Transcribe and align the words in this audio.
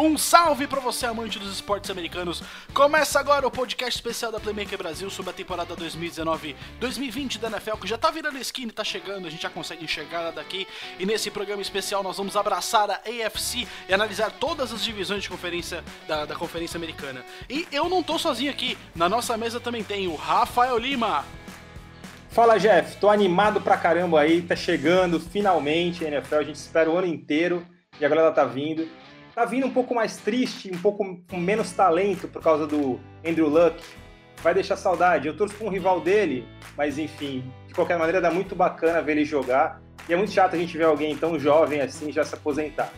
Um 0.00 0.16
salve 0.16 0.68
para 0.68 0.78
você, 0.78 1.06
amante 1.06 1.40
dos 1.40 1.52
esportes 1.52 1.90
americanos. 1.90 2.40
Começa 2.72 3.18
agora 3.18 3.44
o 3.44 3.50
podcast 3.50 3.96
especial 3.96 4.30
da 4.30 4.38
Playmaker 4.38 4.78
Brasil 4.78 5.10
sobre 5.10 5.32
a 5.32 5.34
temporada 5.34 5.74
2019-2020 5.74 7.40
da 7.40 7.48
NFL, 7.48 7.78
que 7.78 7.88
já 7.88 7.98
tá 7.98 8.08
virando 8.08 8.38
skin, 8.38 8.68
tá 8.68 8.84
chegando, 8.84 9.26
a 9.26 9.30
gente 9.30 9.42
já 9.42 9.50
consegue 9.50 9.82
enxergar 9.82 10.20
ela 10.20 10.30
daqui. 10.30 10.68
E 11.00 11.04
nesse 11.04 11.32
programa 11.32 11.60
especial 11.60 12.04
nós 12.04 12.16
vamos 12.16 12.36
abraçar 12.36 12.88
a 12.88 12.94
AFC 12.94 13.66
e 13.88 13.92
analisar 13.92 14.30
todas 14.30 14.72
as 14.72 14.84
divisões 14.84 15.24
de 15.24 15.28
conferência 15.28 15.82
da, 16.06 16.24
da 16.24 16.36
Conferência 16.36 16.76
Americana. 16.76 17.24
E 17.50 17.66
eu 17.72 17.88
não 17.88 18.00
tô 18.00 18.20
sozinho 18.20 18.52
aqui, 18.52 18.78
na 18.94 19.08
nossa 19.08 19.36
mesa 19.36 19.58
também 19.58 19.82
tem 19.82 20.06
o 20.06 20.14
Rafael 20.14 20.78
Lima. 20.78 21.24
Fala 22.30 22.56
Jeff, 22.56 22.98
tô 22.98 23.10
animado 23.10 23.60
pra 23.60 23.76
caramba 23.76 24.20
aí, 24.20 24.42
tá 24.42 24.54
chegando 24.54 25.18
finalmente 25.18 26.04
a 26.04 26.08
NFL, 26.08 26.36
a 26.36 26.44
gente 26.44 26.54
espera 26.54 26.88
o 26.88 26.96
ano 26.96 27.08
inteiro 27.08 27.66
e 28.00 28.04
agora 28.04 28.20
ela 28.20 28.30
tá 28.30 28.44
vindo 28.44 28.88
tá 29.38 29.44
vindo 29.44 29.68
um 29.68 29.70
pouco 29.70 29.94
mais 29.94 30.16
triste, 30.16 30.68
um 30.74 30.78
pouco 30.78 31.16
com 31.30 31.36
menos 31.36 31.70
talento 31.70 32.26
por 32.26 32.42
causa 32.42 32.66
do 32.66 32.98
Andrew 33.24 33.48
Luck. 33.48 33.80
Vai 34.42 34.52
deixar 34.52 34.76
saudade. 34.76 35.28
Eu 35.28 35.36
torço 35.36 35.54
com 35.54 35.66
um 35.66 35.68
rival 35.68 36.00
dele, 36.00 36.44
mas 36.76 36.98
enfim, 36.98 37.44
de 37.68 37.72
qualquer 37.72 37.96
maneira 37.96 38.20
dá 38.20 38.32
muito 38.32 38.56
bacana 38.56 39.00
ver 39.00 39.12
ele 39.12 39.24
jogar. 39.24 39.80
E 40.08 40.12
é 40.12 40.16
muito 40.16 40.32
chato 40.32 40.56
a 40.56 40.58
gente 40.58 40.76
ver 40.76 40.84
alguém 40.84 41.16
tão 41.16 41.38
jovem 41.38 41.80
assim 41.80 42.10
já 42.10 42.24
se 42.24 42.34
aposentar. 42.34 42.92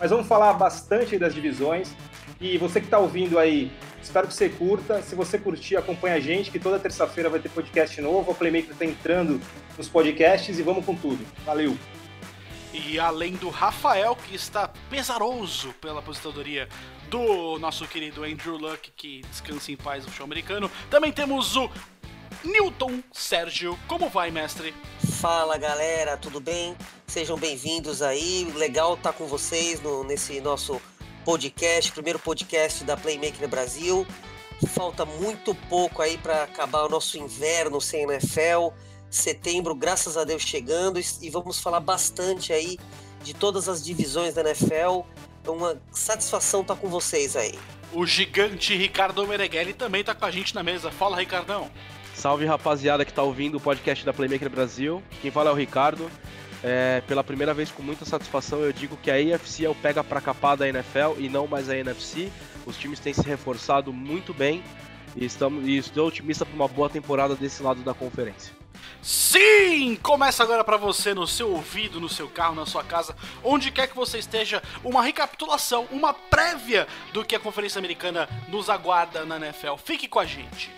Mas 0.00 0.10
vamos 0.10 0.26
falar 0.26 0.54
bastante 0.54 1.18
das 1.18 1.34
divisões. 1.34 1.94
E 2.40 2.56
você 2.56 2.80
que 2.80 2.86
está 2.86 2.98
ouvindo 2.98 3.38
aí, 3.38 3.70
espero 4.02 4.26
que 4.26 4.32
você 4.32 4.48
curta. 4.48 5.02
Se 5.02 5.14
você 5.14 5.38
curtir, 5.38 5.76
acompanha 5.76 6.16
a 6.16 6.20
gente, 6.20 6.50
que 6.50 6.58
toda 6.58 6.78
terça-feira 6.78 7.28
vai 7.28 7.38
ter 7.38 7.50
podcast 7.50 8.00
novo. 8.00 8.30
O 8.30 8.34
Playmaker 8.34 8.70
está 8.70 8.86
entrando 8.86 9.38
nos 9.76 9.90
podcasts 9.90 10.58
e 10.58 10.62
vamos 10.62 10.86
com 10.86 10.94
tudo. 10.94 11.22
Valeu! 11.44 11.76
E 12.72 12.98
além 12.98 13.34
do 13.34 13.50
Rafael, 13.50 14.16
que 14.16 14.34
está 14.34 14.66
pesaroso 14.88 15.74
pela 15.74 16.00
aposentadoria 16.00 16.66
do 17.10 17.58
nosso 17.58 17.86
querido 17.86 18.24
Andrew 18.24 18.56
Luck, 18.56 18.90
que 18.96 19.20
descansa 19.28 19.70
em 19.70 19.76
paz 19.76 20.06
no 20.06 20.12
show 20.12 20.24
americano, 20.24 20.70
também 20.88 21.12
temos 21.12 21.54
o 21.54 21.70
Newton 22.42 23.02
Sérgio. 23.12 23.78
Como 23.86 24.08
vai, 24.08 24.30
mestre? 24.30 24.74
Fala 25.20 25.58
galera, 25.58 26.16
tudo 26.16 26.40
bem? 26.40 26.74
Sejam 27.06 27.36
bem-vindos 27.36 28.00
aí. 28.00 28.50
Legal 28.56 28.94
estar 28.94 29.12
com 29.12 29.26
vocês 29.26 29.78
no, 29.82 30.02
nesse 30.02 30.40
nosso 30.40 30.80
podcast, 31.26 31.92
primeiro 31.92 32.18
podcast 32.18 32.82
da 32.84 32.96
Playmaker 32.96 33.46
Brasil. 33.48 34.06
Falta 34.68 35.04
muito 35.04 35.54
pouco 35.68 36.00
aí 36.00 36.16
para 36.16 36.44
acabar 36.44 36.84
o 36.84 36.88
nosso 36.88 37.18
inverno 37.18 37.82
sem 37.82 38.04
NFL 38.04 38.72
setembro, 39.12 39.74
graças 39.74 40.16
a 40.16 40.24
Deus, 40.24 40.42
chegando 40.42 40.98
e 40.98 41.30
vamos 41.30 41.60
falar 41.60 41.80
bastante 41.80 42.52
aí 42.52 42.78
de 43.22 43.34
todas 43.34 43.68
as 43.68 43.84
divisões 43.84 44.34
da 44.34 44.40
NFL. 44.40 45.02
É 45.44 45.50
uma 45.50 45.80
satisfação 45.90 46.62
estar 46.62 46.76
com 46.76 46.88
vocês 46.88 47.36
aí. 47.36 47.58
O 47.92 48.06
gigante 48.06 48.74
Ricardo 48.74 49.26
Mereghelli 49.26 49.74
também 49.74 50.00
está 50.00 50.14
com 50.14 50.24
a 50.24 50.30
gente 50.30 50.54
na 50.54 50.62
mesa. 50.62 50.90
Fala, 50.90 51.18
Ricardão. 51.18 51.70
Salve, 52.14 52.46
rapaziada 52.46 53.04
que 53.04 53.10
está 53.10 53.22
ouvindo 53.22 53.56
o 53.56 53.60
podcast 53.60 54.04
da 54.04 54.12
Playmaker 54.12 54.48
Brasil. 54.48 55.02
Quem 55.20 55.30
fala 55.30 55.50
é 55.50 55.52
o 55.52 55.56
Ricardo. 55.56 56.10
É, 56.64 57.02
pela 57.06 57.24
primeira 57.24 57.52
vez, 57.52 57.70
com 57.70 57.82
muita 57.82 58.04
satisfação, 58.04 58.60
eu 58.60 58.72
digo 58.72 58.96
que 58.96 59.10
a 59.10 59.14
AFC 59.14 59.66
é 59.66 59.68
o 59.68 59.74
pega 59.74 60.02
para 60.02 60.20
capar 60.20 60.56
da 60.56 60.68
NFL 60.68 61.18
e 61.18 61.28
não 61.28 61.46
mais 61.46 61.68
a 61.68 61.76
NFC. 61.76 62.30
Os 62.64 62.76
times 62.76 63.00
têm 63.00 63.12
se 63.12 63.22
reforçado 63.22 63.92
muito 63.92 64.32
bem 64.32 64.62
e, 65.16 65.24
estamos, 65.24 65.66
e 65.66 65.76
estou 65.76 66.08
otimista 66.08 66.44
para 66.44 66.54
uma 66.54 66.68
boa 66.68 66.88
temporada 66.88 67.34
desse 67.34 67.62
lado 67.62 67.82
da 67.82 67.94
conferência. 67.94 68.54
Sim! 69.00 69.96
Começa 69.96 70.42
agora 70.42 70.62
para 70.62 70.76
você 70.76 71.12
no 71.12 71.26
seu 71.26 71.50
ouvido, 71.50 72.00
no 72.00 72.08
seu 72.08 72.28
carro, 72.28 72.54
na 72.54 72.66
sua 72.66 72.84
casa, 72.84 73.16
onde 73.42 73.70
quer 73.70 73.88
que 73.88 73.96
você 73.96 74.18
esteja, 74.18 74.62
uma 74.84 75.02
recapitulação, 75.02 75.88
uma 75.90 76.14
prévia 76.14 76.86
do 77.12 77.24
que 77.24 77.34
a 77.34 77.40
Conferência 77.40 77.78
Americana 77.78 78.28
nos 78.48 78.70
aguarda 78.70 79.24
na 79.24 79.36
NFL. 79.36 79.74
Fique 79.76 80.06
com 80.06 80.20
a 80.20 80.24
gente. 80.24 80.70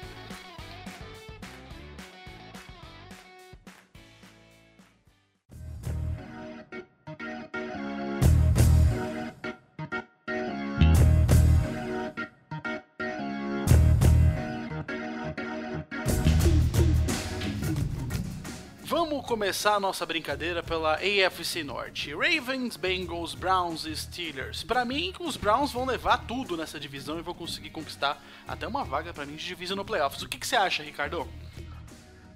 Vamos 19.25 19.41
começar 19.41 19.77
a 19.77 19.81
nossa 19.81 20.05
brincadeira 20.05 20.63
pela 20.63 20.97
AFC 20.97 21.65
Norte. 21.65 22.13
Ravens, 22.13 22.77
Bengals, 22.77 23.35
Browns 23.35 23.87
e 23.87 23.97
Steelers. 23.97 24.63
Para 24.63 24.85
mim, 24.85 25.15
os 25.19 25.39
Browns 25.39 25.73
vão 25.73 25.87
levar 25.87 26.19
tudo 26.27 26.59
nessa 26.59 26.79
divisão 26.79 27.19
e 27.19 27.23
vão 27.23 27.33
conseguir 27.33 27.71
conquistar 27.71 28.23
até 28.47 28.69
uma 28.69 28.85
vaga 28.85 29.15
para 29.15 29.25
mim 29.25 29.35
de 29.37 29.47
divisão 29.47 29.79
no 29.79 29.85
playoffs. 29.85 30.21
O 30.21 30.29
que, 30.29 30.37
que 30.37 30.47
você 30.47 30.57
acha, 30.57 30.83
Ricardo? 30.83 31.27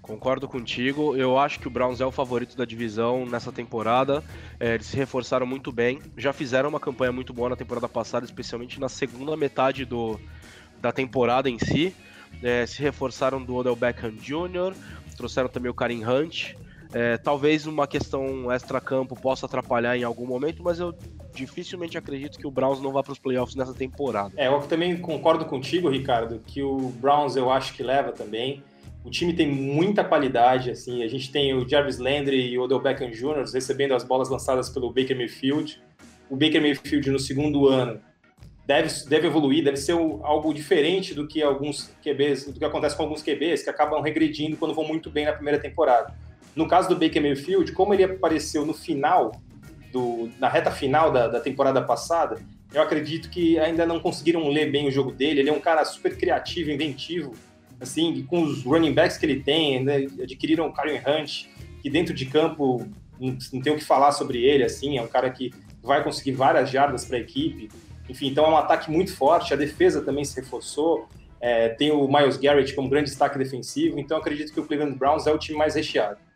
Concordo 0.01 0.49
contigo. 0.49 1.15
Eu 1.15 1.39
acho 1.39 1.61
que 1.61 1.69
o 1.69 1.71
Browns 1.71 2.01
é 2.01 2.07
o 2.07 2.11
favorito 2.11 2.57
da 2.57 2.65
divisão 2.65 3.27
nessa 3.27 3.53
temporada. 3.53 4.25
É, 4.59 4.77
eles 4.77 4.87
se 4.87 4.97
reforçaram 4.97 5.45
muito 5.45 5.71
bem. 5.71 6.01
Já 6.17 6.33
fizeram 6.33 6.71
uma 6.71 6.81
campanha 6.81 7.13
muito 7.13 7.35
boa 7.35 7.51
na 7.51 7.57
temporada 7.57 7.87
passada, 7.87 8.25
especialmente 8.25 8.81
na 8.81 8.89
segunda 8.89 9.37
metade 9.37 9.85
do, 9.85 10.19
da 10.81 10.91
temporada 10.91 11.51
em 11.51 11.59
si. 11.59 11.95
É, 12.43 12.65
se 12.65 12.81
reforçaram 12.81 13.45
do 13.45 13.55
Odell 13.57 13.77
Beckham 13.77 14.13
Jr., 14.13 14.75
trouxeram 15.19 15.51
também 15.51 15.71
o 15.71 15.75
Karim 15.75 16.03
Hunt. 16.03 16.55
É, 16.93 17.19
talvez 17.19 17.67
uma 17.67 17.87
questão 17.87 18.51
extra-campo 18.51 19.15
possa 19.15 19.47
atrapalhar 19.47 19.97
em 19.97 20.05
algum 20.05 20.27
momento, 20.27 20.63
mas 20.63 20.81
eu 20.81 20.95
dificilmente 21.35 21.99
acredito 21.99 22.39
que 22.39 22.47
o 22.47 22.51
Browns 22.51 22.81
não 22.81 22.93
vá 22.93 23.03
para 23.03 23.13
os 23.13 23.19
playoffs 23.19 23.55
nessa 23.55 23.75
temporada. 23.75 24.33
É, 24.37 24.49
eu 24.49 24.61
também 24.63 24.97
concordo 24.97 25.45
contigo, 25.45 25.89
Ricardo, 25.89 26.41
que 26.47 26.63
o 26.63 26.89
Browns 27.01 27.37
eu 27.37 27.51
acho 27.51 27.75
que 27.75 27.83
leva 27.83 28.13
também. 28.13 28.63
O 29.05 29.11
time 29.11 29.33
tem 29.33 29.47
muita 29.47 30.03
qualidade, 30.03 30.71
assim, 30.71 31.03
a 31.03 31.09
gente 31.09 31.31
tem 31.31 31.55
o 31.55 31.69
Jarvis 31.69 31.99
Landry 31.99 32.51
e 32.51 32.59
o 32.59 32.63
Odell 32.63 32.81
Beckham 32.81 33.11
Jr. 33.11 33.45
recebendo 33.53 33.95
as 33.95 34.03
bolas 34.03 34.29
lançadas 34.29 34.69
pelo 34.69 34.93
Baker 34.93 35.17
Mayfield. 35.17 35.81
O 36.29 36.37
Baker 36.37 36.61
Mayfield 36.61 37.11
no 37.11 37.19
segundo 37.19 37.69
ano 37.69 38.01
deve, 38.67 38.91
deve 39.09 39.27
evoluir, 39.29 39.65
deve 39.65 39.77
ser 39.77 39.93
algo 39.93 40.53
diferente 40.53 41.15
do 41.15 41.27
que 41.27 41.43
alguns 41.43 41.91
QBs, 42.03 42.53
do 42.53 42.59
que 42.59 42.65
acontece 42.65 42.97
com 42.97 43.05
alguns 43.05 43.23
QBs 43.23 43.63
que 43.63 43.71
acabam 43.71 44.03
regredindo 44.03 44.57
quando 44.57 44.75
vão 44.75 44.85
muito 44.85 45.11
bem 45.11 45.25
na 45.25 45.33
primeira 45.33 45.59
temporada. 45.59 46.15
No 46.59 46.67
caso 46.67 46.89
do 46.89 46.97
Baker 46.97 47.23
Mayfield, 47.23 47.71
como 47.71 47.95
ele 47.95 48.03
apareceu 48.03 48.67
no 48.67 48.75
final, 48.75 49.31
do, 49.93 50.29
na 50.41 50.49
reta 50.49 50.73
final 50.73 51.13
da, 51.13 51.29
da 51.29 51.39
temporada 51.39 51.81
passada, 51.81 52.43
eu 52.75 52.83
acredito 52.83 53.31
que 53.31 53.57
ainda 53.61 53.87
não 53.87 54.01
conseguiram 54.01 54.49
ler 54.49 54.69
bem 54.69 54.89
o 54.89 54.91
jogo 54.91 55.13
dele. 55.13 55.39
Ele 55.39 55.51
é 55.51 55.53
um 55.53 55.61
cara 55.61 55.85
super 55.85 56.17
criativo, 56.19 56.73
inventivo, 56.73 57.33
assim, 57.81 58.27
com 58.29 58.43
os 58.43 58.65
running 58.65 58.93
backs 58.93 59.17
que 59.17 59.25
ele 59.25 59.41
tem, 59.41 59.85
né? 59.85 59.99
adquiriram 60.21 60.67
o 60.67 60.73
Karen 60.73 60.99
Hunt, 60.99 61.45
que 61.81 61.89
dentro 61.89 62.13
de 62.13 62.27
campo 62.27 62.85
não, 63.21 63.63
tem 63.63 63.73
o 63.73 63.77
que 63.77 63.85
falar 63.85 64.11
sobre 64.11 64.43
ele, 64.43 64.65
assim, 64.65 64.99
é 64.99 65.03
um 65.03 65.07
cara 65.07 65.31
que 65.31 65.53
vai 65.81 66.03
conseguir 66.03 66.33
várias 66.33 66.71
jardas 66.71 67.05
para 67.05 67.19
a 67.19 67.21
equipe. 67.21 67.69
Enfim, 68.09 68.27
então 68.27 68.45
é 68.45 68.49
um 68.49 68.57
ataque 68.57 68.91
muito 68.91 69.15
forte, 69.15 69.55
a 69.55 69.57
defesa 69.57 70.01
também 70.01 70.25
se 70.25 70.35
reforçou, 70.41 71.07
é, 71.41 71.69
tem 71.69 71.93
o 71.93 72.09
Miles 72.09 72.37
Garrett 72.37 72.75
como 72.75 72.89
grande 72.89 73.11
destaque 73.11 73.39
defensivo, 73.39 73.97
então 74.01 74.19
acredito 74.19 74.53
que 74.53 74.59
o 74.59 74.65
Cleveland 74.65 74.99
Browns 74.99 75.25
é 75.29 75.33
o 75.33 75.39
time 75.39 75.57
mais 75.57 75.77
recheado. 75.77 76.27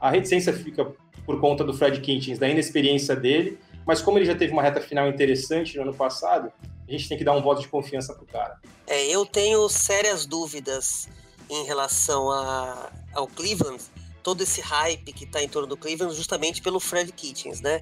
A 0.00 0.10
reticência 0.10 0.52
fica 0.52 0.90
por 1.26 1.38
conta 1.40 1.62
do 1.62 1.74
Fred 1.74 2.00
Kitchens, 2.00 2.38
da 2.38 2.48
inexperiência 2.48 3.14
dele, 3.14 3.58
mas 3.86 4.00
como 4.00 4.18
ele 4.18 4.24
já 4.24 4.34
teve 4.34 4.52
uma 4.52 4.62
reta 4.62 4.80
final 4.80 5.08
interessante 5.08 5.76
no 5.76 5.82
ano 5.82 5.94
passado, 5.94 6.50
a 6.88 6.90
gente 6.90 7.08
tem 7.08 7.18
que 7.18 7.24
dar 7.24 7.32
um 7.32 7.42
voto 7.42 7.60
de 7.60 7.68
confiança 7.68 8.14
pro 8.14 8.26
cara. 8.26 8.58
É, 8.86 9.06
eu 9.06 9.24
tenho 9.26 9.68
sérias 9.68 10.26
dúvidas 10.26 11.08
em 11.48 11.64
relação 11.64 12.30
a, 12.30 12.90
ao 13.12 13.26
Cleveland, 13.26 13.82
todo 14.22 14.42
esse 14.42 14.60
hype 14.60 15.12
que 15.12 15.24
está 15.24 15.42
em 15.42 15.48
torno 15.48 15.68
do 15.68 15.76
Cleveland, 15.76 16.14
justamente 16.14 16.62
pelo 16.62 16.80
Fred 16.80 17.12
Kitchens, 17.12 17.60
né? 17.60 17.80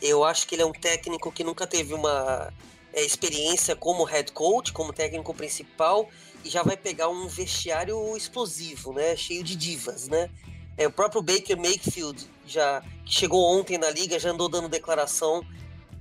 Eu 0.00 0.24
acho 0.24 0.46
que 0.46 0.54
ele 0.54 0.62
é 0.62 0.66
um 0.66 0.72
técnico 0.72 1.30
que 1.32 1.42
nunca 1.42 1.66
teve 1.66 1.92
uma 1.92 2.52
é, 2.92 3.04
experiência 3.04 3.74
como 3.74 4.04
head 4.04 4.32
coach, 4.32 4.72
como 4.72 4.92
técnico 4.92 5.34
principal, 5.34 6.08
e 6.44 6.48
já 6.48 6.62
vai 6.62 6.76
pegar 6.76 7.08
um 7.08 7.26
vestiário 7.26 8.16
explosivo, 8.16 8.92
né? 8.92 9.16
Cheio 9.16 9.42
de 9.42 9.56
divas, 9.56 10.08
né? 10.08 10.30
É, 10.78 10.86
o 10.86 10.92
próprio 10.92 11.20
Baker 11.20 11.58
Mayfield, 11.58 12.24
já, 12.46 12.80
que 13.04 13.12
chegou 13.12 13.58
ontem 13.58 13.76
na 13.76 13.90
liga, 13.90 14.16
já 14.18 14.30
andou 14.30 14.48
dando 14.48 14.68
declaração 14.68 15.44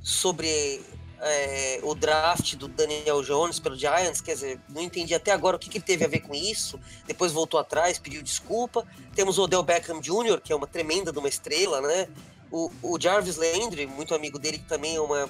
sobre 0.03 0.81
é, 1.19 1.79
o 1.81 1.95
draft 1.95 2.55
do 2.55 2.67
Daniel 2.67 3.23
Jones 3.23 3.59
pelo 3.59 3.75
Giants, 3.75 4.21
quer 4.21 4.35
dizer, 4.35 4.61
não 4.69 4.83
entendi 4.83 5.15
até 5.15 5.31
agora 5.31 5.55
o 5.55 5.59
que, 5.59 5.67
que 5.67 5.79
teve 5.79 6.05
a 6.05 6.07
ver 6.07 6.19
com 6.19 6.33
isso. 6.35 6.79
Depois 7.07 7.31
voltou 7.31 7.59
atrás, 7.59 7.97
pediu 7.97 8.21
desculpa. 8.21 8.85
Temos 9.15 9.39
o 9.39 9.43
Odell 9.43 9.63
Beckham 9.63 9.99
Jr., 9.99 10.39
que 10.41 10.53
é 10.53 10.55
uma 10.55 10.67
tremenda 10.67 11.11
de 11.11 11.17
uma 11.17 11.27
estrela, 11.27 11.81
né? 11.81 12.07
O, 12.51 12.71
o 12.83 12.99
Jarvis 12.99 13.35
Landry, 13.35 13.87
muito 13.87 14.13
amigo 14.13 14.37
dele, 14.37 14.59
que 14.59 14.67
também 14.67 14.95
é 14.95 15.01
uma 15.01 15.27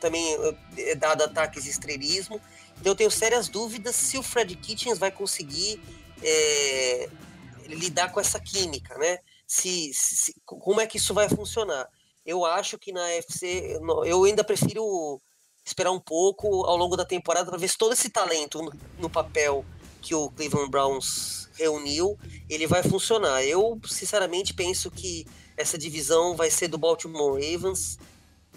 também 0.00 0.34
é 0.78 0.94
dado 0.94 1.22
ataques 1.22 1.64
de 1.64 1.70
estrelismo. 1.70 2.40
Então 2.80 2.92
eu 2.92 2.96
tenho 2.96 3.10
sérias 3.10 3.48
dúvidas 3.48 3.94
se 3.94 4.18
o 4.18 4.22
Fred 4.22 4.56
Kitchens 4.56 4.98
vai 4.98 5.10
conseguir 5.10 5.80
é, 6.22 7.08
lidar 7.66 8.12
com 8.12 8.20
essa 8.20 8.40
química, 8.40 8.96
né? 8.98 9.18
Se, 9.46 9.92
se, 9.92 10.34
como 10.44 10.80
é 10.80 10.86
que 10.86 10.96
isso 10.96 11.12
vai 11.12 11.28
funcionar? 11.28 11.88
Eu 12.24 12.44
acho 12.44 12.78
que 12.78 12.92
na 12.92 13.08
FC 13.10 13.80
eu 14.06 14.24
ainda 14.24 14.44
prefiro 14.44 15.20
esperar 15.64 15.90
um 15.90 16.00
pouco 16.00 16.64
ao 16.64 16.76
longo 16.76 16.96
da 16.96 17.04
temporada 17.04 17.50
para 17.50 17.58
ver 17.58 17.68
se 17.68 17.78
todo 17.78 17.92
esse 17.92 18.10
talento 18.10 18.62
no, 18.62 18.72
no 18.98 19.10
papel 19.10 19.64
que 20.00 20.14
o 20.14 20.30
Cleveland 20.30 20.70
Browns 20.70 21.48
reuniu, 21.54 22.18
ele 22.48 22.66
vai 22.66 22.82
funcionar. 22.82 23.44
Eu, 23.44 23.78
sinceramente, 23.86 24.54
penso 24.54 24.90
que 24.90 25.26
essa 25.56 25.76
divisão 25.76 26.34
vai 26.34 26.50
ser 26.50 26.68
do 26.68 26.78
Baltimore 26.78 27.34
Ravens, 27.34 27.98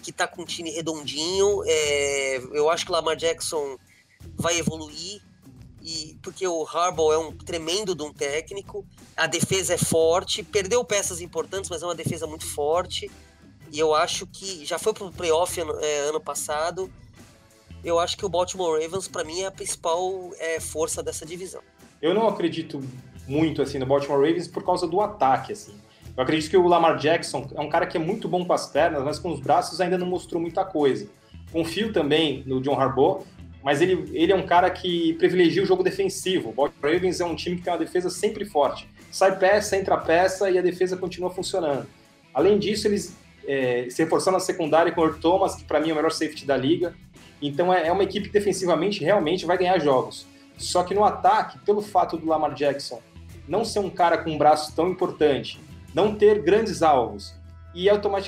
que 0.02 0.10
está 0.10 0.26
com 0.26 0.42
um 0.42 0.46
time 0.46 0.70
redondinho. 0.70 1.62
É, 1.66 2.36
eu 2.52 2.70
acho 2.70 2.86
que 2.86 2.92
Lamar 2.92 3.16
Jackson 3.16 3.76
vai 4.36 4.58
evoluir, 4.58 5.22
e 5.84 6.16
porque 6.22 6.48
o 6.48 6.66
Harbaugh 6.66 7.12
é 7.12 7.18
um 7.18 7.30
tremendo 7.30 7.94
de 7.94 8.02
um 8.02 8.10
técnico. 8.10 8.86
A 9.14 9.26
defesa 9.26 9.74
é 9.74 9.78
forte, 9.78 10.42
perdeu 10.42 10.82
peças 10.82 11.20
importantes, 11.20 11.68
mas 11.68 11.82
é 11.82 11.86
uma 11.86 11.94
defesa 11.94 12.26
muito 12.26 12.46
forte. 12.46 13.10
E 13.70 13.78
eu 13.78 13.94
acho 13.94 14.26
que 14.26 14.64
já 14.64 14.78
foi 14.78 14.94
para 14.94 15.04
o 15.04 15.12
playoff 15.12 15.60
ano, 15.60 15.78
é, 15.82 16.00
ano 16.08 16.20
passado. 16.20 16.90
Eu 17.84 17.98
acho 17.98 18.16
que 18.16 18.24
o 18.24 18.30
Baltimore 18.30 18.80
Ravens, 18.80 19.06
para 19.06 19.24
mim, 19.24 19.42
é 19.42 19.46
a 19.46 19.50
principal 19.50 20.30
é, 20.38 20.58
força 20.58 21.02
dessa 21.02 21.26
divisão. 21.26 21.60
Eu 22.00 22.14
não 22.14 22.26
acredito 22.28 22.80
muito 23.28 23.60
assim 23.60 23.78
no 23.78 23.84
Baltimore 23.84 24.20
Ravens 24.20 24.48
por 24.48 24.64
causa 24.64 24.86
do 24.86 25.02
ataque, 25.02 25.52
assim. 25.52 25.74
Eu 26.16 26.22
acredito 26.22 26.48
que 26.48 26.56
o 26.56 26.66
Lamar 26.66 26.96
Jackson 26.96 27.46
é 27.54 27.60
um 27.60 27.68
cara 27.68 27.86
que 27.86 27.98
é 27.98 28.00
muito 28.00 28.26
bom 28.26 28.42
com 28.46 28.52
as 28.54 28.66
pernas, 28.66 29.02
mas 29.02 29.18
com 29.18 29.30
os 29.30 29.40
braços 29.40 29.82
ainda 29.82 29.98
não 29.98 30.06
mostrou 30.06 30.40
muita 30.40 30.64
coisa. 30.64 31.08
Confio 31.52 31.92
também 31.92 32.42
no 32.46 32.60
John 32.62 32.80
Harbaugh, 32.80 33.22
mas 33.64 33.80
ele, 33.80 34.10
ele 34.12 34.30
é 34.30 34.36
um 34.36 34.44
cara 34.44 34.68
que 34.70 35.14
privilegia 35.14 35.62
o 35.62 35.66
jogo 35.66 35.82
defensivo. 35.82 36.50
O 36.50 36.52
Baltimore 36.52 36.92
Ravens 36.92 37.18
é 37.20 37.24
um 37.24 37.34
time 37.34 37.56
que 37.56 37.62
tem 37.62 37.72
uma 37.72 37.78
defesa 37.78 38.10
sempre 38.10 38.44
forte. 38.44 38.86
Sai 39.10 39.38
peça, 39.38 39.74
entra 39.74 39.96
peça 39.96 40.50
e 40.50 40.58
a 40.58 40.62
defesa 40.62 40.98
continua 40.98 41.30
funcionando. 41.30 41.86
Além 42.34 42.58
disso, 42.58 42.86
eles 42.86 43.16
é, 43.46 43.86
se 43.88 44.02
reforçando 44.02 44.36
na 44.36 44.40
secundária 44.40 44.92
com 44.92 45.00
o 45.00 45.14
Thomas, 45.14 45.54
que 45.54 45.64
para 45.64 45.80
mim 45.80 45.88
é 45.88 45.92
o 45.92 45.96
melhor 45.96 46.12
safety 46.12 46.44
da 46.44 46.58
liga. 46.58 46.94
Então 47.40 47.72
é, 47.72 47.86
é 47.86 47.92
uma 47.92 48.04
equipe 48.04 48.26
que 48.26 48.32
defensivamente 48.34 49.02
realmente 49.02 49.46
vai 49.46 49.56
ganhar 49.56 49.78
jogos. 49.78 50.26
Só 50.58 50.82
que 50.82 50.94
no 50.94 51.02
ataque, 51.02 51.58
pelo 51.60 51.80
fato 51.80 52.18
do 52.18 52.26
Lamar 52.26 52.52
Jackson 52.52 53.00
não 53.48 53.64
ser 53.64 53.78
um 53.78 53.90
cara 53.90 54.18
com 54.18 54.30
um 54.30 54.38
braço 54.38 54.74
tão 54.74 54.88
importante, 54.90 55.60
não 55.94 56.14
ter 56.14 56.42
grandes 56.42 56.82
alvos 56.82 57.34
e, 57.74 57.86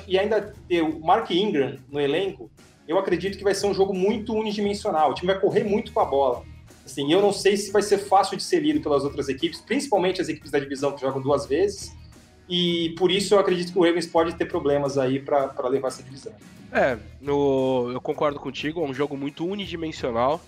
e 0.08 0.18
ainda 0.18 0.54
ter 0.68 0.82
o 0.82 1.00
Mark 1.00 1.30
Ingram 1.30 1.76
no 1.90 2.00
elenco, 2.00 2.50
eu 2.86 2.98
acredito 2.98 3.36
que 3.36 3.44
vai 3.44 3.54
ser 3.54 3.66
um 3.66 3.74
jogo 3.74 3.92
muito 3.92 4.32
unidimensional. 4.34 5.10
O 5.10 5.14
time 5.14 5.32
vai 5.32 5.40
correr 5.40 5.64
muito 5.64 5.92
com 5.92 6.00
a 6.00 6.04
bola. 6.04 6.42
Assim, 6.84 7.12
eu 7.12 7.20
não 7.20 7.32
sei 7.32 7.56
se 7.56 7.72
vai 7.72 7.82
ser 7.82 7.98
fácil 7.98 8.36
de 8.36 8.42
ser 8.44 8.60
lido 8.60 8.80
pelas 8.80 9.02
outras 9.02 9.28
equipes, 9.28 9.60
principalmente 9.60 10.20
as 10.20 10.28
equipes 10.28 10.50
da 10.52 10.58
divisão 10.58 10.92
que 10.92 11.00
jogam 11.00 11.20
duas 11.20 11.46
vezes. 11.46 11.92
E 12.48 12.94
por 12.96 13.10
isso 13.10 13.34
eu 13.34 13.40
acredito 13.40 13.72
que 13.72 13.78
o 13.78 13.82
Ravens 13.82 14.06
pode 14.06 14.34
ter 14.34 14.44
problemas 14.46 14.96
aí 14.96 15.18
para 15.18 15.68
levar 15.68 15.88
essa 15.88 16.02
divisão. 16.02 16.32
É, 16.72 16.96
no, 17.20 17.90
eu 17.92 18.00
concordo 18.00 18.38
contigo, 18.38 18.80
é 18.80 18.84
um 18.84 18.94
jogo 18.94 19.16
muito 19.16 19.44
unidimensional. 19.44 20.40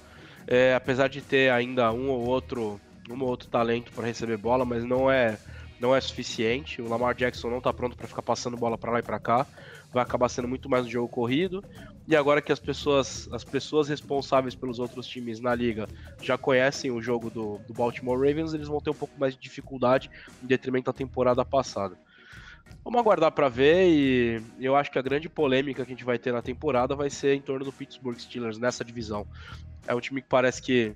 É, 0.46 0.74
apesar 0.74 1.08
de 1.08 1.20
ter 1.20 1.50
ainda 1.50 1.92
um 1.92 2.08
ou 2.08 2.26
outro, 2.26 2.80
um 3.10 3.20
ou 3.20 3.28
outro 3.28 3.48
talento 3.48 3.92
para 3.92 4.06
receber 4.06 4.36
bola, 4.36 4.64
mas 4.64 4.84
não 4.84 5.10
é 5.10 5.36
não 5.80 5.94
é 5.94 6.00
suficiente. 6.00 6.80
O 6.82 6.88
Lamar 6.88 7.14
Jackson 7.14 7.50
não 7.50 7.58
está 7.58 7.72
pronto 7.72 7.96
para 7.96 8.06
ficar 8.06 8.22
passando 8.22 8.56
bola 8.56 8.76
para 8.76 8.92
lá 8.92 8.98
e 8.98 9.02
para 9.02 9.18
cá. 9.18 9.46
Vai 9.92 10.02
acabar 10.02 10.28
sendo 10.28 10.48
muito 10.48 10.68
mais 10.68 10.86
um 10.86 10.88
jogo 10.90 11.08
corrido. 11.08 11.64
E 12.08 12.16
agora 12.16 12.40
que 12.40 12.50
as 12.50 12.58
pessoas, 12.58 13.28
as 13.30 13.44
pessoas 13.44 13.86
responsáveis 13.86 14.54
pelos 14.54 14.78
outros 14.78 15.06
times 15.06 15.40
na 15.40 15.54
liga 15.54 15.86
já 16.22 16.38
conhecem 16.38 16.90
o 16.90 17.02
jogo 17.02 17.28
do, 17.28 17.58
do 17.58 17.74
Baltimore 17.74 18.16
Ravens, 18.16 18.54
eles 18.54 18.66
vão 18.66 18.80
ter 18.80 18.88
um 18.88 18.94
pouco 18.94 19.12
mais 19.20 19.34
de 19.34 19.40
dificuldade 19.40 20.10
em 20.42 20.46
detrimento 20.46 20.86
da 20.86 20.92
temporada 20.94 21.44
passada. 21.44 21.98
Vamos 22.82 22.98
aguardar 22.98 23.30
para 23.32 23.50
ver 23.50 23.88
e 23.90 24.42
eu 24.58 24.74
acho 24.74 24.90
que 24.90 24.98
a 24.98 25.02
grande 25.02 25.28
polêmica 25.28 25.84
que 25.84 25.92
a 25.92 25.94
gente 25.94 26.04
vai 26.04 26.18
ter 26.18 26.32
na 26.32 26.40
temporada 26.40 26.96
vai 26.96 27.10
ser 27.10 27.34
em 27.34 27.42
torno 27.42 27.62
do 27.62 27.72
Pittsburgh 27.72 28.18
Steelers 28.18 28.56
nessa 28.56 28.82
divisão. 28.82 29.26
É 29.86 29.94
um 29.94 30.00
time 30.00 30.22
que 30.22 30.28
parece 30.28 30.62
que 30.62 30.94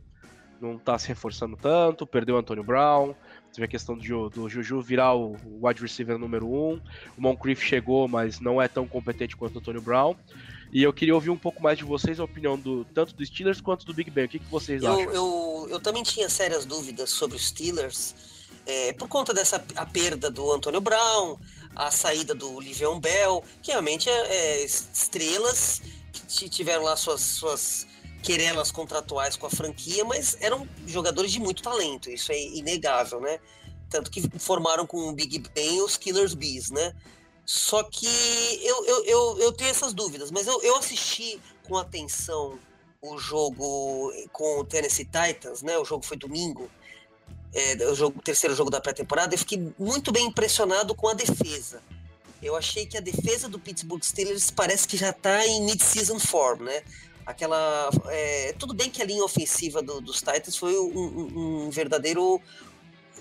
não 0.63 0.77
está 0.77 0.99
se 0.99 1.09
reforçando 1.09 1.59
tanto, 1.59 2.07
perdeu 2.07 2.37
o 2.37 2.39
Antônio 2.39 2.65
Brown, 2.65 3.15
Teve 3.53 3.67
a 3.67 3.69
questão 3.69 3.97
do, 3.97 4.31
do 4.31 4.49
Juju 4.49 4.81
virar 4.81 5.15
o 5.15 5.37
wide 5.61 5.83
receiver 5.83 6.17
número 6.17 6.47
1. 6.47 6.55
Um. 6.55 6.81
O 7.19 7.21
Moncrief 7.21 7.63
chegou, 7.63 8.09
mas 8.09 8.41
não 8.41 8.63
é 8.63 8.67
tão 8.67 8.89
competente 8.89 9.37
quanto 9.37 9.57
o 9.57 9.59
Antônio 9.59 9.83
Brown. 9.83 10.17
E 10.73 10.83
eu 10.83 10.93
queria 10.93 11.15
ouvir 11.15 11.29
um 11.29 11.37
pouco 11.37 11.63
mais 11.63 11.77
de 11.77 11.85
vocês, 11.85 12.19
a 12.19 12.25
opinião 12.25 12.59
do 12.59 12.85
tanto 12.87 13.15
do 13.15 13.25
Steelers 13.25 13.61
quanto 13.61 13.85
do 13.85 13.93
Big 13.93 14.11
Ben. 14.11 14.25
O 14.25 14.29
que, 14.29 14.39
que 14.39 14.51
vocês 14.51 14.83
eu, 14.83 14.91
acham? 14.91 15.13
Eu, 15.13 15.67
eu 15.71 15.81
também 15.81 16.03
tinha 16.03 16.31
sérias 16.31 16.65
dúvidas 16.65 17.11
sobre 17.11 17.37
os 17.37 17.49
Steelers, 17.49 18.15
é, 18.65 18.95
por 18.95 19.07
conta 19.07 19.35
dessa 19.35 19.63
a 19.77 19.85
perda 19.85 20.31
do 20.31 20.51
Antônio 20.51 20.81
Brown, 20.81 21.39
a 21.77 21.91
saída 21.91 22.35
do 22.35 22.59
Livion 22.59 22.99
Bell, 22.99 23.45
que 23.63 23.71
realmente 23.71 24.09
é, 24.09 24.13
é 24.13 24.65
estrelas 24.65 25.83
que 26.29 26.49
tiveram 26.49 26.85
lá 26.85 26.97
suas, 26.97 27.21
suas 27.21 27.87
querelas 28.23 28.71
contratuais 28.71 29.37
com 29.37 29.47
a 29.47 29.51
franquia, 29.51 30.05
mas 30.05 30.39
eram 30.41 30.67
jogadores 30.87 31.33
de 31.33 31.39
muito 31.39 31.63
talento, 31.63 32.11
isso 32.11 32.33
é 32.33 32.41
inegável, 32.41 33.21
né? 33.21 33.39
Tanto 33.91 34.11
que 34.11 34.23
formaram 34.39 34.87
com 34.87 35.09
o 35.09 35.13
Big 35.13 35.39
Ben 35.55 35.83
os 35.83 35.99
Killers 35.99 36.33
Bees, 36.33 36.71
né? 36.71 36.95
Só 37.45 37.83
que 37.83 38.07
eu, 38.63 38.85
eu, 38.87 39.05
eu, 39.05 39.39
eu 39.39 39.53
tenho 39.53 39.71
essas 39.71 39.93
dúvidas, 39.93 40.31
mas 40.31 40.47
eu, 40.47 40.63
eu 40.63 40.77
assisti 40.77 41.41
com 41.65 41.77
atenção 41.77 42.59
o 43.01 43.19
jogo 43.19 44.13
com 44.33 44.61
o 44.61 44.65
Tennessee 44.65 45.05
Titans, 45.05 45.63
né? 45.63 45.77
O 45.77 45.85
jogo 45.85 46.05
foi 46.05 46.17
domingo, 46.17 46.71
é, 47.53 47.75
o, 47.87 47.95
jogo, 47.95 48.21
o 48.21 48.23
terceiro 48.23 48.55
jogo 48.55 48.71
da 48.71 48.81
pré-temporada, 48.81 49.35
eu 49.35 49.39
fiquei 49.39 49.73
muito 49.79 50.13
bem 50.13 50.27
impressionado 50.27 50.95
com 50.95 51.09
a 51.09 51.15
defesa. 51.15 51.83
Eu 52.41 52.57
achei 52.57 52.87
que 52.87 52.97
a 52.97 53.01
defesa 53.01 53.49
do 53.49 53.59
Pittsburgh 53.59 54.03
Steelers 54.03 54.51
parece 54.51 54.87
que 54.87 54.97
já 54.97 55.11
está 55.11 55.47
em 55.47 55.65
mid-season 55.65 56.19
form, 56.19 56.63
né? 56.63 56.83
aquela. 57.27 57.91
É, 58.09 58.55
tudo 58.59 58.75
bem 58.75 58.91
que 58.91 59.03
a 59.03 59.05
linha 59.05 59.25
ofensiva 59.25 59.83
do, 59.83 60.01
dos 60.01 60.19
Titans 60.19 60.57
foi 60.57 60.79
um, 60.79 60.99
um, 60.99 61.67
um, 61.67 61.71
verdadeiro 61.71 62.41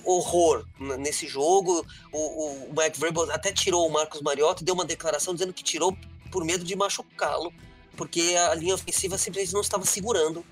horror 0.05 0.65
nesse 0.99 1.27
jogo. 1.27 1.85
O, 2.11 2.17
o 2.17 2.73
Mike 2.75 2.99
Vrabel 2.99 3.31
até 3.31 3.51
tirou 3.51 3.87
o 3.87 3.91
Marcos 3.91 4.21
Mariota 4.21 4.61
e 4.61 4.65
deu 4.65 4.75
uma 4.75 4.85
declaração 4.85 5.33
dizendo 5.33 5.53
que 5.53 5.63
tirou 5.63 5.95
por 6.31 6.45
medo 6.45 6.63
de 6.63 6.75
machucá-lo, 6.75 7.53
porque 7.97 8.35
a 8.49 8.55
linha 8.55 8.75
ofensiva 8.75 9.17
simplesmente 9.17 9.53
não 9.53 9.61
estava 9.61 9.85
segurando 9.85 10.45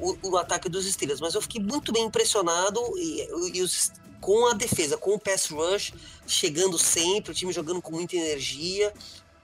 o, 0.00 0.16
o, 0.22 0.36
ataque 0.36 0.68
dos 0.68 0.84
Steelers. 0.90 1.20
Mas 1.20 1.34
eu 1.34 1.42
fiquei 1.42 1.60
muito 1.60 1.92
bem 1.92 2.04
impressionado 2.04 2.80
e, 2.96 3.28
e 3.54 3.62
os, 3.62 3.92
com 4.20 4.46
a 4.46 4.52
defesa, 4.52 4.96
com 4.96 5.14
o 5.14 5.18
pass 5.18 5.46
rush 5.46 5.92
chegando 6.26 6.78
sempre, 6.78 7.32
o 7.32 7.34
time 7.34 7.52
jogando 7.52 7.80
com 7.80 7.92
muita 7.92 8.16
energia. 8.16 8.92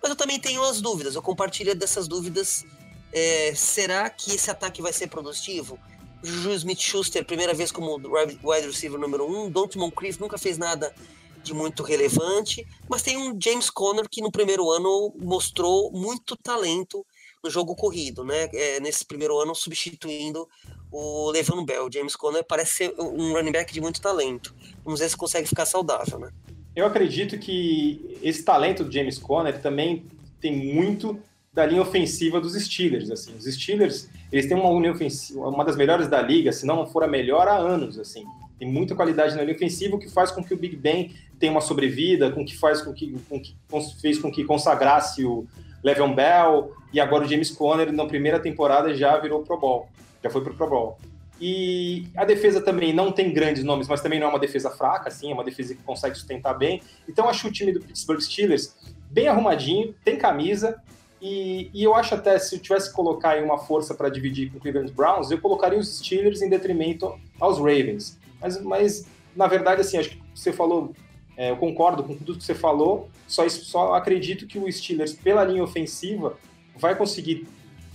Mas 0.03 0.11
eu 0.11 0.17
também 0.17 0.41
tenho 0.41 0.63
as 0.65 0.81
dúvidas, 0.81 1.15
eu 1.15 1.23
compartilho 1.23 1.75
dessas 1.77 2.09
dúvidas 2.09 2.65
é, 3.13 3.55
será 3.55 4.09
que 4.09 4.35
esse 4.35 4.51
ataque 4.51 4.81
vai 4.81 4.93
ser 4.93 5.07
produtivo? 5.09 5.79
Juju 6.23 6.53
Smith-Schuster, 6.53 7.25
primeira 7.25 7.53
vez 7.53 7.73
como 7.73 7.97
wide 7.97 8.67
receiver 8.67 8.99
número 8.99 9.27
um. 9.27 9.51
Don't 9.51 9.77
Moncrief 9.77 10.21
nunca 10.21 10.39
fez 10.39 10.57
nada 10.57 10.95
de 11.43 11.53
muito 11.53 11.83
relevante. 11.83 12.67
Mas 12.89 13.03
tem 13.03 13.17
um 13.17 13.37
James 13.41 13.69
Conner 13.69 14.09
que 14.09 14.23
no 14.23 14.31
primeiro 14.31 14.71
ano 14.71 15.13
mostrou 15.19 15.91
muito 15.93 16.37
talento 16.37 17.05
no 17.43 17.51
jogo 17.51 17.75
corrido, 17.75 18.25
né? 18.25 18.49
É, 18.53 18.79
nesse 18.81 19.05
primeiro 19.05 19.39
ano 19.41 19.55
substituindo 19.55 20.49
o 20.91 21.31
Levan 21.31 21.65
Bell. 21.65 21.91
James 21.93 22.15
Conner 22.15 22.45
parece 22.45 22.75
ser 22.75 22.95
um 22.99 23.33
running 23.33 23.53
back 23.53 23.73
de 23.73 23.81
muito 23.81 24.01
talento. 24.01 24.55
Vamos 24.85 25.01
ver 25.01 25.09
se 25.09 25.17
consegue 25.17 25.49
ficar 25.49 25.67
saudável, 25.67 26.19
né? 26.19 26.31
Eu 26.75 26.87
acredito 26.87 27.39
que 27.39 28.19
esse 28.23 28.45
talento 28.45 28.85
do 28.85 28.93
James 28.93 29.19
Conner 29.19 29.61
também 29.61 30.07
tem 30.41 30.75
muito 30.75 31.21
da 31.53 31.67
linha 31.67 31.83
ofensiva 31.83 32.41
dos 32.41 32.55
Steelers. 32.55 33.11
Assim, 33.11 33.35
os 33.37 33.45
Steelers 33.45 34.09
eles 34.31 34.47
têm 34.47 34.57
uma 34.57 34.71
linha 34.81 34.93
ofensiva, 34.93 35.49
uma 35.49 35.65
das 35.65 35.77
melhores 35.77 36.09
da 36.09 36.21
liga, 36.23 36.51
se 36.53 36.65
não 36.65 36.87
for 36.87 37.05
a 37.05 37.09
melhor 37.09 37.47
há 37.47 37.57
anos. 37.57 37.99
Assim, 37.99 38.25
tem 38.59 38.67
muita 38.71 38.95
qualidade 38.95 39.37
na 39.37 39.43
linha 39.43 39.55
ofensiva, 39.55 39.97
o 39.97 39.99
que 39.99 40.09
faz 40.09 40.31
com 40.31 40.43
que 40.43 40.55
o 40.55 40.57
Big 40.57 40.77
Ben 40.77 41.15
tenha 41.39 41.53
uma 41.53 41.61
sobrevida, 41.61 42.31
com 42.31 42.45
que 42.45 42.57
faz 42.57 42.81
com 42.81 42.93
que, 42.93 43.15
com 43.29 43.41
que 43.41 43.55
fez 44.01 44.19
com 44.19 44.31
que 44.31 44.45
consagrasse 44.45 45.25
o 45.25 45.47
Le'Veon 45.83 46.15
Bell 46.15 46.73
e 46.93 47.01
agora 47.01 47.25
o 47.25 47.29
James 47.29 47.51
Conner 47.51 47.93
na 47.93 48.07
primeira 48.07 48.39
temporada 48.39 48.95
já 48.95 49.19
virou 49.19 49.43
Pro 49.43 49.59
Bowl, 49.59 49.89
já 50.23 50.31
foi 50.31 50.43
pro 50.43 50.55
Pro 50.55 50.71
Bowl. 50.71 50.99
E 51.41 52.07
a 52.17 52.25
defesa 52.25 52.61
também 52.61 52.93
não 52.93 53.11
tem 53.11 53.33
grandes 53.33 53.65
nomes, 53.65 53.89
mas 53.89 54.01
também 54.01 54.21
não 54.21 54.29
é 54.29 54.31
uma 54.31 54.39
defesa 54.39 54.71
fraca, 54.71 55.09
assim, 55.09 55.33
é 55.33 55.35
uma 55.35 55.43
defesa 55.43 55.75
que 55.75 55.83
consegue 55.83 56.15
sustentar 56.15 56.55
bem. 56.55 56.81
Então 57.09 57.29
acho 57.29 57.49
o 57.49 57.53
time 57.53 57.73
do 57.73 57.81
Pittsburgh 57.81 58.21
Steelers 58.21 58.77
bem 59.11 59.27
arrumadinho, 59.27 59.93
tem 60.05 60.17
camisa, 60.17 60.81
e, 61.23 61.71
e, 61.73 61.85
eu 61.85 61.95
acho 61.95 62.17
até, 62.17 62.37
se 62.37 62.57
eu 62.57 62.59
tivesse 62.59 62.91
que 62.91 62.97
colocar 62.97 63.41
uma 63.41 63.57
força 63.57 63.95
para 63.95 64.09
dividir 64.09 64.51
com 64.51 64.59
o 64.59 64.61
Cleveland 64.61 64.93
Browns, 64.93 65.31
eu 65.31 65.41
colocaria 65.41 65.79
os 65.79 65.99
Steelers 65.99 66.43
em 66.43 66.49
detrimento 66.49 67.17
aos 67.39 67.59
Ravens. 67.59 68.19
Mas, 68.41 68.61
mas 68.61 69.07
na 69.37 69.47
verdade, 69.47 69.83
assim, 69.83 69.99
acho 69.99 70.11
que 70.11 70.23
você 70.35 70.53
falou, 70.53 70.93
é, 71.37 71.51
eu 71.51 71.57
concordo 71.57 72.03
com 72.03 72.17
tudo 72.17 72.37
que 72.37 72.45
você 72.45 72.57
falou, 72.57 73.09
só, 73.29 73.49
só 73.49 73.95
acredito 73.95 74.49
que 74.49 74.59
o 74.59 74.71
Steelers, 74.71 75.13
pela 75.13 75.45
linha 75.45 75.63
ofensiva, 75.63 76.37
vai 76.77 76.97
conseguir 76.97 77.47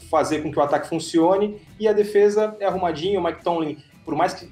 fazer 0.09 0.41
com 0.41 0.49
que 0.49 0.57
o 0.57 0.61
ataque 0.61 0.87
funcione 0.87 1.59
e 1.77 1.85
a 1.85 1.91
defesa 1.91 2.55
é 2.61 2.65
arrumadinha. 2.65 3.19
O 3.19 3.23
Mike 3.23 3.43
Tomlin, 3.43 3.77
por 4.05 4.15
mais 4.15 4.35
que, 4.35 4.49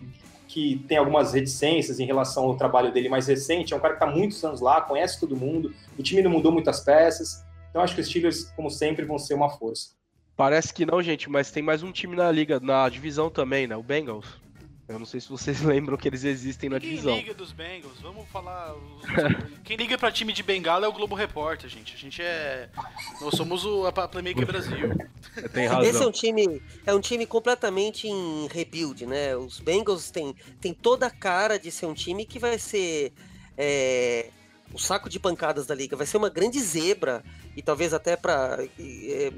que 0.50 0.84
tenha 0.86 1.00
algumas 1.00 1.34
reticências 1.34 1.98
em 1.98 2.05
relação 2.05 2.44
ao 2.44 2.58
trabalho 2.58 2.91
dele 2.91 3.08
mais 3.08 3.27
recente, 3.27 3.74
é 3.74 3.77
um 3.77 3.79
cara 3.79 3.96
que 3.96 4.03
está 4.03 4.13
muitos 4.13 4.44
anos 4.44 4.60
lá, 4.60 4.82
conhece 4.82 5.17
todo 5.17 5.34
mundo, 5.34 5.74
o 5.98 6.03
time 6.03 6.22
não 6.22 6.29
mudou 6.29 6.51
muitas 6.51 6.82
peças. 6.82 7.46
Então 7.75 7.84
acho 7.84 7.94
que 7.94 8.00
os 8.00 8.08
Steelers, 8.08 8.46
como 8.55 8.70
sempre, 8.70 9.03
vão 9.03 9.20
ser 9.20 9.34
uma 9.34 9.50
força. 9.50 9.89
Parece 10.34 10.74
que 10.74 10.86
não, 10.86 11.03
gente, 11.03 11.29
mas 11.29 11.51
tem 11.51 11.62
mais 11.62 11.84
um 11.84 11.91
time 11.91 12.15
na 12.15 12.32
liga, 12.32 12.58
na 12.58 12.88
divisão 12.88 13.29
também, 13.29 13.67
né? 13.67 13.75
O 13.75 13.84
Bengals. 13.84 14.25
Eu 14.88 14.98
não 14.98 15.05
sei 15.05 15.20
se 15.20 15.27
vocês 15.27 15.60
lembram 15.62 15.98
que 15.98 16.08
eles 16.08 16.24
existem 16.24 16.70
na 16.70 16.79
divisão. 16.79 17.12
Quem 17.12 17.24
liga 17.24 17.34
dos 17.34 17.51
Bengals? 17.51 18.00
Vamos 18.00 18.29
falar. 18.29 18.74
Quem 19.65 19.75
liga 19.75 19.98
pra 19.98 20.10
time 20.10 20.32
de 20.32 20.41
Bengala 20.41 20.86
é 20.86 20.88
o 20.88 20.94
Globo 20.94 21.15
Repórter, 21.15 21.70
gente. 21.70 21.96
A 21.96 21.98
gente 21.98 22.22
é. 22.22 22.70
Nós 23.20 23.36
somos 23.36 23.65
o 23.65 23.86
a 23.86 23.91
Playmaker 23.91 24.46
Brasil. 24.46 24.96
Tem 25.51 25.67
razão. 25.67 25.84
Esse 25.84 26.01
é 26.01 26.08
um 26.08 26.12
time, 26.12 26.62
é 26.86 26.96
um 26.96 27.01
time 27.01 27.25
completamente 27.25 28.08
em 28.08 28.48
rebuild, 28.48 29.05
né? 29.05 29.36
Os 29.36 29.60
Bengals 29.60 30.10
têm, 30.12 30.34
têm 30.62 30.74
toda 30.74 31.08
a 31.08 31.12
cara 31.12 31.60
de 31.60 31.70
ser 31.72 31.88
um 31.88 31.94
time 31.94 32.24
que 32.25 32.39
vai 32.39 32.58
ser 32.58 33.12
é, 33.58 34.29
o 34.74 34.79
saco 34.79 35.10
de 35.10 35.20
pancadas 35.20 35.65
da 35.65 35.75
liga. 35.75 35.98
Vai 35.98 36.05
ser 36.05 36.15
uma 36.15 36.29
grande 36.29 36.62
zebra 36.62 37.22
e 37.55 37.62
talvez 37.62 37.93
até 37.93 38.15
para 38.15 38.59
é, 38.79 39.31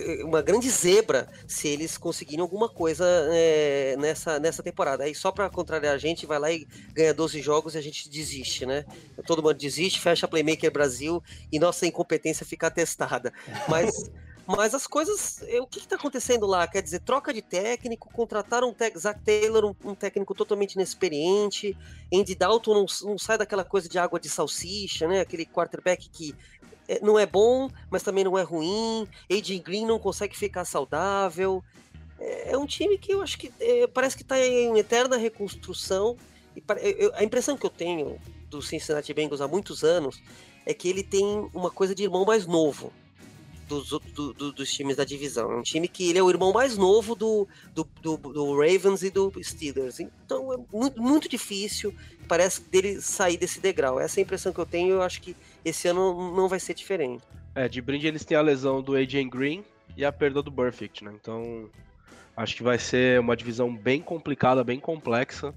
uma 0.24 0.42
grande 0.42 0.68
zebra 0.70 1.28
se 1.46 1.68
eles 1.68 1.96
conseguirem 1.96 2.42
alguma 2.42 2.68
coisa 2.68 3.04
é, 3.32 3.96
nessa, 3.98 4.38
nessa 4.38 4.62
temporada. 4.62 5.04
Aí 5.04 5.14
só 5.14 5.30
para 5.30 5.48
contrariar 5.48 5.94
a 5.94 5.98
gente, 5.98 6.26
vai 6.26 6.38
lá 6.38 6.50
e 6.50 6.66
ganha 6.92 7.14
12 7.14 7.40
jogos 7.40 7.74
e 7.74 7.78
a 7.78 7.80
gente 7.80 8.08
desiste, 8.08 8.66
né? 8.66 8.84
Todo 9.26 9.42
mundo 9.42 9.54
desiste, 9.54 10.00
fecha 10.00 10.28
Playmaker 10.28 10.70
Brasil 10.70 11.22
e 11.50 11.58
nossa 11.58 11.86
incompetência 11.86 12.44
fica 12.44 12.70
testada. 12.70 13.32
Mas. 13.68 14.10
Mas 14.46 14.74
as 14.74 14.86
coisas. 14.86 15.42
Eh, 15.42 15.60
o 15.60 15.66
que 15.66 15.80
está 15.80 15.96
acontecendo 15.96 16.46
lá? 16.46 16.68
Quer 16.68 16.80
dizer, 16.80 17.00
troca 17.00 17.34
de 17.34 17.42
técnico, 17.42 18.08
contrataram 18.12 18.68
um 18.68 18.72
te 18.72 18.96
Zach 18.96 19.20
Taylor, 19.24 19.64
um, 19.64 19.90
um, 19.90 19.94
técnico 19.94 20.36
totalmente 20.36 20.74
inexperiente. 20.74 21.76
Andy 22.14 22.36
Dalton 22.36 22.74
não, 22.74 22.86
não, 23.02 23.18
sai 23.18 23.36
daquela 23.36 23.64
coisa 23.64 23.88
de 23.88 23.98
água 23.98 24.20
de 24.20 24.28
salsicha, 24.28 25.08
né? 25.08 25.18
Aquele 25.20 25.44
quarterback 25.44 26.08
que 26.08 26.32
é, 26.32 26.55
não 27.02 27.18
é 27.18 27.26
bom, 27.26 27.70
mas 27.90 28.02
também 28.02 28.24
não 28.24 28.38
é 28.38 28.42
ruim. 28.42 29.06
AJ 29.30 29.60
Green 29.60 29.86
não 29.86 29.98
consegue 29.98 30.36
ficar 30.36 30.64
saudável. 30.64 31.62
É, 32.18 32.52
é 32.52 32.58
um 32.58 32.66
time 32.66 32.98
que 32.98 33.12
eu 33.12 33.22
acho 33.22 33.38
que 33.38 33.52
é, 33.60 33.86
parece 33.86 34.16
que 34.16 34.22
está 34.22 34.38
em 34.38 34.78
eterna 34.78 35.16
reconstrução. 35.16 36.16
E 36.56 36.62
eu, 36.98 37.12
a 37.14 37.24
impressão 37.24 37.56
que 37.56 37.66
eu 37.66 37.70
tenho 37.70 38.18
do 38.48 38.62
Cincinnati 38.62 39.12
Bengals 39.12 39.40
há 39.40 39.48
muitos 39.48 39.84
anos 39.84 40.22
é 40.64 40.72
que 40.72 40.88
ele 40.88 41.02
tem 41.02 41.48
uma 41.52 41.70
coisa 41.70 41.94
de 41.94 42.02
irmão 42.04 42.24
mais 42.24 42.46
novo 42.46 42.92
dos, 43.66 43.90
do, 43.90 44.32
do, 44.32 44.52
dos 44.52 44.72
times 44.72 44.96
da 44.96 45.04
divisão. 45.04 45.52
É 45.52 45.56
um 45.56 45.62
time 45.62 45.88
que 45.88 46.08
ele 46.08 46.18
é 46.18 46.22
o 46.22 46.30
irmão 46.30 46.52
mais 46.52 46.76
novo 46.76 47.14
do, 47.14 47.46
do, 47.74 47.86
do 48.02 48.58
Ravens 48.58 49.02
e 49.02 49.10
do 49.10 49.32
Steelers. 49.42 50.00
Então 50.00 50.52
é 50.52 50.56
muito, 50.72 51.00
muito 51.00 51.28
difícil, 51.28 51.94
parece, 52.28 52.62
dele 52.62 53.00
sair 53.00 53.36
desse 53.36 53.60
degrau. 53.60 54.00
Essa 54.00 54.20
é 54.20 54.22
a 54.22 54.24
impressão 54.24 54.52
que 54.52 54.58
eu 54.58 54.66
tenho. 54.66 54.94
Eu 54.94 55.02
acho 55.02 55.20
que 55.20 55.36
esse 55.64 55.88
ano 55.88 56.34
não 56.34 56.48
vai 56.48 56.60
ser 56.60 56.74
diferente. 56.74 57.24
É, 57.54 57.68
de 57.68 57.80
brinde 57.80 58.06
eles 58.06 58.24
têm 58.24 58.36
a 58.36 58.42
lesão 58.42 58.82
do 58.82 58.94
AJ 58.94 59.28
Green 59.28 59.64
e 59.96 60.04
a 60.04 60.12
perda 60.12 60.42
do 60.42 60.50
Burfict, 60.50 61.04
né? 61.04 61.12
Então 61.14 61.70
acho 62.36 62.54
que 62.54 62.62
vai 62.62 62.78
ser 62.78 63.18
uma 63.18 63.36
divisão 63.36 63.74
bem 63.74 64.00
complicada, 64.00 64.62
bem 64.62 64.78
complexa. 64.78 65.54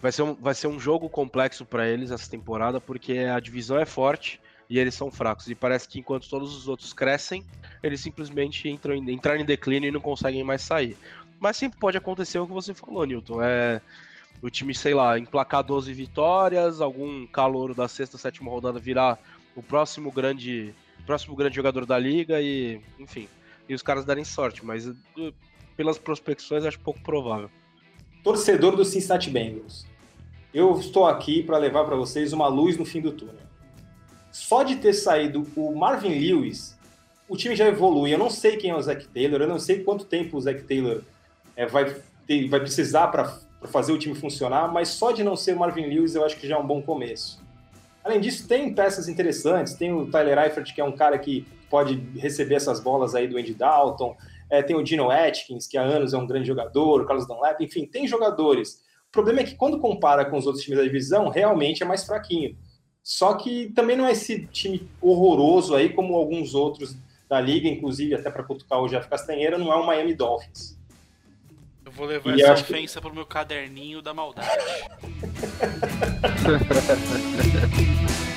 Vai 0.00 0.12
ser 0.12 0.22
um, 0.22 0.34
vai 0.34 0.54
ser 0.54 0.68
um 0.68 0.78
jogo 0.78 1.08
complexo 1.08 1.64
para 1.64 1.88
eles 1.88 2.10
essa 2.10 2.30
temporada, 2.30 2.80
porque 2.80 3.18
a 3.18 3.40
divisão 3.40 3.78
é 3.78 3.84
forte 3.84 4.40
e 4.68 4.78
eles 4.78 4.94
são 4.94 5.10
fracos. 5.10 5.48
E 5.48 5.54
parece 5.54 5.88
que 5.88 5.98
enquanto 5.98 6.28
todos 6.28 6.54
os 6.54 6.68
outros 6.68 6.92
crescem, 6.92 7.44
eles 7.82 8.00
simplesmente 8.00 8.68
entram 8.68 8.94
em, 8.94 9.10
em 9.10 9.44
declínio 9.44 9.88
e 9.88 9.92
não 9.92 10.00
conseguem 10.00 10.44
mais 10.44 10.62
sair. 10.62 10.96
Mas 11.40 11.56
sempre 11.56 11.78
pode 11.78 11.96
acontecer 11.96 12.38
o 12.38 12.46
que 12.46 12.52
você 12.52 12.74
falou, 12.74 13.04
Newton. 13.04 13.42
É 13.42 13.80
o 14.40 14.50
time, 14.50 14.74
sei 14.74 14.94
lá, 14.94 15.18
emplacar 15.18 15.64
12 15.64 15.92
vitórias, 15.92 16.80
algum 16.80 17.26
calouro 17.26 17.74
da 17.74 17.88
sexta, 17.88 18.16
sétima 18.18 18.50
rodada 18.50 18.78
virar 18.78 19.18
o 19.56 19.62
próximo 19.62 20.12
grande, 20.12 20.72
próximo 21.04 21.34
grande 21.34 21.56
jogador 21.56 21.84
da 21.84 21.98
liga 21.98 22.40
e, 22.40 22.80
enfim, 23.00 23.28
e 23.68 23.74
os 23.74 23.82
caras 23.82 24.04
darem 24.04 24.24
sorte, 24.24 24.64
mas 24.64 24.88
pelas 25.76 25.98
prospecções 25.98 26.64
acho 26.64 26.78
pouco 26.78 27.00
provável. 27.00 27.50
Torcedor 28.22 28.76
do 28.76 28.84
Cincinnati 28.84 29.28
Bengals. 29.28 29.86
Eu 30.54 30.78
estou 30.78 31.06
aqui 31.06 31.42
para 31.42 31.58
levar 31.58 31.84
para 31.84 31.96
vocês 31.96 32.32
uma 32.32 32.46
luz 32.46 32.76
no 32.76 32.84
fim 32.84 33.00
do 33.00 33.10
túnel 33.10 33.47
só 34.30 34.62
de 34.62 34.76
ter 34.76 34.92
saído 34.92 35.46
o 35.56 35.74
Marvin 35.74 36.18
Lewis, 36.18 36.76
o 37.28 37.36
time 37.36 37.54
já 37.54 37.66
evolui. 37.66 38.12
Eu 38.12 38.18
não 38.18 38.30
sei 38.30 38.56
quem 38.56 38.70
é 38.70 38.74
o 38.74 38.80
Zach 38.80 39.06
Taylor, 39.08 39.40
eu 39.42 39.48
não 39.48 39.58
sei 39.58 39.82
quanto 39.82 40.04
tempo 40.04 40.36
o 40.36 40.40
Zach 40.40 40.62
Taylor 40.62 41.02
é, 41.56 41.66
vai, 41.66 41.96
ter, 42.26 42.48
vai 42.48 42.60
precisar 42.60 43.08
para 43.08 43.36
fazer 43.64 43.92
o 43.92 43.98
time 43.98 44.14
funcionar, 44.14 44.72
mas 44.72 44.88
só 44.88 45.12
de 45.12 45.22
não 45.24 45.36
ser 45.36 45.54
o 45.54 45.58
Marvin 45.58 45.86
Lewis 45.86 46.14
eu 46.14 46.24
acho 46.24 46.36
que 46.36 46.46
já 46.46 46.56
é 46.56 46.58
um 46.58 46.66
bom 46.66 46.80
começo. 46.80 47.42
Além 48.04 48.20
disso, 48.20 48.46
tem 48.48 48.72
peças 48.72 49.08
interessantes, 49.08 49.74
tem 49.74 49.92
o 49.92 50.06
Tyler 50.06 50.38
Eifert, 50.38 50.72
que 50.72 50.80
é 50.80 50.84
um 50.84 50.92
cara 50.92 51.18
que 51.18 51.46
pode 51.68 51.96
receber 52.16 52.54
essas 52.54 52.80
bolas 52.80 53.14
aí 53.14 53.28
do 53.28 53.36
Andy 53.36 53.52
Dalton, 53.52 54.16
é, 54.48 54.62
tem 54.62 54.74
o 54.74 54.82
Dino 54.82 55.10
Atkins, 55.10 55.66
que 55.66 55.76
há 55.76 55.82
anos 55.82 56.14
é 56.14 56.16
um 56.16 56.26
grande 56.26 56.46
jogador, 56.46 57.02
o 57.02 57.06
Carlos 57.06 57.26
Dunlap, 57.26 57.60
enfim, 57.60 57.84
tem 57.84 58.06
jogadores. 58.06 58.80
O 59.08 59.12
problema 59.12 59.40
é 59.40 59.44
que 59.44 59.56
quando 59.56 59.78
compara 59.78 60.24
com 60.24 60.38
os 60.38 60.46
outros 60.46 60.64
times 60.64 60.78
da 60.78 60.84
divisão, 60.84 61.28
realmente 61.28 61.82
é 61.82 61.86
mais 61.86 62.04
fraquinho. 62.04 62.56
Só 63.08 63.32
que 63.32 63.70
também 63.70 63.96
não 63.96 64.06
é 64.06 64.12
esse 64.12 64.46
time 64.48 64.86
horroroso 65.00 65.74
aí, 65.74 65.88
como 65.88 66.14
alguns 66.14 66.54
outros 66.54 66.94
da 67.26 67.40
liga, 67.40 67.66
inclusive 67.66 68.14
até 68.14 68.30
para 68.30 68.42
cutucar 68.42 68.82
o 68.82 68.86
Jeff 68.86 69.08
Castanheira, 69.08 69.56
não 69.56 69.72
é 69.72 69.76
o 69.76 69.86
Miami 69.86 70.12
Dolphins. 70.12 70.76
Eu 71.86 71.92
vou 71.92 72.04
levar 72.04 72.38
e 72.38 72.42
essa 72.42 72.60
ofensa 72.60 73.00
que... 73.00 73.06
pro 73.06 73.14
meu 73.14 73.24
caderninho 73.24 74.02
da 74.02 74.12
maldade. 74.12 74.50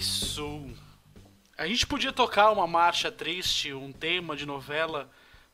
Sul. 0.00 0.70
A 1.58 1.66
gente 1.66 1.86
podia 1.86 2.10
tocar 2.10 2.50
uma 2.50 2.66
marcha 2.66 3.12
triste, 3.12 3.74
um 3.74 3.92
tema 3.92 4.34
de 4.34 4.46
novela, 4.46 5.10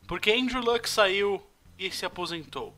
porque 0.07 0.31
Andrew 0.31 0.63
Luck 0.63 0.89
saiu 0.89 1.43
e 1.77 1.91
se 1.91 2.07
aposentou. 2.07 2.73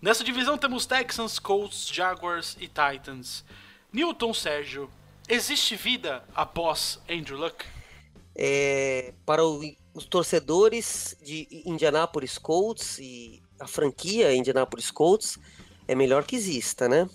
Nessa 0.00 0.22
divisão 0.22 0.56
temos 0.56 0.86
Texans, 0.86 1.40
Colts, 1.40 1.88
Jaguars 1.88 2.56
e 2.60 2.68
Titans. 2.68 3.44
Newton 3.92 4.32
Sérgio, 4.32 4.88
existe 5.28 5.74
vida 5.74 6.22
após 6.32 7.00
Andrew 7.10 7.38
Luck? 7.38 7.64
É, 8.36 9.14
para 9.26 9.44
o, 9.44 9.62
os 9.92 10.04
torcedores 10.04 11.16
de 11.20 11.62
Indianapolis 11.66 12.38
Colts 12.38 12.98
e 13.00 13.42
a 13.58 13.66
franquia 13.66 14.32
Indianapolis 14.32 14.92
Colts, 14.92 15.40
é 15.88 15.94
melhor 15.96 16.24
que 16.24 16.36
exista, 16.36 16.88
né? 16.88 17.08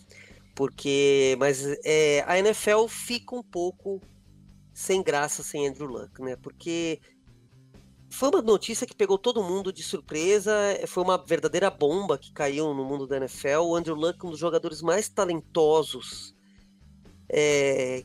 Porque, 0.60 1.38
mas 1.40 1.64
é, 1.86 2.22
a 2.28 2.38
NFL 2.38 2.88
fica 2.90 3.34
um 3.34 3.42
pouco 3.42 4.02
sem 4.74 5.02
graça 5.02 5.42
sem 5.42 5.66
Andrew 5.66 5.88
Luck, 5.88 6.22
né? 6.22 6.36
Porque 6.36 7.00
foi 8.12 8.28
uma 8.28 8.42
notícia 8.42 8.86
que 8.86 8.94
pegou 8.94 9.18
todo 9.18 9.42
mundo 9.42 9.72
de 9.72 9.82
surpresa, 9.82 10.52
foi 10.86 11.02
uma 11.02 11.18
verdadeira 11.18 11.70
bomba 11.70 12.18
que 12.18 12.34
caiu 12.34 12.74
no 12.74 12.84
mundo 12.84 13.08
da 13.08 13.16
NFL. 13.16 13.62
O 13.62 13.74
Andrew 13.74 13.96
Luck, 13.96 14.26
um 14.26 14.32
dos 14.32 14.40
jogadores 14.40 14.82
mais 14.82 15.08
talentosos 15.08 16.36
é, 17.30 18.04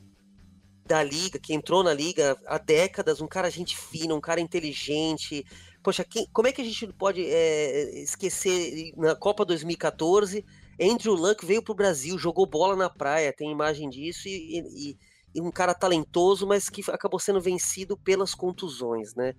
da 0.86 1.02
liga, 1.02 1.40
que 1.40 1.54
entrou 1.54 1.82
na 1.82 1.92
liga 1.92 2.40
há 2.46 2.56
décadas, 2.56 3.20
um 3.20 3.26
cara 3.26 3.50
gente 3.50 3.76
fina, 3.76 4.14
um 4.14 4.20
cara 4.20 4.40
inteligente. 4.40 5.44
Poxa, 5.82 6.04
quem, 6.04 6.28
como 6.32 6.46
é 6.46 6.52
que 6.52 6.62
a 6.62 6.64
gente 6.64 6.86
pode 6.92 7.20
é, 7.20 8.00
esquecer 8.00 8.92
na 8.96 9.16
Copa 9.16 9.44
2014? 9.44 10.44
Andrew 10.80 11.14
Luck 11.14 11.44
veio 11.44 11.62
para 11.62 11.72
o 11.72 11.76
Brasil, 11.76 12.18
jogou 12.18 12.46
bola 12.46 12.76
na 12.76 12.90
praia, 12.90 13.32
tem 13.32 13.50
imagem 13.50 13.88
disso, 13.88 14.28
e, 14.28 14.60
e, 14.60 14.98
e, 15.34 15.40
um 15.40 15.50
cara 15.50 15.74
talentoso, 15.74 16.46
mas 16.46 16.68
que 16.68 16.82
acabou 16.90 17.18
sendo 17.20 17.40
vencido 17.40 17.96
pelas 17.96 18.34
contusões, 18.34 19.14
né? 19.14 19.34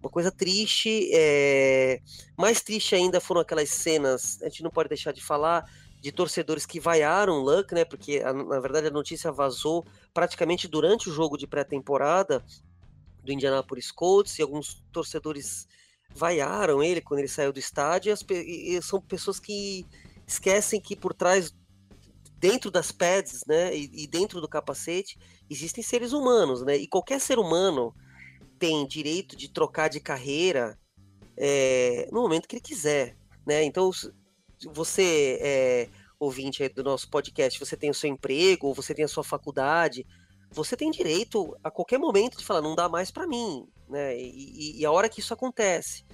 Uma 0.00 0.10
coisa 0.10 0.30
triste, 0.30 1.10
é... 1.12 2.00
mais 2.36 2.60
triste 2.60 2.94
ainda 2.94 3.20
foram 3.20 3.40
aquelas 3.40 3.70
cenas, 3.70 4.40
a 4.42 4.48
gente 4.48 4.62
não 4.62 4.70
pode 4.70 4.88
deixar 4.88 5.12
de 5.12 5.22
falar, 5.22 5.64
de 6.00 6.12
torcedores 6.12 6.64
que 6.66 6.78
vaiaram 6.78 7.40
Luck, 7.40 7.74
né? 7.74 7.84
Porque 7.84 8.22
a, 8.24 8.32
na 8.32 8.60
verdade 8.60 8.86
a 8.86 8.90
notícia 8.90 9.32
vazou 9.32 9.84
praticamente 10.14 10.68
durante 10.68 11.08
o 11.08 11.12
jogo 11.12 11.36
de 11.36 11.46
pré-temporada 11.46 12.44
do 13.24 13.32
Indianapolis 13.32 13.90
Colts 13.90 14.38
e 14.38 14.42
alguns 14.42 14.84
torcedores 14.92 15.66
vaiaram 16.14 16.82
ele 16.82 17.00
quando 17.00 17.18
ele 17.18 17.28
saiu 17.28 17.52
do 17.52 17.58
estádio. 17.58 18.10
E, 18.10 18.12
as, 18.12 18.24
e 18.30 18.80
são 18.82 19.00
pessoas 19.00 19.40
que 19.40 19.84
esquecem 20.26 20.80
que 20.80 20.96
por 20.96 21.14
trás, 21.14 21.54
dentro 22.38 22.70
das 22.70 22.90
pads, 22.90 23.44
né, 23.46 23.74
e, 23.74 24.04
e, 24.04 24.06
dentro 24.06 24.40
do 24.40 24.48
capacete, 24.48 25.18
existem 25.48 25.82
seres 25.82 26.12
humanos, 26.12 26.62
né? 26.62 26.76
E 26.76 26.86
qualquer 26.86 27.20
ser 27.20 27.38
humano 27.38 27.94
tem 28.58 28.86
direito 28.86 29.36
de 29.36 29.48
trocar 29.48 29.88
de 29.88 30.00
carreira 30.00 30.78
é, 31.36 32.08
no 32.10 32.22
momento 32.22 32.48
que 32.48 32.56
ele 32.56 32.62
quiser, 32.62 33.16
né? 33.46 33.62
Então, 33.62 33.90
você, 34.72 35.38
é, 35.40 35.88
ouvinte 36.18 36.66
do 36.70 36.82
nosso 36.82 37.08
podcast, 37.10 37.58
você 37.58 37.76
tem 37.76 37.90
o 37.90 37.94
seu 37.94 38.10
emprego, 38.10 38.68
ou 38.68 38.74
você 38.74 38.94
tem 38.94 39.04
a 39.04 39.08
sua 39.08 39.22
faculdade, 39.22 40.06
você 40.50 40.76
tem 40.76 40.90
direito 40.90 41.56
a 41.62 41.70
qualquer 41.70 41.98
momento 41.98 42.38
de 42.38 42.44
falar, 42.44 42.62
não 42.62 42.74
dá 42.74 42.88
mais 42.88 43.10
para 43.10 43.26
mim, 43.26 43.68
né? 43.88 44.18
E, 44.18 44.30
e, 44.30 44.80
e, 44.80 44.86
a 44.86 44.90
hora 44.90 45.08
que 45.08 45.20
isso 45.20 45.34
acontece. 45.34 46.04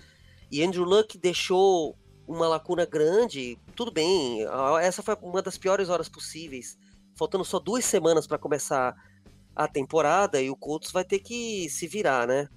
E 0.51 0.63
Andrew 0.63 0.85
Luck 0.85 1.17
deixou 1.17 1.97
uma 2.33 2.49
lacuna 2.49 2.85
grande, 2.85 3.59
tudo 3.75 3.91
bem, 3.91 4.45
essa 4.81 5.03
foi 5.03 5.17
uma 5.23 5.43
das 5.43 5.59
piores 5.59 5.89
horas 5.89 6.09
possíveis, 6.09 6.79
faltando 7.15 7.45
só 7.45 7.59
duas 7.59 7.85
semanas 7.85 8.27
para 8.27 8.39
começar 8.39 8.95
a 9.55 9.69
temporada 9.69 10.41
e 10.41 10.51
o 10.51 10.57
Colts 10.57 10.91
vai 10.91 11.05
ter 11.05 11.19
que 11.19 11.69
se 11.69 11.87
virar, 11.87 12.27
né? 12.27 12.49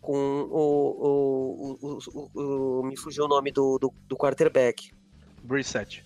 Com 0.00 0.48
o. 0.50 1.78
o, 1.80 1.98
o, 2.34 2.80
o 2.80 2.82
me 2.84 2.96
fugiu 2.96 3.24
o 3.24 3.28
nome 3.28 3.52
do, 3.52 3.78
do, 3.78 3.94
do 4.08 4.16
quarterback. 4.16 4.90
Brissett. 5.42 6.02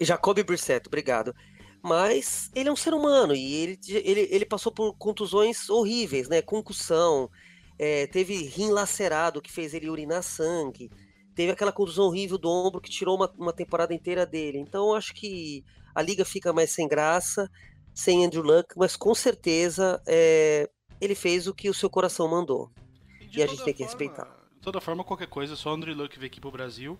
Jacoby 0.00 0.42
Brissett, 0.42 0.88
obrigado. 0.88 1.34
Mas 1.82 2.50
ele 2.54 2.68
é 2.68 2.72
um 2.72 2.76
ser 2.76 2.94
humano 2.94 3.34
e 3.34 3.54
ele, 3.54 3.78
ele, 3.88 4.28
ele 4.30 4.44
passou 4.44 4.72
por 4.72 4.94
contusões 4.94 5.70
horríveis, 5.70 6.28
né? 6.28 6.42
Concussão, 6.42 7.30
é, 7.78 8.06
teve 8.06 8.34
rim 8.44 8.70
lacerado 8.70 9.42
que 9.42 9.52
fez 9.52 9.74
ele 9.74 9.88
urinar 9.88 10.22
sangue, 10.22 10.90
teve 11.36 11.52
aquela 11.52 11.70
contusão 11.70 12.06
horrível 12.06 12.38
do 12.38 12.48
ombro 12.48 12.80
que 12.80 12.90
tirou 12.90 13.14
uma, 13.14 13.30
uma 13.36 13.52
temporada 13.52 13.92
inteira 13.94 14.24
dele. 14.24 14.58
Então 14.58 14.94
acho 14.94 15.14
que 15.14 15.62
a 15.94 16.00
liga 16.00 16.24
fica 16.24 16.52
mais 16.52 16.70
sem 16.70 16.88
graça, 16.88 17.48
sem 17.94 18.24
Andrew 18.24 18.42
Luck, 18.42 18.74
mas 18.76 18.96
com 18.96 19.14
certeza 19.14 20.02
é, 20.06 20.68
ele 20.98 21.14
fez 21.14 21.46
o 21.46 21.54
que 21.54 21.68
o 21.68 21.74
seu 21.74 21.90
coração 21.90 22.26
mandou. 22.26 22.72
E, 23.20 23.38
e 23.38 23.42
a 23.42 23.46
gente 23.46 23.62
tem 23.62 23.74
que 23.74 23.84
respeitar. 23.84 24.24
De 24.54 24.62
toda 24.62 24.80
forma, 24.80 25.04
qualquer 25.04 25.28
coisa, 25.28 25.54
só 25.54 25.74
Andrew 25.74 25.94
Luck 25.94 26.18
vir 26.18 26.26
aqui 26.26 26.40
pro 26.40 26.50
Brasil 26.50 26.98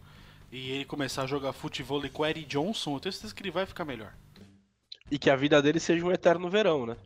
e 0.53 0.71
ele 0.71 0.85
começar 0.85 1.23
a 1.23 1.27
jogar 1.27 1.55
futebol 1.55 2.03
com 2.11 2.23
o 2.23 2.27
Eric 2.27 2.47
Johnson, 2.47 2.95
eu 2.95 3.01
tenho 3.01 3.13
certeza 3.15 3.35
que 3.35 3.43
ele 3.43 3.51
vai 3.51 3.65
ficar 3.65 3.87
melhor. 3.87 4.15
E 5.11 5.19
que 5.19 5.31
a 5.31 5.37
vida 5.37 5.63
dele 5.63 5.81
seja 5.81 6.05
um 6.05 6.13
eterno 6.13 6.51
verão, 6.51 6.85
né? 6.85 6.97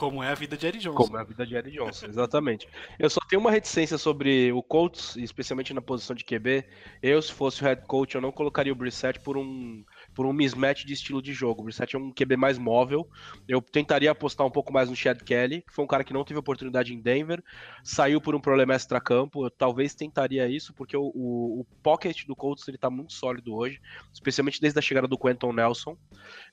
Como 0.00 0.22
é 0.22 0.28
a 0.28 0.34
vida 0.34 0.56
de 0.56 0.66
Eric 0.66 0.82
Johnson. 0.82 0.96
Como 0.96 1.18
é 1.18 1.20
a 1.20 1.24
vida 1.24 1.46
de 1.46 1.54
Eric 1.54 1.76
Johnson, 1.76 2.06
exatamente. 2.06 2.66
Eu 2.98 3.10
só 3.10 3.20
tenho 3.28 3.38
uma 3.38 3.50
reticência 3.50 3.98
sobre 3.98 4.50
o 4.50 4.62
Colts, 4.62 5.14
especialmente 5.16 5.74
na 5.74 5.82
posição 5.82 6.16
de 6.16 6.24
QB. 6.24 6.64
Eu, 7.02 7.20
se 7.20 7.30
fosse 7.30 7.60
o 7.60 7.66
head 7.66 7.82
coach, 7.86 8.14
eu 8.14 8.20
não 8.22 8.32
colocaria 8.32 8.72
o 8.72 8.74
Brissett 8.76 9.20
por 9.20 9.36
um 9.36 9.84
por 10.14 10.26
um 10.26 10.32
mismatch 10.32 10.84
de 10.84 10.92
estilo 10.92 11.22
de 11.22 11.32
jogo. 11.32 11.62
O 11.62 11.64
Brissett 11.64 11.94
é 11.94 11.98
um 11.98 12.12
QB 12.12 12.36
mais 12.36 12.58
móvel. 12.58 13.08
Eu 13.48 13.60
tentaria 13.60 14.10
apostar 14.10 14.46
um 14.46 14.50
pouco 14.50 14.72
mais 14.72 14.88
no 14.88 14.96
Chad 14.96 15.20
Kelly, 15.22 15.62
que 15.62 15.72
foi 15.72 15.84
um 15.84 15.88
cara 15.88 16.04
que 16.04 16.12
não 16.12 16.24
teve 16.24 16.38
oportunidade 16.38 16.92
em 16.92 17.00
Denver, 17.00 17.42
saiu 17.82 18.20
por 18.20 18.34
um 18.34 18.40
problema 18.40 18.74
extra-campo. 18.74 19.44
Eu 19.44 19.50
talvez 19.50 19.94
tentaria 19.94 20.48
isso, 20.48 20.74
porque 20.74 20.96
o, 20.96 21.10
o, 21.14 21.60
o 21.60 21.66
pocket 21.82 22.26
do 22.26 22.36
Colts 22.36 22.66
ele 22.68 22.78
tá 22.78 22.90
muito 22.90 23.12
sólido 23.12 23.54
hoje, 23.54 23.80
especialmente 24.12 24.60
desde 24.60 24.78
a 24.78 24.82
chegada 24.82 25.06
do 25.06 25.18
Quentin 25.18 25.52
Nelson. 25.52 25.96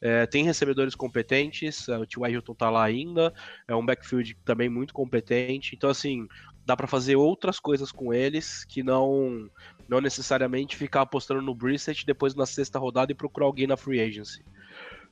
É, 0.01 0.25
tem 0.25 0.43
recebedores 0.43 0.95
competentes, 0.95 1.87
é, 1.89 1.97
o 1.97 2.05
T.Y. 2.05 2.31
Hilton 2.31 2.53
tá 2.53 2.69
lá 2.69 2.83
ainda, 2.83 3.33
é 3.67 3.75
um 3.75 3.85
backfield 3.85 4.35
também 4.45 4.69
muito 4.69 4.93
competente. 4.93 5.75
Então, 5.75 5.89
assim, 5.89 6.27
dá 6.67 6.75
para 6.75 6.86
fazer 6.86 7.15
outras 7.15 7.62
coisas 7.62 7.93
com 7.93 8.13
eles 8.13 8.65
que 8.65 8.83
não 8.83 9.50
não 9.88 10.01
necessariamente 10.01 10.75
ficar 10.75 11.01
apostando 11.03 11.41
no 11.41 11.55
Brissett 11.55 12.05
depois 12.05 12.36
na 12.36 12.45
sexta 12.45 12.77
rodada 12.77 13.09
e 13.09 13.15
procurar 13.15 13.45
alguém 13.45 13.65
na 13.65 13.77
free 13.77 14.01
agency. 14.01 14.43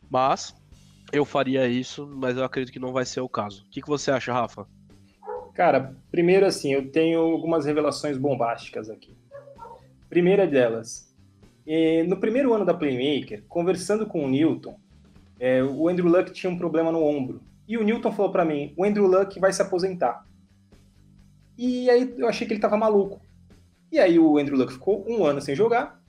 Mas 0.10 0.54
eu 1.14 1.24
faria 1.24 1.66
isso, 1.66 2.06
mas 2.14 2.36
eu 2.36 2.44
acredito 2.44 2.74
que 2.74 2.80
não 2.80 2.92
vai 2.92 3.06
ser 3.06 3.22
o 3.22 3.30
caso. 3.30 3.64
O 3.64 3.70
que, 3.70 3.82
que 3.82 3.88
você 3.88 4.12
acha, 4.12 4.34
Rafa? 4.34 4.68
Cara, 5.54 5.96
primeiro 6.12 6.46
assim, 6.46 6.74
eu 6.74 6.92
tenho 6.92 7.22
algumas 7.22 7.66
revelações 7.66 8.18
bombásticas 8.18 8.90
aqui. 8.90 9.16
Primeira 10.10 10.46
delas, 10.46 11.16
eh, 11.66 12.04
no 12.04 12.20
primeiro 12.20 12.54
ano 12.54 12.66
da 12.66 12.74
Playmaker, 12.74 13.46
conversando 13.48 14.06
com 14.06 14.26
o 14.26 14.28
Newton, 14.28 14.78
é, 15.40 15.64
o 15.64 15.88
Andrew 15.88 16.10
Luck 16.10 16.34
tinha 16.34 16.52
um 16.52 16.58
problema 16.58 16.92
no 16.92 17.02
ombro. 17.02 17.42
E 17.66 17.78
o 17.78 17.84
Newton 17.84 18.12
falou 18.12 18.32
para 18.34 18.44
mim: 18.44 18.74
o 18.76 18.84
Andrew 18.84 19.08
Luck 19.08 19.40
vai 19.40 19.54
se 19.54 19.62
aposentar. 19.62 20.26
E 21.58 21.90
aí 21.90 22.14
eu 22.18 22.28
achei 22.28 22.48
que 22.48 22.54
ele 22.54 22.62
tava 22.62 22.78
maluco. 22.78 23.22
E 23.92 24.00
aí 24.00 24.20
o 24.20 24.38
Andrew 24.38 24.58
Luck 24.58 24.74
ficou 24.74 25.06
um 25.08 25.26
ano 25.26 25.42
sem 25.42 25.56
jogar 25.56 26.02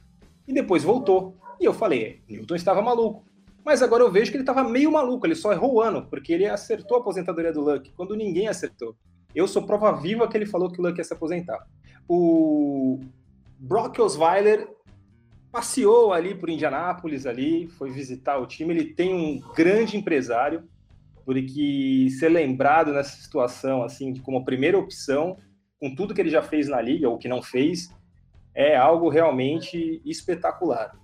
e 0.46 0.52
depois 0.52 0.82
voltou. 0.82 1.36
E 1.60 1.64
eu 1.64 1.72
falei, 1.72 2.20
Newton 2.28 2.54
estava 2.54 2.82
maluco. 2.82 3.24
Mas 3.64 3.82
agora 3.82 4.04
eu 4.04 4.10
vejo 4.10 4.30
que 4.30 4.36
ele 4.36 4.42
estava 4.42 4.62
meio 4.62 4.92
maluco, 4.92 5.26
ele 5.26 5.34
só 5.34 5.52
errou 5.52 5.74
o 5.74 5.80
ano, 5.80 6.06
porque 6.06 6.32
ele 6.32 6.46
acertou 6.46 6.98
a 6.98 7.00
aposentadoria 7.00 7.52
do 7.52 7.60
Luck, 7.60 7.90
quando 7.96 8.14
ninguém 8.14 8.46
acertou. 8.46 8.94
Eu 9.34 9.48
sou 9.48 9.66
prova 9.66 9.92
viva 9.92 10.28
que 10.28 10.36
ele 10.36 10.46
falou 10.46 10.70
que 10.70 10.80
o 10.80 10.82
Luck 10.84 10.96
ia 10.98 11.04
se 11.04 11.12
aposentar. 11.12 11.66
O 12.08 13.00
Brock 13.58 13.98
Osweiler 13.98 14.68
passeou 15.50 16.12
ali 16.12 16.34
por 16.34 16.48
Indianápolis 16.48 17.26
ali, 17.26 17.66
foi 17.66 17.90
visitar 17.90 18.38
o 18.38 18.46
time, 18.46 18.72
ele 18.72 18.94
tem 18.94 19.12
um 19.12 19.40
grande 19.54 19.96
empresário, 19.96 20.62
porque 21.26 22.06
ser 22.20 22.28
lembrado 22.28 22.92
nessa 22.92 23.20
situação, 23.20 23.82
assim, 23.82 24.14
como 24.14 24.38
a 24.38 24.44
primeira 24.44 24.78
opção, 24.78 25.36
com 25.80 25.92
tudo 25.92 26.14
que 26.14 26.20
ele 26.20 26.30
já 26.30 26.40
fez 26.40 26.68
na 26.68 26.80
liga, 26.80 27.08
ou 27.08 27.18
que 27.18 27.26
não 27.26 27.42
fez, 27.42 27.92
é 28.54 28.76
algo 28.76 29.08
realmente 29.08 30.00
espetacular. 30.04 30.96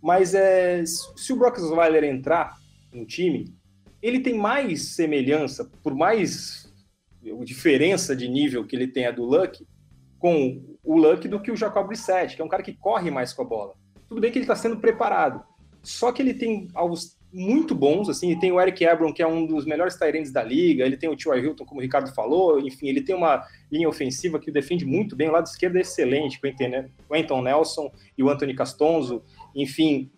Mas 0.00 0.34
é, 0.34 0.84
se 0.84 1.32
o 1.32 1.36
Brock 1.36 1.56
Osweiler 1.56 2.04
entrar 2.04 2.54
no 2.92 3.06
time, 3.06 3.56
ele 4.02 4.20
tem 4.20 4.34
mais 4.34 4.94
semelhança, 4.94 5.64
por 5.82 5.94
mais 5.94 6.70
diferença 7.42 8.14
de 8.14 8.28
nível 8.28 8.64
que 8.66 8.76
ele 8.76 8.86
tenha 8.86 9.10
do 9.10 9.24
Luck, 9.24 9.66
com 10.18 10.76
o 10.84 10.98
Luck 10.98 11.26
do 11.26 11.40
que 11.40 11.50
o 11.50 11.56
Jacob 11.56 11.86
Brissett, 11.86 12.36
que 12.36 12.42
é 12.42 12.44
um 12.44 12.48
cara 12.48 12.62
que 12.62 12.74
corre 12.74 13.10
mais 13.10 13.32
com 13.32 13.42
a 13.42 13.46
bola. 13.46 13.74
Tudo 14.06 14.20
bem 14.20 14.30
que 14.30 14.38
ele 14.38 14.44
está 14.44 14.54
sendo 14.54 14.76
preparado, 14.76 15.42
só 15.82 16.12
que 16.12 16.20
ele 16.20 16.34
tem 16.34 16.68
aos 16.74 17.15
muito 17.32 17.74
bons, 17.74 18.08
assim, 18.08 18.30
e 18.30 18.38
tem 18.38 18.52
o 18.52 18.60
Eric 18.60 18.84
Ebron, 18.84 19.12
que 19.12 19.22
é 19.22 19.26
um 19.26 19.46
dos 19.46 19.66
melhores 19.66 19.96
Tyrants 19.96 20.32
da 20.32 20.42
liga, 20.42 20.84
ele 20.84 20.96
tem 20.96 21.08
o 21.08 21.16
T.Y. 21.16 21.44
Hilton, 21.44 21.64
como 21.64 21.80
o 21.80 21.82
Ricardo 21.82 22.14
falou, 22.14 22.58
enfim, 22.60 22.88
ele 22.88 23.02
tem 23.02 23.14
uma 23.14 23.44
linha 23.70 23.88
ofensiva 23.88 24.38
que 24.38 24.50
defende 24.50 24.84
muito 24.84 25.14
bem, 25.14 25.28
o 25.28 25.32
lado 25.32 25.46
esquerdo 25.46 25.76
é 25.76 25.80
excelente, 25.80 26.40
com 26.40 26.48
o 26.48 27.14
Anton 27.14 27.42
Nelson 27.42 27.92
e 28.16 28.22
o 28.22 28.30
Anthony 28.30 28.54
Castonzo, 28.54 29.22
enfim, 29.54 30.10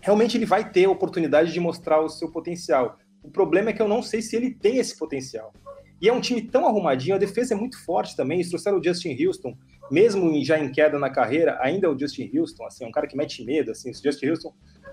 realmente 0.00 0.36
ele 0.36 0.46
vai 0.46 0.70
ter 0.70 0.86
oportunidade 0.86 1.52
de 1.52 1.60
mostrar 1.60 2.00
o 2.00 2.08
seu 2.08 2.30
potencial. 2.30 2.98
O 3.22 3.30
problema 3.30 3.70
é 3.70 3.72
que 3.72 3.80
eu 3.80 3.88
não 3.88 4.02
sei 4.02 4.20
se 4.20 4.36
ele 4.36 4.50
tem 4.50 4.78
esse 4.78 4.98
potencial. 4.98 5.52
E 6.00 6.08
é 6.08 6.12
um 6.12 6.20
time 6.20 6.42
tão 6.42 6.66
arrumadinho, 6.66 7.14
a 7.14 7.18
defesa 7.18 7.54
é 7.54 7.56
muito 7.56 7.82
forte 7.84 8.16
também. 8.16 8.38
Eles 8.38 8.48
trouxeram 8.48 8.80
o 8.80 8.84
Justin 8.84 9.16
Houston, 9.24 9.56
mesmo 9.88 10.44
já 10.44 10.58
em 10.58 10.72
queda 10.72 10.98
na 10.98 11.08
carreira, 11.08 11.56
ainda 11.62 11.86
é 11.86 11.90
o 11.90 11.96
Justin 11.96 12.28
Houston, 12.36 12.66
assim, 12.66 12.84
é 12.84 12.88
um 12.88 12.90
cara 12.90 13.06
que 13.06 13.16
mete 13.16 13.44
medo, 13.44 13.70
assim, 13.70 13.90
o 13.90 13.94
Justin 13.94 14.26
Houston 14.26 14.52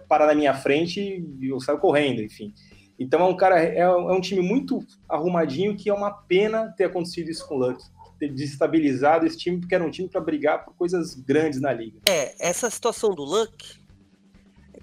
para 0.10 0.26
na 0.26 0.34
minha 0.34 0.54
frente 0.54 1.00
e 1.40 1.50
eu 1.50 1.60
saio 1.62 1.78
correndo, 1.78 2.22
enfim. 2.22 2.52
Então 3.00 3.22
é 3.22 3.26
um 3.26 3.38
cara, 3.38 3.64
é, 3.64 3.80
é 3.80 3.88
um 3.90 4.20
time 4.20 4.42
muito 4.42 4.84
arrumadinho 5.08 5.78
que 5.78 5.90
é 5.90 5.94
uma 5.94 6.12
pena 6.12 6.74
ter 6.76 6.86
acontecido 6.86 7.30
isso 7.30 7.48
com 7.48 7.56
o 7.56 7.60
Luck, 7.60 7.82
ter 8.20 8.28
desestabilizado 8.28 9.26
esse 9.26 9.38
time, 9.38 9.60
porque 9.60 9.74
era 9.74 9.86
um 9.86 9.92
time 9.92 10.10
para 10.10 10.20
brigar 10.20 10.66
por 10.66 10.74
coisas 10.74 11.16
grandes 11.16 11.62
na 11.62 11.72
liga. 11.72 12.00
É, 12.10 12.36
essa 12.40 12.70
situação 12.70 13.12
do 13.12 13.24
Luck 13.24 13.80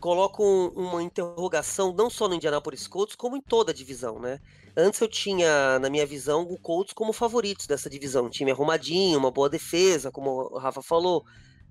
coloca 0.00 0.42
um, 0.42 0.68
uma 0.68 1.02
interrogação 1.02 1.92
não 1.92 2.08
só 2.08 2.28
no 2.28 2.34
Indianapolis 2.34 2.86
Colts, 2.86 3.16
como 3.16 3.36
em 3.36 3.40
toda 3.40 3.72
a 3.72 3.74
divisão, 3.74 4.18
né? 4.18 4.38
Antes 4.76 5.00
eu 5.00 5.08
tinha, 5.08 5.78
na 5.78 5.88
minha 5.88 6.06
visão, 6.06 6.42
o 6.42 6.58
Colts 6.58 6.92
como 6.92 7.12
favoritos 7.12 7.66
dessa 7.66 7.88
divisão. 7.88 8.26
Um 8.26 8.30
time 8.30 8.50
arrumadinho, 8.50 9.18
uma 9.18 9.30
boa 9.30 9.48
defesa, 9.48 10.10
como 10.10 10.30
o 10.52 10.58
Rafa 10.58 10.82
falou, 10.82 11.24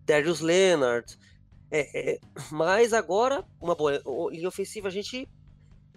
Darius 0.06 0.42
Leonard, 0.42 1.16
é, 1.72 2.12
é, 2.12 2.20
mas 2.52 2.94
agora, 2.94 3.44
uma 3.60 3.76
boa 3.76 4.02
linha 4.32 4.48
ofensiva, 4.48 4.88
a 4.88 4.92
gente 4.92 5.28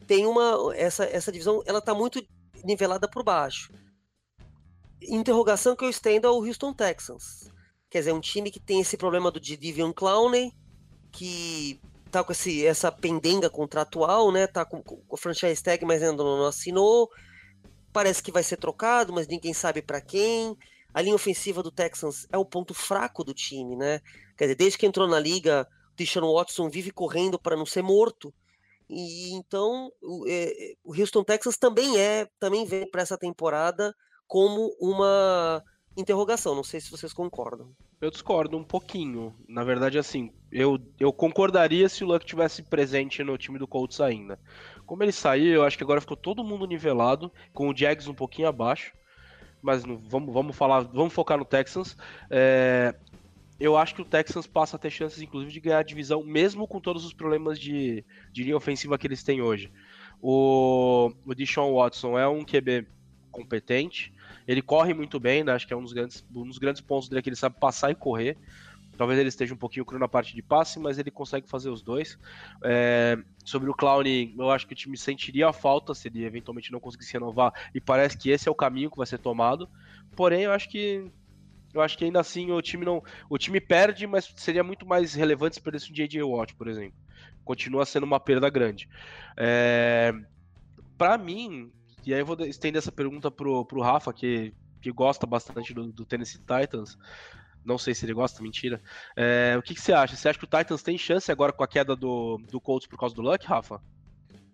tem 0.07 0.27
uma. 0.27 0.75
Essa, 0.75 1.05
essa 1.05 1.31
divisão 1.31 1.63
ela 1.67 1.81
tá 1.81 1.95
muito 1.95 2.25
nivelada 2.65 3.09
por 3.09 3.23
baixo. 3.23 3.73
Interrogação 5.03 5.77
que 5.77 5.85
eu 5.85 5.91
estendo 5.91 6.27
ao 6.27 6.43
Houston 6.43 6.73
Texans. 6.73 7.51
Quer 7.91 8.01
dizer, 8.01 8.13
um 8.13 8.21
time 8.21 8.51
que 8.51 8.61
tem 8.61 8.81
esse 8.81 8.97
problema 8.97 9.31
do 9.31 9.41
Divion 9.41 9.93
Clowney, 9.93 10.53
que 11.13 11.81
tá 12.11 12.25
com 12.25 12.33
esse, 12.33 12.67
essa 12.67 12.91
pendenga 12.91 13.49
contratual, 13.49 14.33
né? 14.33 14.47
Tá 14.47 14.65
com, 14.65 14.83
com 14.83 15.03
o 15.09 15.17
franchise 15.17 15.63
tag, 15.63 15.85
mas 15.85 16.03
ainda 16.03 16.23
não 16.23 16.47
assinou. 16.47 17.09
Parece 17.93 18.23
que 18.23 18.33
vai 18.33 18.43
ser 18.43 18.57
trocado, 18.57 19.13
mas 19.13 19.29
ninguém 19.29 19.55
sabe 19.55 19.83
para 19.83 20.01
quem. 20.01 20.57
A 20.93 21.01
linha 21.01 21.15
ofensiva 21.15 21.63
do 21.63 21.71
Texans 21.71 22.27
é 22.33 22.39
o 22.39 22.45
ponto 22.45 22.75
fraco 22.75 23.23
do 23.23 23.35
time, 23.35 23.77
né? 23.77 24.01
Quer 24.39 24.45
dizer, 24.45 24.55
desde 24.55 24.79
que 24.79 24.87
entrou 24.87 25.09
na 25.09 25.19
liga, 25.19 25.67
o 25.93 25.97
Deshaun 25.97 26.33
Watson 26.33 26.71
vive 26.71 26.93
correndo 26.93 27.39
para 27.39 27.57
não 27.57 27.67
ser 27.67 27.83
morto. 27.83 28.33
E 28.89 29.35
então 29.35 29.91
o, 30.01 30.25
é, 30.29 30.75
o 30.85 30.99
Houston 30.99 31.25
Texas 31.25 31.59
também 31.59 31.99
é, 31.99 32.27
também 32.39 32.65
vem 32.65 32.89
para 32.89 33.03
essa 33.03 33.19
temporada 33.19 33.95
como 34.27 34.75
uma 34.81 35.63
interrogação. 35.97 36.55
Não 36.55 36.63
sei 36.63 36.81
se 36.81 36.91
vocês 36.91 37.13
concordam. 37.13 37.75
Eu 38.01 38.11
discordo 38.11 38.57
um 38.57 38.63
pouquinho. 38.63 39.35
Na 39.49 39.65
verdade, 39.65 39.99
assim, 39.99 40.33
eu, 40.53 40.79
eu 41.01 41.13
concordaria 41.13 41.89
se 41.89 42.05
o 42.05 42.07
Luck 42.07 42.25
tivesse 42.25 42.63
presente 42.63 43.25
no 43.25 43.37
time 43.37 43.59
do 43.59 43.67
Colts 43.67 44.01
ainda. 44.01 44.39
Como 44.87 45.03
ele 45.03 45.13
saiu, 45.13 45.53
eu 45.53 45.65
acho 45.65 45.77
que 45.77 45.83
agora 45.83 46.01
ficou 46.01 46.17
todo 46.17 46.45
mundo 46.45 46.65
nivelado, 46.65 47.33
com 47.53 47.69
o 47.69 47.77
Jags 47.77 48.07
um 48.07 48.15
pouquinho 48.15 48.47
abaixo. 48.47 48.95
Mas 49.61 49.85
não, 49.85 49.99
vamos, 49.99 50.33
vamos 50.33 50.57
falar, 50.57 50.83
vamos 50.83 51.13
focar 51.13 51.37
no 51.37 51.45
Texans. 51.45 51.97
É, 52.31 52.95
eu 53.59 53.77
acho 53.77 53.95
que 53.95 54.03
o 54.03 54.05
Texans 54.05 54.47
passa 54.47 54.77
a 54.77 54.79
ter 54.79 54.91
chances, 54.91 55.21
inclusive, 55.21 55.53
de 55.53 55.61
ganhar 55.61 55.79
a 55.79 55.83
divisão, 55.83 56.23
mesmo 56.23 56.67
com 56.67 56.81
todos 56.81 57.05
os 57.05 57.13
problemas 57.13 57.59
de, 57.59 58.05
de 58.33 58.45
linha 58.45 58.57
ofensiva 58.57 58.97
que 58.97 59.07
eles 59.07 59.23
têm 59.23 59.43
hoje. 59.43 59.73
O, 60.21 61.13
o 61.25 61.35
Deshaun 61.35 61.75
Watson 61.75 62.19
é 62.19 62.27
um 62.29 62.45
QB 62.45 62.87
competente, 63.31 64.13
ele 64.47 64.63
corre 64.63 64.95
muito 64.95 65.21
bem, 65.21 65.45
né? 65.45 65.53
Acho 65.53 65.67
que 65.67 65.73
é 65.73 65.77
um 65.77 65.83
dos 65.83 65.93
grandes, 65.93 66.25
um 66.35 66.47
dos 66.47 66.59
grandes 66.59 66.81
pontos 66.81 67.09
dele 67.09 67.19
é 67.21 67.23
que 67.23 67.29
ele 67.29 67.37
sabe 67.37 67.57
passar 67.59 67.91
e 67.91 67.95
correr. 67.95 68.37
Talvez 68.97 69.19
ele 69.19 69.29
esteja 69.29 69.55
um 69.55 69.57
pouquinho 69.57 69.85
cru 69.85 69.97
na 69.97 70.09
parte 70.09 70.35
de 70.35 70.43
passe, 70.43 70.81
mas 70.81 70.99
ele 70.99 71.11
consegue 71.11 71.49
fazer 71.49 71.71
os 71.71 71.83
dois. 71.83 72.19
É, 72.65 73.17
sobre 73.45 73.71
o 73.71 73.75
Clown, 73.75 74.03
eu 74.37 74.51
acho 74.51 74.67
que 74.67 74.73
o 74.73 74.77
time 74.77 74.97
sentiria 74.97 75.49
a 75.49 75.53
falta 75.53 75.95
se 75.95 76.09
ele 76.09 76.25
eventualmente 76.25 76.73
não 76.73 76.81
conseguisse 76.81 77.13
renovar, 77.13 77.53
e 77.73 77.81
parece 77.81 78.19
que 78.19 78.29
esse 78.29 78.49
é 78.49 78.51
o 78.51 78.57
caminho 78.57 78.91
que 78.91 78.97
vai 78.97 79.07
ser 79.07 79.19
tomado. 79.19 79.69
Porém, 80.17 80.43
eu 80.43 80.51
acho 80.51 80.69
que 80.69 81.09
eu 81.73 81.81
acho 81.81 81.99
que 81.99 82.05
ainda 82.05 82.21
assim 82.21 82.51
o 82.51 82.63
time 82.63 82.85
não. 82.85 83.03
O 83.29 83.39
time 83.39 83.61
perde, 83.61 84.07
mas 84.07 84.33
seria 84.37 84.65
muito 84.65 84.87
mais 84.87 85.15
relevante 85.15 85.57
se 85.57 85.63
perdesse 85.63 85.91
um 85.91 85.95
J.J. 85.95 86.23
Watt, 86.23 86.55
por 86.55 86.69
exemplo. 86.69 86.99
Continua 87.45 87.85
sendo 87.85 88.05
uma 88.05 88.21
perda 88.21 88.49
grande. 88.49 88.89
É, 89.37 90.13
para 90.97 91.19
mim, 91.19 91.71
e 92.05 92.15
aí 92.15 92.21
eu 92.21 92.27
vou 92.27 92.41
estender 92.41 92.79
essa 92.79 92.93
pergunta 92.93 93.31
pro, 93.31 93.65
pro 93.65 93.83
Rafa, 93.83 94.13
que, 94.13 94.55
que 94.81 94.91
gosta 94.91 95.27
bastante 95.27 95.75
do, 95.75 95.93
do 95.93 96.05
Tennessee 96.05 96.41
Titans. 96.41 96.97
Não 97.65 97.77
sei 97.77 97.95
se 97.95 98.07
ele 98.07 98.15
gosta, 98.15 98.43
mentira. 98.43 98.81
É, 99.15 99.55
o 99.59 99.63
que, 99.63 99.75
que, 99.75 99.81
você 99.81 99.93
acha? 99.93 100.17
Você 100.17 100.29
acha 100.29 100.39
que 100.39 100.45
o 100.45 100.49
Titans 100.49 100.83
tem 100.83 100.97
chance 100.97 101.31
agora 101.31 101.53
com 101.53 101.63
a 101.63 101.69
queda 101.69 101.95
do, 101.95 102.39
do 102.51 102.61
Colts 102.61 102.89
por 102.89 102.99
causa 102.99 103.15
do 103.15 103.21
Luck, 103.21 103.47
Rafa? 103.47 103.81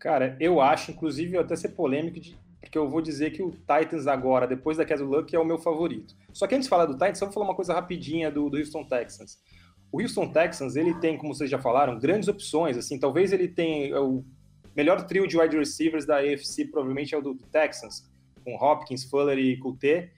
Cara, 0.01 0.37
eu 0.41 0.61
acho, 0.61 0.91
inclusive, 0.91 1.39
até 1.39 1.55
ser 1.55 1.71
polêmico, 1.71 2.19
de, 2.19 2.37
porque 2.65 2.79
eu 2.79 2.89
vou 2.89 3.01
dizer 3.01 3.31
que 3.31 3.43
o 3.43 3.51
Titans 3.51 4.07
agora, 4.07 4.47
depois 4.47 4.77
da 4.77 4.85
queda 4.85 5.05
do 5.05 5.11
Luck, 5.11 5.35
é 5.35 5.39
o 5.39 5.45
meu 5.45 5.59
favorito. 5.59 6.15
Só 6.33 6.47
que 6.47 6.55
antes 6.55 6.67
de 6.67 6.71
falar 6.71 6.87
do 6.87 6.95
Titans, 6.95 7.19
só 7.19 7.27
vou 7.27 7.33
falar 7.33 7.47
uma 7.47 7.55
coisa 7.55 7.75
rapidinha 7.75 8.31
do, 8.31 8.49
do 8.51 8.57
Houston 8.57 8.85
Texans. 8.85 9.39
O 9.93 10.01
Houston 10.01 10.33
Texans, 10.33 10.75
ele 10.75 10.95
tem, 10.95 11.17
como 11.17 11.35
vocês 11.35 11.49
já 11.49 11.59
falaram, 11.59 11.99
grandes 11.99 12.29
opções, 12.29 12.77
assim, 12.77 12.99
talvez 12.99 13.33
ele 13.33 13.47
tenha 13.47 14.01
o 14.03 14.25
melhor 14.75 15.07
trio 15.07 15.27
de 15.27 15.39
wide 15.39 15.57
receivers 15.57 16.05
da 16.05 16.19
AFC, 16.19 16.65
provavelmente 16.65 17.15
é 17.15 17.19
o 17.19 17.23
do, 17.23 17.35
do 17.35 17.47
Texans, 17.47 18.11
com 18.45 18.57
Hopkins, 18.57 19.05
Fuller 19.05 19.39
e 19.39 19.57
Couté, 19.59 20.11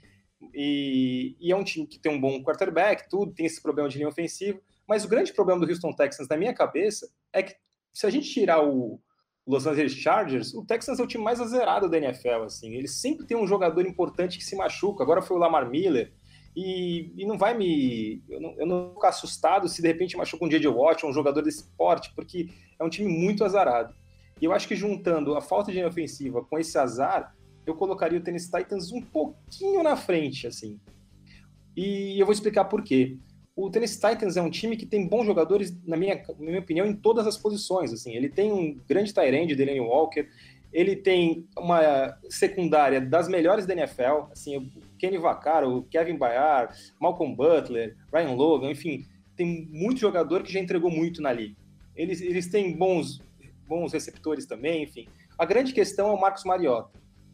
e, 0.55 1.37
e, 1.41 1.53
é 1.53 1.57
um 1.57 1.65
time 1.65 1.87
que 1.87 1.99
tem 1.99 2.13
um 2.13 2.21
bom 2.21 2.43
quarterback, 2.43 3.09
tudo, 3.09 3.33
tem 3.33 3.47
esse 3.47 3.61
problema 3.61 3.89
de 3.89 3.99
linha 3.99 4.09
ofensiva, 4.09 4.59
mas 4.89 5.05
o 5.05 5.09
grande 5.09 5.33
problema 5.33 5.61
do 5.61 5.71
Houston 5.71 5.93
Texans, 5.93 6.29
na 6.29 6.37
minha 6.37 6.55
cabeça, 6.55 7.11
é 7.33 7.43
que 7.43 7.55
se 7.93 8.07
a 8.07 8.11
gente 8.11 8.31
tirar 8.31 8.63
o 8.63 9.01
Los 9.47 9.67
Angeles 9.67 9.93
Chargers, 9.93 10.53
o 10.55 10.65
Texans 10.65 10.99
é 10.99 11.03
o 11.03 11.07
time 11.07 11.23
mais 11.23 11.41
azerado 11.41 11.89
da 11.89 11.97
NFL, 11.97 12.43
assim, 12.45 12.75
ele 12.75 12.89
sempre 12.89 13.25
tem 13.25 13.37
um 13.37 13.47
jogador 13.47 13.87
importante 13.87 14.39
que 14.39 14.45
se 14.45 14.57
machuca, 14.57 15.05
agora 15.05 15.23
foi 15.23 15.37
o 15.37 15.41
Lamar 15.41 15.71
Miller, 15.71 16.13
e, 16.57 17.13
e 17.15 17.27
não 17.27 17.37
vai 17.37 17.57
me... 17.57 18.23
Eu 18.29 18.41
não, 18.41 18.55
eu 18.59 18.67
não 18.67 18.85
vou 18.87 18.95
ficar 18.95 19.11
assustado 19.11 19.69
se 19.69 19.83
de 19.83 19.89
repente 19.89 20.17
machuca 20.17 20.45
um 20.45 20.49
J.J. 20.49 20.67
Watt, 20.69 21.05
um 21.05 21.13
jogador 21.13 21.43
desse 21.43 21.65
porte, 21.77 22.13
porque 22.17 22.49
é 22.79 22.83
um 22.83 22.89
time 22.89 23.13
muito 23.13 23.45
azarado. 23.45 23.95
E 24.41 24.45
eu 24.47 24.53
acho 24.53 24.67
que 24.67 24.75
juntando 24.75 25.37
a 25.37 25.43
falta 25.43 25.71
de 25.71 25.85
ofensiva 25.85 26.43
com 26.43 26.59
esse 26.59 26.79
azar, 26.79 27.37
eu 27.67 27.75
colocaria 27.75 28.19
o 28.19 28.23
Tennessee 28.23 28.51
Titans 28.51 28.91
um 28.91 29.03
pouquinho 29.03 29.83
na 29.83 29.97
frente, 29.97 30.47
assim. 30.47 30.81
E 31.77 32.19
eu 32.19 32.25
vou 32.25 32.33
explicar 32.33 32.65
por 32.65 32.83
quê. 32.83 33.19
O 33.57 33.71
Tennessee 33.71 33.99
Titans 33.99 34.37
é 34.37 34.43
um 34.43 34.51
time 34.51 34.77
que 34.77 34.85
tem 34.85 35.09
bons 35.09 35.25
jogadores, 35.25 35.75
na 35.87 35.97
minha, 35.97 36.23
na 36.39 36.47
minha 36.47 36.61
opinião, 36.61 36.87
em 36.87 36.95
todas 36.95 37.27
as 37.27 37.39
posições. 37.39 37.91
Assim, 37.91 38.15
ele 38.15 38.29
tem 38.29 38.53
um 38.53 38.79
grande 38.87 39.15
Tyrande, 39.15 39.57
Delaney 39.57 39.81
Walker, 39.81 40.29
ele 40.71 40.95
tem 40.95 41.49
uma 41.57 42.19
secundária 42.29 43.01
das 43.01 43.29
melhores 43.29 43.65
da 43.65 43.73
NFL, 43.73 44.31
assim, 44.31 44.59
o 44.59 44.71
Kenny 44.99 45.17
Vaccaro, 45.17 45.79
o 45.79 45.83
Kevin 45.85 46.19
Bayard, 46.19 46.77
Malcolm 47.01 47.35
Butler, 47.35 47.97
Ryan 48.13 48.33
Logan, 48.33 48.71
enfim, 48.71 49.07
tem 49.35 49.67
muito 49.71 50.01
jogador 50.01 50.43
que 50.43 50.53
já 50.53 50.61
entregou 50.61 50.91
muito 50.91 51.23
na 51.23 51.33
liga. 51.33 51.57
Eles, 51.95 52.21
eles 52.21 52.49
têm 52.49 52.77
bons, 52.77 53.23
bons 53.67 53.91
receptores 53.95 54.45
também, 54.45 54.83
enfim. 54.83 55.09
A 55.39 55.47
grande 55.47 55.73
questão 55.73 56.11
é 56.11 56.13
o 56.13 56.21
Marcos 56.21 56.45
Mariota. 56.45 56.91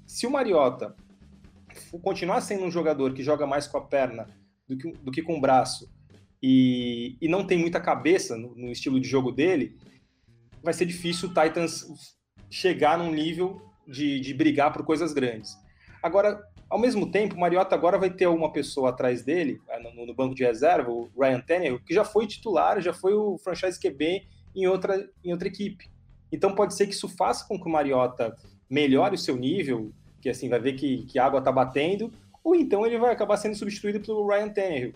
Se 0.07 0.25
o 0.25 0.31
Mariota 0.31 0.95
continuar 2.01 2.41
sendo 2.43 2.65
um 2.65 2.71
jogador 2.71 3.13
que 3.13 3.25
joga 3.25 3.45
mais 3.45 3.67
com 3.67 3.79
a 3.79 3.81
perna 3.81 4.29
do 4.69 4.77
que, 4.77 4.93
do 4.93 5.11
que 5.11 5.23
com 5.23 5.37
o 5.37 5.41
braço 5.41 5.91
e, 6.43 7.17
e 7.21 7.29
não 7.29 7.47
tem 7.47 7.57
muita 7.57 7.81
cabeça 7.81 8.37
no, 8.37 8.55
no, 8.57 8.73
estilo 8.73 9.01
de 9.01 9.09
jogo 9.09 9.31
dele, 9.31 9.77
vai 10.63 10.75
ser 10.75 10.87
difícil 10.87 11.29
o 11.29 11.35
Titans 11.35 11.87
chegar 12.51 12.99
num 12.99 13.13
nível 13.13 13.63
de, 13.87 14.19
de 14.21 14.35
brigar 14.35 14.73
por 14.73 14.85
coisas 14.85 15.13
grandes. 15.13 15.57
Agora, 16.03 16.43
ao 16.69 16.79
mesmo 16.79 17.11
tempo, 17.11 17.37
o 17.37 17.39
Mariota 17.39 17.75
agora 17.75 17.99
vai 17.99 18.11
ter 18.11 18.27
uma 18.27 18.51
pessoa 18.51 18.91
atrás 18.91 19.23
dele, 19.23 19.61
eh, 19.69 19.79
no, 19.79 20.07
no 20.07 20.15
banco 20.15 20.35
de 20.35 20.43
reserva, 20.43 20.91
o 20.91 21.09
Ryan 21.17 21.41
Tannehill, 21.41 21.81
que 21.81 21.95
já 21.95 22.05
foi 22.05 22.27
titular, 22.27 22.81
já 22.81 22.93
foi 22.93 23.15
o 23.15 23.39
franchise 23.39 23.79
QB 23.79 24.27
em 24.57 24.67
outra, 24.67 25.09
em 25.23 25.33
outra 25.33 25.47
equipe. 25.47 25.91
Então 26.33 26.55
pode 26.55 26.75
ser 26.75 26.87
que 26.87 26.95
isso 26.95 27.09
faça 27.09 27.47
com 27.47 27.61
que 27.61 27.69
o 27.69 27.71
Mariota 27.71 28.35
melhore 28.69 29.15
o 29.15 29.19
seu 29.19 29.37
nível, 29.37 29.93
que 30.21 30.31
assim 30.31 30.49
vai 30.49 30.59
ver 30.59 30.73
que, 30.73 31.05
que 31.05 31.19
a 31.19 31.27
água 31.27 31.41
está 31.41 31.53
batendo, 31.53 32.11
ou 32.43 32.57
então 32.57 32.87
ele 32.87 32.99
vai 32.99 33.13
acabar 33.13 33.37
sendo 33.37 33.55
substituído 33.55 34.01
pelo 34.01 34.27
Ryan 34.27 34.49
Tannehill, 34.49 34.95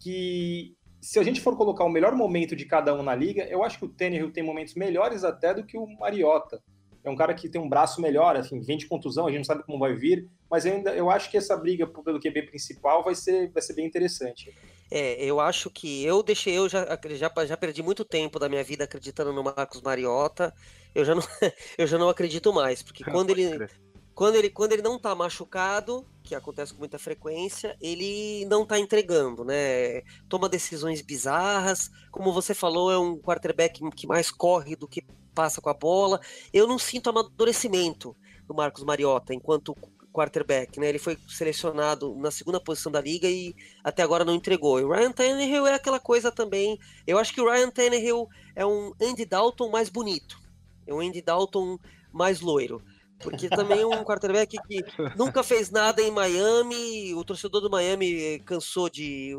que 0.00 0.75
se 1.06 1.20
a 1.20 1.22
gente 1.22 1.40
for 1.40 1.56
colocar 1.56 1.84
o 1.84 1.88
melhor 1.88 2.16
momento 2.16 2.56
de 2.56 2.64
cada 2.64 2.92
um 2.92 3.00
na 3.00 3.14
liga, 3.14 3.44
eu 3.44 3.62
acho 3.62 3.78
que 3.78 3.84
o 3.84 3.88
Tannehill 3.88 4.32
tem 4.32 4.42
momentos 4.42 4.74
melhores 4.74 5.22
até 5.22 5.54
do 5.54 5.64
que 5.64 5.78
o 5.78 5.86
Mariota. 5.86 6.60
É 7.04 7.08
um 7.08 7.14
cara 7.14 7.32
que 7.32 7.48
tem 7.48 7.60
um 7.60 7.68
braço 7.68 8.00
melhor, 8.00 8.34
assim, 8.34 8.60
vem 8.60 8.76
de 8.76 8.88
contusão, 8.88 9.28
a 9.28 9.30
gente 9.30 9.38
não 9.38 9.44
sabe 9.44 9.62
como 9.62 9.78
vai 9.78 9.94
vir, 9.94 10.28
mas 10.50 10.66
ainda 10.66 10.90
eu 10.96 11.08
acho 11.08 11.30
que 11.30 11.36
essa 11.36 11.56
briga 11.56 11.86
pelo 11.86 12.18
QB 12.18 12.48
principal 12.48 13.04
vai 13.04 13.14
ser, 13.14 13.52
vai 13.52 13.62
ser 13.62 13.74
bem 13.74 13.86
interessante. 13.86 14.52
É, 14.90 15.24
eu 15.24 15.38
acho 15.38 15.70
que 15.70 16.04
eu 16.04 16.24
deixei, 16.24 16.58
eu 16.58 16.68
já, 16.68 16.84
já, 17.14 17.30
já 17.46 17.56
perdi 17.56 17.84
muito 17.84 18.04
tempo 18.04 18.40
da 18.40 18.48
minha 18.48 18.64
vida 18.64 18.82
acreditando 18.82 19.32
no 19.32 19.44
Marcos 19.44 19.80
Mariota. 19.82 20.52
Eu 20.92 21.04
já 21.04 21.14
não, 21.14 21.22
eu 21.78 21.86
já 21.86 21.98
não 21.98 22.08
acredito 22.08 22.52
mais, 22.52 22.82
porque 22.82 23.04
quando 23.08 23.30
ele, 23.30 23.68
quando 24.16 24.36
ele, 24.36 24.48
quando 24.48 24.72
ele 24.72 24.80
não 24.80 24.98
tá 24.98 25.14
machucado, 25.14 26.06
que 26.22 26.34
acontece 26.34 26.72
com 26.72 26.78
muita 26.78 26.98
frequência, 26.98 27.76
ele 27.78 28.46
não 28.46 28.64
tá 28.64 28.78
entregando, 28.78 29.44
né? 29.44 30.00
Toma 30.26 30.48
decisões 30.48 31.02
bizarras. 31.02 31.90
Como 32.10 32.32
você 32.32 32.54
falou, 32.54 32.90
é 32.90 32.98
um 32.98 33.18
quarterback 33.18 33.78
que 33.90 34.06
mais 34.06 34.30
corre 34.30 34.74
do 34.74 34.88
que 34.88 35.02
passa 35.34 35.60
com 35.60 35.68
a 35.68 35.74
bola. 35.74 36.18
Eu 36.50 36.66
não 36.66 36.78
sinto 36.78 37.10
amadurecimento 37.10 38.16
do 38.46 38.54
Marcos 38.54 38.84
Mariota 38.84 39.34
enquanto 39.34 39.76
quarterback, 40.14 40.80
né? 40.80 40.88
Ele 40.88 40.98
foi 40.98 41.18
selecionado 41.28 42.14
na 42.14 42.30
segunda 42.30 42.58
posição 42.58 42.90
da 42.90 43.02
liga 43.02 43.28
e 43.28 43.54
até 43.84 44.02
agora 44.02 44.24
não 44.24 44.34
entregou. 44.34 44.80
E 44.80 44.84
o 44.84 44.92
Ryan 44.92 45.12
Tannehill 45.12 45.66
é 45.66 45.74
aquela 45.74 46.00
coisa 46.00 46.32
também. 46.32 46.78
Eu 47.06 47.18
acho 47.18 47.34
que 47.34 47.40
o 47.42 47.52
Ryan 47.52 47.70
Tannehill 47.70 48.26
é 48.54 48.64
um 48.64 48.94
Andy 48.98 49.26
Dalton 49.26 49.68
mais 49.68 49.90
bonito. 49.90 50.38
É 50.86 50.94
um 50.94 51.00
Andy 51.00 51.20
Dalton 51.20 51.78
mais 52.10 52.40
loiro. 52.40 52.82
Porque 53.18 53.48
também 53.48 53.80
é 53.80 53.86
um 53.86 54.04
quarterback 54.04 54.56
que 54.68 54.84
nunca 55.16 55.42
fez 55.42 55.70
nada 55.70 56.02
em 56.02 56.10
Miami, 56.10 57.14
o 57.14 57.24
torcedor 57.24 57.60
do 57.60 57.70
Miami 57.70 58.38
cansou 58.40 58.90
de 58.90 59.34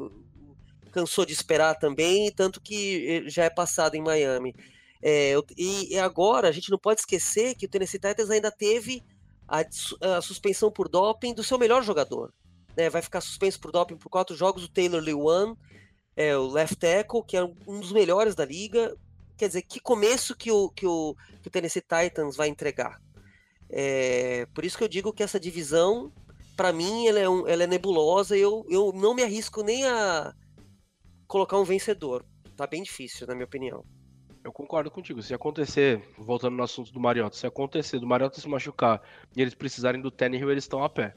cansou 0.91 1.25
de 1.25 1.33
esperar 1.33 1.75
também, 1.75 2.31
tanto 2.31 2.59
que 2.59 3.29
já 3.29 3.43
é 3.43 3.49
passado 3.49 3.95
em 3.95 4.01
Miami. 4.01 4.55
É, 5.01 5.33
e 5.55 5.97
agora 5.99 6.49
a 6.49 6.51
gente 6.51 6.71
não 6.71 6.77
pode 6.79 7.01
esquecer 7.01 7.53
que 7.55 7.67
o 7.67 7.69
Tennessee 7.69 7.99
Titans 7.99 8.31
ainda 8.31 8.51
teve 8.51 9.03
a, 9.47 9.63
a 10.17 10.21
suspensão 10.21 10.71
por 10.71 10.89
doping 10.89 11.33
do 11.33 11.43
seu 11.43 11.57
melhor 11.59 11.83
jogador. 11.83 12.33
Né? 12.75 12.89
Vai 12.89 13.01
ficar 13.01 13.21
suspenso 13.21 13.59
por 13.59 13.71
doping 13.71 13.97
por 13.97 14.09
quatro 14.09 14.35
jogos 14.35 14.63
o 14.63 14.69
Taylor 14.69 15.01
Lewan, 15.01 15.55
é, 16.15 16.35
o 16.35 16.47
left 16.47 16.75
tackle, 16.77 17.23
que 17.23 17.37
é 17.37 17.43
um 17.43 17.79
dos 17.79 17.91
melhores 17.91 18.33
da 18.35 18.45
liga. 18.45 18.95
Quer 19.37 19.47
dizer, 19.47 19.61
que 19.61 19.79
começo 19.79 20.35
que 20.35 20.51
o, 20.51 20.69
que 20.69 20.87
o, 20.87 21.15
que 21.41 21.47
o 21.47 21.51
Tennessee 21.51 21.81
Titans 21.81 22.35
vai 22.35 22.47
entregar. 22.47 22.99
É, 23.69 24.45
por 24.53 24.63
isso 24.63 24.77
que 24.77 24.83
eu 24.83 24.87
digo 24.87 25.13
que 25.13 25.23
essa 25.23 25.39
divisão, 25.39 26.11
para 26.55 26.71
mim, 26.71 27.07
ela 27.07 27.19
é, 27.19 27.29
um, 27.29 27.47
ela 27.47 27.63
é 27.63 27.67
nebulosa 27.67 28.37
e 28.37 28.41
eu, 28.41 28.65
eu 28.69 28.91
não 28.93 29.13
me 29.13 29.23
arrisco 29.23 29.63
nem 29.63 29.85
a 29.85 30.33
colocar 31.27 31.57
um 31.57 31.63
vencedor. 31.63 32.25
Tá 32.55 32.65
bem 32.65 32.81
difícil, 32.81 33.27
na 33.27 33.35
minha 33.35 33.45
opinião. 33.45 33.83
Eu 34.43 34.51
concordo 34.51 34.89
contigo. 34.89 35.21
Se 35.21 35.33
acontecer, 35.33 36.01
voltando 36.17 36.55
no 36.55 36.63
assunto 36.63 36.91
do 36.91 36.99
Mariota, 36.99 37.35
se 37.35 37.45
acontecer 37.45 37.99
do 37.99 38.07
Mariota 38.07 38.39
se 38.39 38.47
machucar 38.47 39.01
e 39.35 39.41
eles 39.41 39.53
precisarem 39.53 40.01
do 40.01 40.09
Tannehill, 40.09 40.49
eles 40.49 40.63
estão 40.63 40.83
a 40.83 40.89
pé 40.89 41.13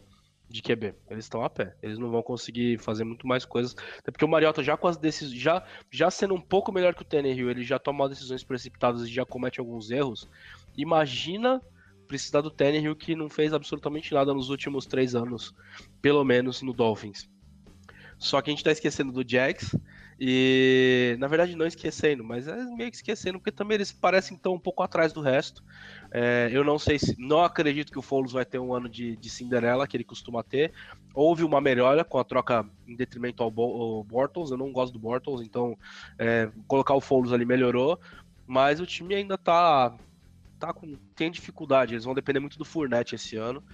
de 0.48 0.60
QB. 0.60 0.94
Eles 1.08 1.26
estão 1.26 1.44
a 1.44 1.48
pé. 1.48 1.76
Eles 1.80 1.96
não 1.96 2.10
vão 2.10 2.22
conseguir 2.22 2.78
fazer 2.78 3.04
muito 3.04 3.26
mais 3.26 3.44
coisas. 3.44 3.76
Até 3.98 4.10
porque 4.10 4.24
o 4.24 4.28
Mariota 4.28 4.64
já 4.64 4.76
com 4.76 4.88
as 4.88 4.96
decisões, 4.96 5.40
já, 5.40 5.64
já 5.88 6.10
sendo 6.10 6.34
um 6.34 6.40
pouco 6.40 6.72
melhor 6.72 6.92
que 6.92 7.02
o 7.02 7.04
Tannehill, 7.04 7.50
ele 7.50 7.62
já 7.62 7.78
toma 7.78 8.08
decisões 8.08 8.42
precipitadas 8.42 9.02
e 9.02 9.06
já 9.06 9.24
comete 9.24 9.60
alguns 9.60 9.92
erros. 9.92 10.28
Imagina 10.76 11.62
precisar 12.10 12.40
do 12.40 12.50
Tannehill 12.50 12.96
que 12.96 13.14
não 13.14 13.28
fez 13.28 13.54
absolutamente 13.54 14.12
nada 14.12 14.34
nos 14.34 14.50
últimos 14.50 14.84
três 14.84 15.14
anos, 15.14 15.54
pelo 16.02 16.24
menos 16.24 16.60
no 16.60 16.72
Dolphins. 16.72 17.28
Só 18.18 18.42
que 18.42 18.50
a 18.50 18.52
gente 18.52 18.64
tá 18.64 18.72
esquecendo 18.72 19.12
do 19.12 19.26
Jags 19.26 19.74
E, 20.18 21.16
na 21.20 21.28
verdade, 21.28 21.54
não 21.54 21.64
esquecendo, 21.64 22.24
mas 22.24 22.48
é 22.48 22.56
meio 22.76 22.90
que 22.90 22.96
esquecendo, 22.96 23.38
porque 23.38 23.52
também 23.52 23.76
eles 23.76 23.92
parecem 23.92 24.36
tão 24.36 24.54
um 24.54 24.58
pouco 24.58 24.82
atrás 24.82 25.12
do 25.12 25.20
resto. 25.20 25.62
É, 26.10 26.50
eu 26.52 26.64
não 26.64 26.78
sei 26.78 26.98
se. 26.98 27.14
Não 27.16 27.42
acredito 27.44 27.92
que 27.92 27.98
o 27.98 28.02
Foles 28.02 28.32
vai 28.32 28.44
ter 28.44 28.58
um 28.58 28.74
ano 28.74 28.88
de, 28.88 29.16
de 29.16 29.30
Cinderela, 29.30 29.86
que 29.86 29.96
ele 29.96 30.04
costuma 30.04 30.42
ter. 30.42 30.72
Houve 31.14 31.44
uma 31.44 31.60
melhora 31.60 32.04
com 32.04 32.18
a 32.18 32.24
troca 32.24 32.66
em 32.86 32.96
detrimento 32.96 33.42
ao, 33.42 33.50
Bo, 33.50 34.04
Bortles. 34.04 34.50
Eu 34.50 34.58
não 34.58 34.72
gosto 34.72 34.92
do 34.92 34.98
Bortles, 34.98 35.40
então 35.40 35.78
é, 36.18 36.50
colocar 36.66 36.94
o 36.94 37.00
Foles 37.00 37.32
ali 37.32 37.46
melhorou. 37.46 37.98
Mas 38.46 38.80
o 38.80 38.86
time 38.86 39.14
ainda 39.14 39.38
tá 39.38 39.96
tá 40.60 40.72
com, 40.72 40.94
tem 41.16 41.30
dificuldade, 41.30 41.94
eles 41.94 42.04
vão 42.04 42.14
depender 42.14 42.38
muito 42.38 42.58
do 42.58 42.64
Fournette 42.64 43.14
esse 43.14 43.36
ano. 43.36 43.64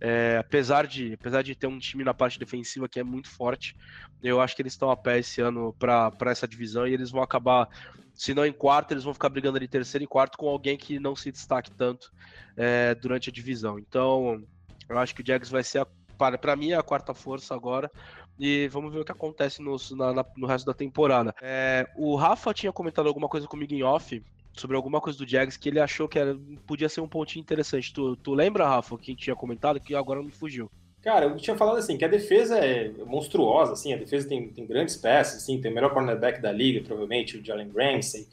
É, 0.00 0.38
apesar, 0.38 0.86
de, 0.86 1.14
apesar 1.14 1.42
de 1.42 1.54
ter 1.54 1.66
um 1.66 1.78
time 1.78 2.04
na 2.04 2.14
parte 2.14 2.38
defensiva 2.38 2.88
que 2.88 3.00
é 3.00 3.04
muito 3.04 3.28
forte, 3.28 3.76
eu 4.22 4.40
acho 4.40 4.54
que 4.54 4.62
eles 4.62 4.72
estão 4.72 4.90
a 4.90 4.96
pé 4.96 5.18
esse 5.18 5.40
ano 5.40 5.74
para 5.78 6.30
essa 6.30 6.46
divisão 6.46 6.86
e 6.86 6.94
eles 6.94 7.10
vão 7.10 7.22
acabar, 7.22 7.68
se 8.14 8.32
não 8.32 8.46
em 8.46 8.52
quarto, 8.52 8.92
eles 8.92 9.04
vão 9.04 9.12
ficar 9.12 9.28
brigando 9.28 9.58
ali 9.58 9.68
terceiro 9.68 10.04
e 10.04 10.06
quarto 10.06 10.38
com 10.38 10.48
alguém 10.48 10.78
que 10.78 10.98
não 10.98 11.16
se 11.16 11.30
destaque 11.32 11.70
tanto 11.72 12.12
é, 12.56 12.94
durante 12.94 13.28
a 13.28 13.32
divisão. 13.32 13.78
Então, 13.78 14.42
eu 14.88 14.98
acho 14.98 15.14
que 15.14 15.22
o 15.22 15.26
Jags 15.26 15.50
vai 15.50 15.64
ser, 15.64 15.84
para 16.16 16.56
mim, 16.56 16.72
a 16.72 16.82
quarta 16.82 17.12
força 17.12 17.54
agora. 17.54 17.90
E 18.38 18.68
vamos 18.68 18.92
ver 18.92 19.00
o 19.00 19.04
que 19.04 19.12
acontece 19.12 19.62
no, 19.62 19.76
na, 19.96 20.24
no 20.36 20.46
resto 20.46 20.66
da 20.66 20.74
temporada. 20.74 21.34
É, 21.40 21.88
o 21.96 22.14
Rafa 22.16 22.52
tinha 22.52 22.70
comentado 22.70 23.08
alguma 23.08 23.28
coisa 23.28 23.46
comigo 23.46 23.72
em 23.72 23.82
off 23.82 24.22
sobre 24.56 24.76
alguma 24.76 25.00
coisa 25.00 25.18
do 25.18 25.28
Jags 25.28 25.56
que 25.56 25.68
ele 25.68 25.80
achou 25.80 26.08
que 26.08 26.18
era, 26.18 26.36
podia 26.66 26.88
ser 26.88 27.00
um 27.00 27.08
pontinho 27.08 27.42
interessante. 27.42 27.92
Tu, 27.92 28.16
tu 28.16 28.34
lembra, 28.34 28.66
Rafa, 28.66 28.96
que 28.98 29.14
tinha 29.14 29.36
comentado 29.36 29.80
que 29.80 29.94
agora 29.94 30.22
me 30.22 30.30
fugiu? 30.30 30.70
Cara, 31.02 31.26
eu 31.26 31.36
tinha 31.36 31.56
falado 31.56 31.76
assim, 31.76 31.96
que 31.96 32.04
a 32.04 32.08
defesa 32.08 32.58
é 32.58 32.90
monstruosa, 33.04 33.74
assim, 33.74 33.92
a 33.92 33.96
defesa 33.96 34.28
tem, 34.28 34.48
tem 34.48 34.66
grandes 34.66 34.96
peças, 34.96 35.42
assim, 35.42 35.60
tem 35.60 35.70
o 35.70 35.74
melhor 35.74 35.94
cornerback 35.94 36.42
da 36.42 36.50
liga, 36.50 36.80
provavelmente, 36.80 37.38
o 37.38 37.44
Jalen 37.44 37.70
Ramsey, 37.70 38.26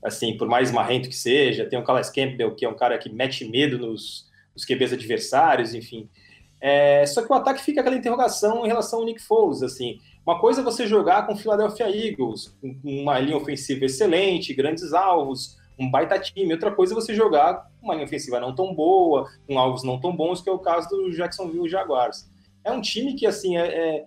assim, 0.00 0.36
por 0.36 0.46
mais 0.46 0.70
marrento 0.70 1.08
que 1.08 1.16
seja, 1.16 1.66
tem 1.66 1.78
o 1.78 1.82
Calais 1.82 2.08
Campbell, 2.08 2.54
que 2.54 2.64
é 2.64 2.68
um 2.68 2.76
cara 2.76 2.96
que 2.98 3.10
mete 3.10 3.44
medo 3.44 3.78
nos, 3.78 4.28
nos 4.54 4.64
QBs 4.64 4.92
adversários, 4.92 5.74
enfim. 5.74 6.08
É, 6.60 7.04
só 7.06 7.22
que 7.22 7.32
o 7.32 7.34
ataque 7.34 7.62
fica 7.62 7.80
aquela 7.80 7.96
interrogação 7.96 8.64
em 8.64 8.68
relação 8.68 9.00
ao 9.00 9.04
Nick 9.04 9.20
Foles, 9.20 9.62
assim, 9.62 9.98
uma 10.24 10.38
coisa 10.38 10.60
é 10.60 10.64
você 10.64 10.86
jogar 10.86 11.26
com 11.26 11.32
o 11.32 11.36
Philadelphia 11.36 11.88
Eagles, 11.88 12.54
com 12.60 12.78
uma 12.84 13.18
linha 13.18 13.36
ofensiva 13.36 13.86
excelente, 13.86 14.54
grandes 14.54 14.92
alvos, 14.92 15.58
um 15.80 15.90
baita 15.90 16.18
time. 16.18 16.52
Outra 16.52 16.70
coisa 16.70 16.92
é 16.92 16.94
você 16.94 17.14
jogar 17.14 17.68
uma 17.82 17.94
linha 17.94 18.04
ofensiva 18.04 18.38
não 18.38 18.54
tão 18.54 18.74
boa, 18.74 19.28
com 19.46 19.58
alvos 19.58 19.82
não 19.82 19.98
tão 19.98 20.14
bons, 20.14 20.42
que 20.42 20.50
é 20.50 20.52
o 20.52 20.58
caso 20.58 20.88
do 20.90 21.10
Jacksonville 21.10 21.68
Jaguars. 21.68 22.30
É 22.62 22.70
um 22.70 22.82
time 22.82 23.14
que, 23.14 23.26
assim, 23.26 23.56
é, 23.56 23.66
é 23.66 24.04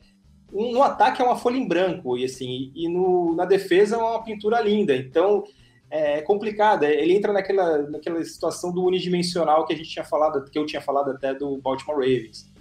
no 0.52 0.84
ataque 0.84 1.20
é 1.20 1.26
uma 1.26 1.36
folha 1.36 1.58
em 1.58 1.68
branco, 1.68 2.16
e 2.16 2.26
assim, 2.26 2.72
e 2.76 2.88
no, 2.88 3.36
na 3.36 3.44
defesa 3.44 3.96
é 3.96 3.98
uma 3.98 4.24
pintura 4.24 4.62
linda. 4.62 4.96
Então, 4.96 5.44
é 5.90 6.22
complicado. 6.22 6.84
Ele 6.84 7.16
entra 7.16 7.34
naquela, 7.34 7.80
naquela 7.90 8.24
situação 8.24 8.72
do 8.72 8.84
unidimensional 8.84 9.66
que 9.66 9.74
a 9.74 9.76
gente 9.76 9.90
tinha 9.90 10.06
falado, 10.06 10.44
que 10.50 10.58
eu 10.58 10.66
tinha 10.66 10.82
falado 10.82 11.10
até 11.10 11.34
do 11.34 11.58
Baltimore 11.58 11.98
Ravens. 11.98 12.52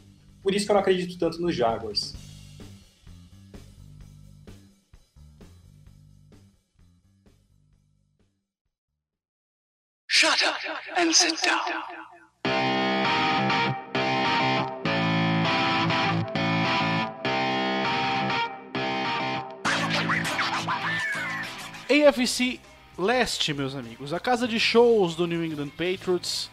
Por 0.43 0.55
isso 0.55 0.65
que 0.65 0.73
eu 0.73 0.75
não 0.75 0.81
acredito 0.81 1.19
tanto 1.19 1.41
nos 1.41 1.55
Jaguars. 1.55 2.15
Shut 10.23 10.41
up 10.47 10.55
and 10.97 11.13
sit 11.13 11.37
down. 11.43 11.59
AFC 21.91 22.61
Leste, 22.97 23.53
meus 23.53 23.75
amigos, 23.75 24.13
a 24.13 24.21
casa 24.21 24.47
de 24.47 24.61
shows 24.61 25.17
do 25.17 25.27
New 25.27 25.45
England 25.45 25.71
Patriots 25.71 26.49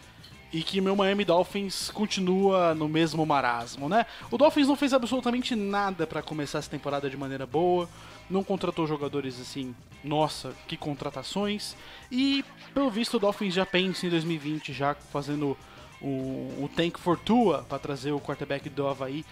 e 0.52 0.64
que 0.64 0.82
meu 0.82 0.96
Miami 0.96 1.24
Dolphins 1.24 1.92
continua 1.92 2.74
no 2.74 2.90
mesmo 2.90 3.24
marasmo, 3.24 3.88
né? 3.88 4.08
O 4.32 4.38
Dolphins 4.40 4.68
não 4.68 4.76
fez 4.76 4.96
absolutamente 4.96 5.56
nada 5.56 6.08
para 6.08 6.24
começar 6.24 6.58
essa 6.58 6.72
temporada 6.72 7.08
de 7.08 7.16
maneira 7.16 7.46
boa 7.46 7.88
não 8.30 8.44
contratou 8.44 8.86
jogadores 8.86 9.40
assim, 9.40 9.76
nossa, 10.04 10.54
que 10.68 10.78
contratações. 10.78 11.76
E 12.12 12.44
pelo 12.74 12.90
visto 12.90 13.18
o 13.18 13.20
Dolphins 13.20 13.54
já 13.54 13.66
pensa 13.66 14.06
em 14.06 14.10
2020, 14.10 14.74
já 14.74 14.94
fazendo 14.94 15.58
o, 16.02 16.64
o 16.64 16.70
Tank 16.76 16.98
Fortua 16.98 17.66
para 17.68 17.80
trazer 17.80 18.12
o 18.12 18.20
quarterback 18.20 18.70
do 18.70 18.88
Havaí, 18.88 19.26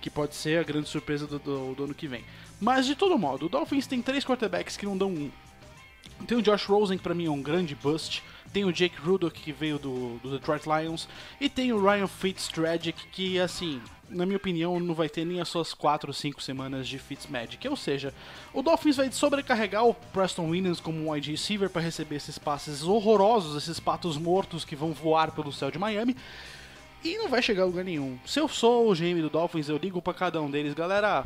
que 0.00 0.10
pode 0.10 0.34
ser 0.34 0.58
a 0.58 0.62
grande 0.62 0.88
surpresa 0.88 1.26
do, 1.26 1.38
do, 1.38 1.74
do 1.74 1.84
ano 1.84 1.94
que 1.94 2.06
vem. 2.06 2.24
Mas 2.60 2.86
de 2.86 2.94
todo 2.94 3.18
modo, 3.18 3.46
o 3.46 3.48
Dolphins 3.48 3.86
tem 3.86 4.00
três 4.00 4.24
quarterbacks 4.24 4.76
que 4.76 4.86
não 4.86 4.96
dão 4.96 5.08
um. 5.08 5.30
Tem 6.26 6.38
o 6.38 6.42
Josh 6.42 6.64
Rosen, 6.66 6.96
que 6.96 7.02
pra 7.02 7.14
mim 7.14 7.26
é 7.26 7.30
um 7.30 7.42
grande 7.42 7.74
bust. 7.74 8.22
Tem 8.52 8.64
o 8.64 8.72
Jake 8.72 8.96
Rudock, 9.00 9.40
que 9.40 9.50
veio 9.50 9.78
do, 9.78 10.18
do 10.18 10.30
Detroit 10.30 10.64
Lions. 10.64 11.08
E 11.40 11.48
tem 11.48 11.72
o 11.72 11.82
Ryan 11.82 12.06
Fitztragic, 12.06 13.06
que, 13.08 13.40
assim, 13.40 13.82
na 14.14 14.24
minha 14.24 14.36
opinião, 14.36 14.78
não 14.80 14.94
vai 14.94 15.08
ter 15.08 15.24
nem 15.24 15.40
as 15.40 15.48
suas 15.48 15.74
4 15.74 16.08
ou 16.08 16.14
5 16.14 16.42
semanas 16.42 16.88
de 16.88 16.98
Fitzmagic. 16.98 17.68
Ou 17.68 17.76
seja, 17.76 18.14
o 18.52 18.62
Dolphins 18.62 18.96
vai 18.96 19.10
sobrecarregar 19.10 19.84
o 19.86 19.94
Preston 19.94 20.48
Williams 20.48 20.80
como 20.80 20.98
um 20.98 21.10
wide 21.10 21.30
receiver 21.30 21.68
para 21.68 21.82
receber 21.82 22.16
esses 22.16 22.38
passes 22.38 22.82
horrorosos, 22.82 23.62
esses 23.62 23.80
patos 23.80 24.16
mortos 24.16 24.64
que 24.64 24.76
vão 24.76 24.92
voar 24.92 25.32
pelo 25.32 25.52
céu 25.52 25.70
de 25.70 25.78
Miami. 25.78 26.16
E 27.02 27.18
não 27.18 27.28
vai 27.28 27.42
chegar 27.42 27.64
a 27.64 27.66
lugar 27.66 27.84
nenhum. 27.84 28.18
Se 28.24 28.40
eu 28.40 28.48
sou 28.48 28.90
o 28.90 28.94
GM 28.94 29.20
do 29.20 29.28
Dolphins, 29.28 29.68
eu 29.68 29.76
ligo 29.76 30.00
para 30.00 30.14
cada 30.14 30.40
um 30.40 30.50
deles, 30.50 30.72
galera, 30.72 31.24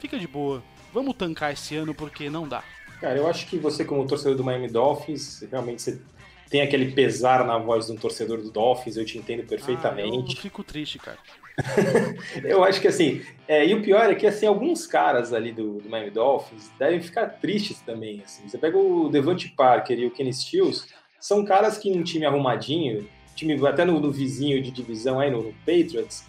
fica 0.00 0.18
de 0.18 0.26
boa. 0.26 0.62
Vamos 0.92 1.14
tancar 1.14 1.52
esse 1.52 1.76
ano 1.76 1.94
porque 1.94 2.28
não 2.28 2.48
dá. 2.48 2.64
Cara, 3.00 3.16
eu 3.16 3.28
acho 3.28 3.46
que 3.46 3.58
você, 3.58 3.84
como 3.84 4.06
torcedor 4.06 4.36
do 4.36 4.42
Miami 4.42 4.68
Dolphins, 4.68 5.44
realmente 5.50 5.82
você 5.82 6.00
tem 6.48 6.62
aquele 6.62 6.92
pesar 6.92 7.44
na 7.44 7.58
voz 7.58 7.86
de 7.86 7.92
um 7.92 7.96
torcedor 7.96 8.38
do 8.38 8.50
Dolphins, 8.50 8.96
eu 8.96 9.04
te 9.04 9.18
entendo 9.18 9.46
perfeitamente. 9.46 10.28
Ah, 10.28 10.32
eu 10.32 10.36
fico 10.36 10.64
triste, 10.64 10.98
cara. 10.98 11.18
eu 12.44 12.62
acho 12.62 12.80
que 12.80 12.88
assim, 12.88 13.22
é, 13.48 13.66
e 13.66 13.74
o 13.74 13.82
pior 13.82 14.10
é 14.10 14.14
que 14.14 14.26
assim, 14.26 14.46
alguns 14.46 14.86
caras 14.86 15.32
ali 15.32 15.52
do, 15.52 15.78
do 15.78 15.88
Miami 15.88 16.10
Dolphins 16.10 16.70
devem 16.78 17.00
ficar 17.00 17.26
tristes 17.26 17.80
também. 17.80 18.22
Assim. 18.24 18.46
Você 18.48 18.58
pega 18.58 18.76
o 18.76 19.08
Devante 19.08 19.48
Parker 19.48 19.98
e 19.98 20.06
o 20.06 20.10
Kenny 20.10 20.32
Stills, 20.32 20.86
são 21.20 21.44
caras 21.44 21.78
que 21.78 21.88
em 21.88 21.98
um 21.98 22.02
time 22.02 22.26
arrumadinho, 22.26 23.08
time 23.34 23.54
até 23.66 23.84
no, 23.84 24.00
no 24.00 24.10
vizinho 24.10 24.62
de 24.62 24.70
divisão 24.70 25.18
aí 25.20 25.30
no, 25.30 25.42
no, 25.42 25.52
Patriots, 25.64 26.24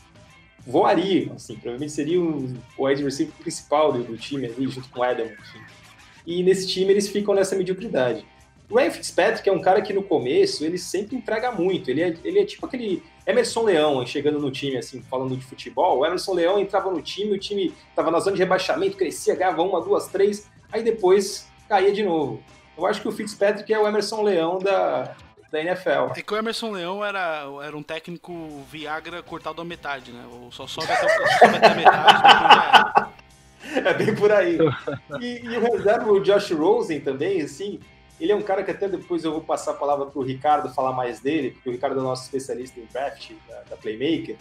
voariam, 0.66 1.34
assim, 1.36 1.56
provavelmente 1.56 1.94
seria 1.94 2.20
o, 2.22 2.54
o 2.78 2.86
wide 2.86 3.04
receiver 3.04 3.34
principal 3.36 3.94
do, 3.94 4.04
do, 4.04 4.18
time 4.18 4.48
ali, 4.48 4.68
junto 4.68 4.90
com 4.90 5.00
o 5.00 5.04
Adam, 5.04 5.26
enfim. 5.26 5.60
E 6.26 6.44
nesse 6.44 6.68
time 6.68 6.92
eles 6.92 7.08
ficam 7.08 7.34
nessa 7.34 7.56
mediocridade. 7.56 8.26
O 8.70 8.78
Ryan 8.78 8.92
Fitzpatrick 8.92 9.48
é 9.48 9.52
um 9.52 9.62
cara 9.62 9.82
que 9.82 9.94
no 9.94 10.04
começo 10.04 10.66
ele 10.66 10.78
sempre 10.78 11.16
entrega 11.16 11.52
muito. 11.52 11.90
Ele 11.90 12.02
é, 12.02 12.18
ele 12.24 12.40
é 12.40 12.46
tipo 12.46 12.66
aquele 12.66 13.02
Emerson 13.26 13.64
Leão 13.64 14.06
chegando 14.06 14.40
no 14.40 14.52
time, 14.52 14.78
assim, 14.78 15.02
falando 15.04 15.38
de 15.38 15.46
futebol. 15.46 16.00
O 16.00 16.06
Emerson 16.06 16.34
Leão 16.34 16.60
entrava 16.60 16.92
no 16.92 17.02
time, 17.02 17.34
o 17.34 17.40
time 17.40 17.74
estava 17.90 18.12
na 18.12 18.20
zona 18.20 18.36
de 18.36 18.42
rebaixamento, 18.42 18.98
crescia, 18.98 19.36
ganhava 19.36 19.62
uma, 19.62 19.82
duas, 19.82 20.08
três, 20.08 20.50
aí 20.72 20.84
depois 20.84 21.48
caía 21.70 21.94
de 21.94 22.04
novo. 22.04 22.44
Eu 22.78 22.86
acho 22.86 23.02
que 23.02 23.08
o 23.08 23.12
Fitzpatrick 23.12 23.74
é 23.74 23.80
o 23.80 23.88
Emerson 23.88 24.22
Leão 24.22 24.60
da, 24.60 25.16
da 25.50 25.62
NFL. 25.62 26.12
É 26.16 26.22
que 26.22 26.34
o 26.34 26.38
Emerson 26.38 26.72
Leão 26.72 27.04
era, 27.04 27.46
era 27.64 27.76
um 27.76 27.84
técnico 27.84 28.64
Viagra 28.70 29.24
cortado 29.24 29.62
à 29.62 29.66
metade, 29.66 30.12
né? 30.12 30.26
Ou 30.30 30.52
só 30.52 30.68
sobe 30.68 30.92
até, 30.92 31.08
sobe 31.40 31.56
até 31.56 31.68
a 31.68 31.76
metade, 31.76 33.08
É 33.86 33.94
bem 33.94 34.16
por 34.16 34.32
aí. 34.32 34.58
E, 35.20 35.46
e 35.46 35.58
o 35.58 35.62
reserva, 35.62 36.12
o 36.12 36.20
Josh 36.22 36.52
Rosen 36.52 37.02
também, 37.02 37.42
assim, 37.42 37.80
ele 38.20 38.32
é 38.32 38.36
um 38.36 38.42
cara 38.42 38.64
que 38.64 38.72
até 38.72 38.88
depois 38.88 39.24
eu 39.24 39.32
vou 39.32 39.42
passar 39.42 39.72
a 39.72 39.76
palavra 39.76 40.08
para 40.08 40.20
o 40.20 40.24
Ricardo 40.24 40.74
falar 40.74 40.92
mais 40.92 41.20
dele, 41.20 41.52
porque 41.52 41.70
o 41.70 41.72
Ricardo 41.72 41.98
é 41.98 42.02
o 42.02 42.04
nosso 42.04 42.24
especialista 42.24 42.80
em 42.80 42.86
draft 42.86 43.32
da, 43.48 43.62
da, 43.70 43.78
Playmaker. 43.78 44.36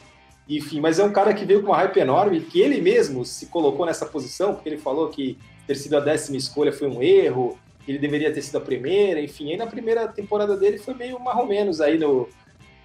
Enfim, 0.48 0.80
mas 0.80 0.98
é 0.98 1.04
um 1.04 1.12
cara 1.12 1.34
que 1.34 1.44
veio 1.44 1.60
com 1.60 1.68
uma 1.68 1.76
hype 1.76 1.98
enorme, 1.98 2.40
que 2.40 2.60
ele 2.60 2.80
mesmo 2.80 3.24
se 3.24 3.46
colocou 3.46 3.84
nessa 3.84 4.06
posição, 4.06 4.54
porque 4.54 4.68
ele 4.68 4.78
falou 4.78 5.08
que 5.08 5.36
ter 5.66 5.74
sido 5.74 5.96
a 5.96 6.00
décima 6.00 6.36
escolha 6.36 6.72
foi 6.72 6.88
um 6.88 7.02
erro, 7.02 7.58
que 7.84 7.92
ele 7.92 7.98
deveria 7.98 8.32
ter 8.32 8.42
sido 8.42 8.56
a 8.56 8.60
primeira, 8.60 9.20
enfim. 9.20 9.50
Aí 9.50 9.56
na 9.56 9.66
primeira 9.66 10.08
temporada 10.08 10.56
dele 10.56 10.78
foi 10.78 10.94
meio 10.94 11.18
mais 11.20 11.38
ou 11.38 11.46
menos 11.46 11.80
aí 11.80 11.98
no, 11.98 12.28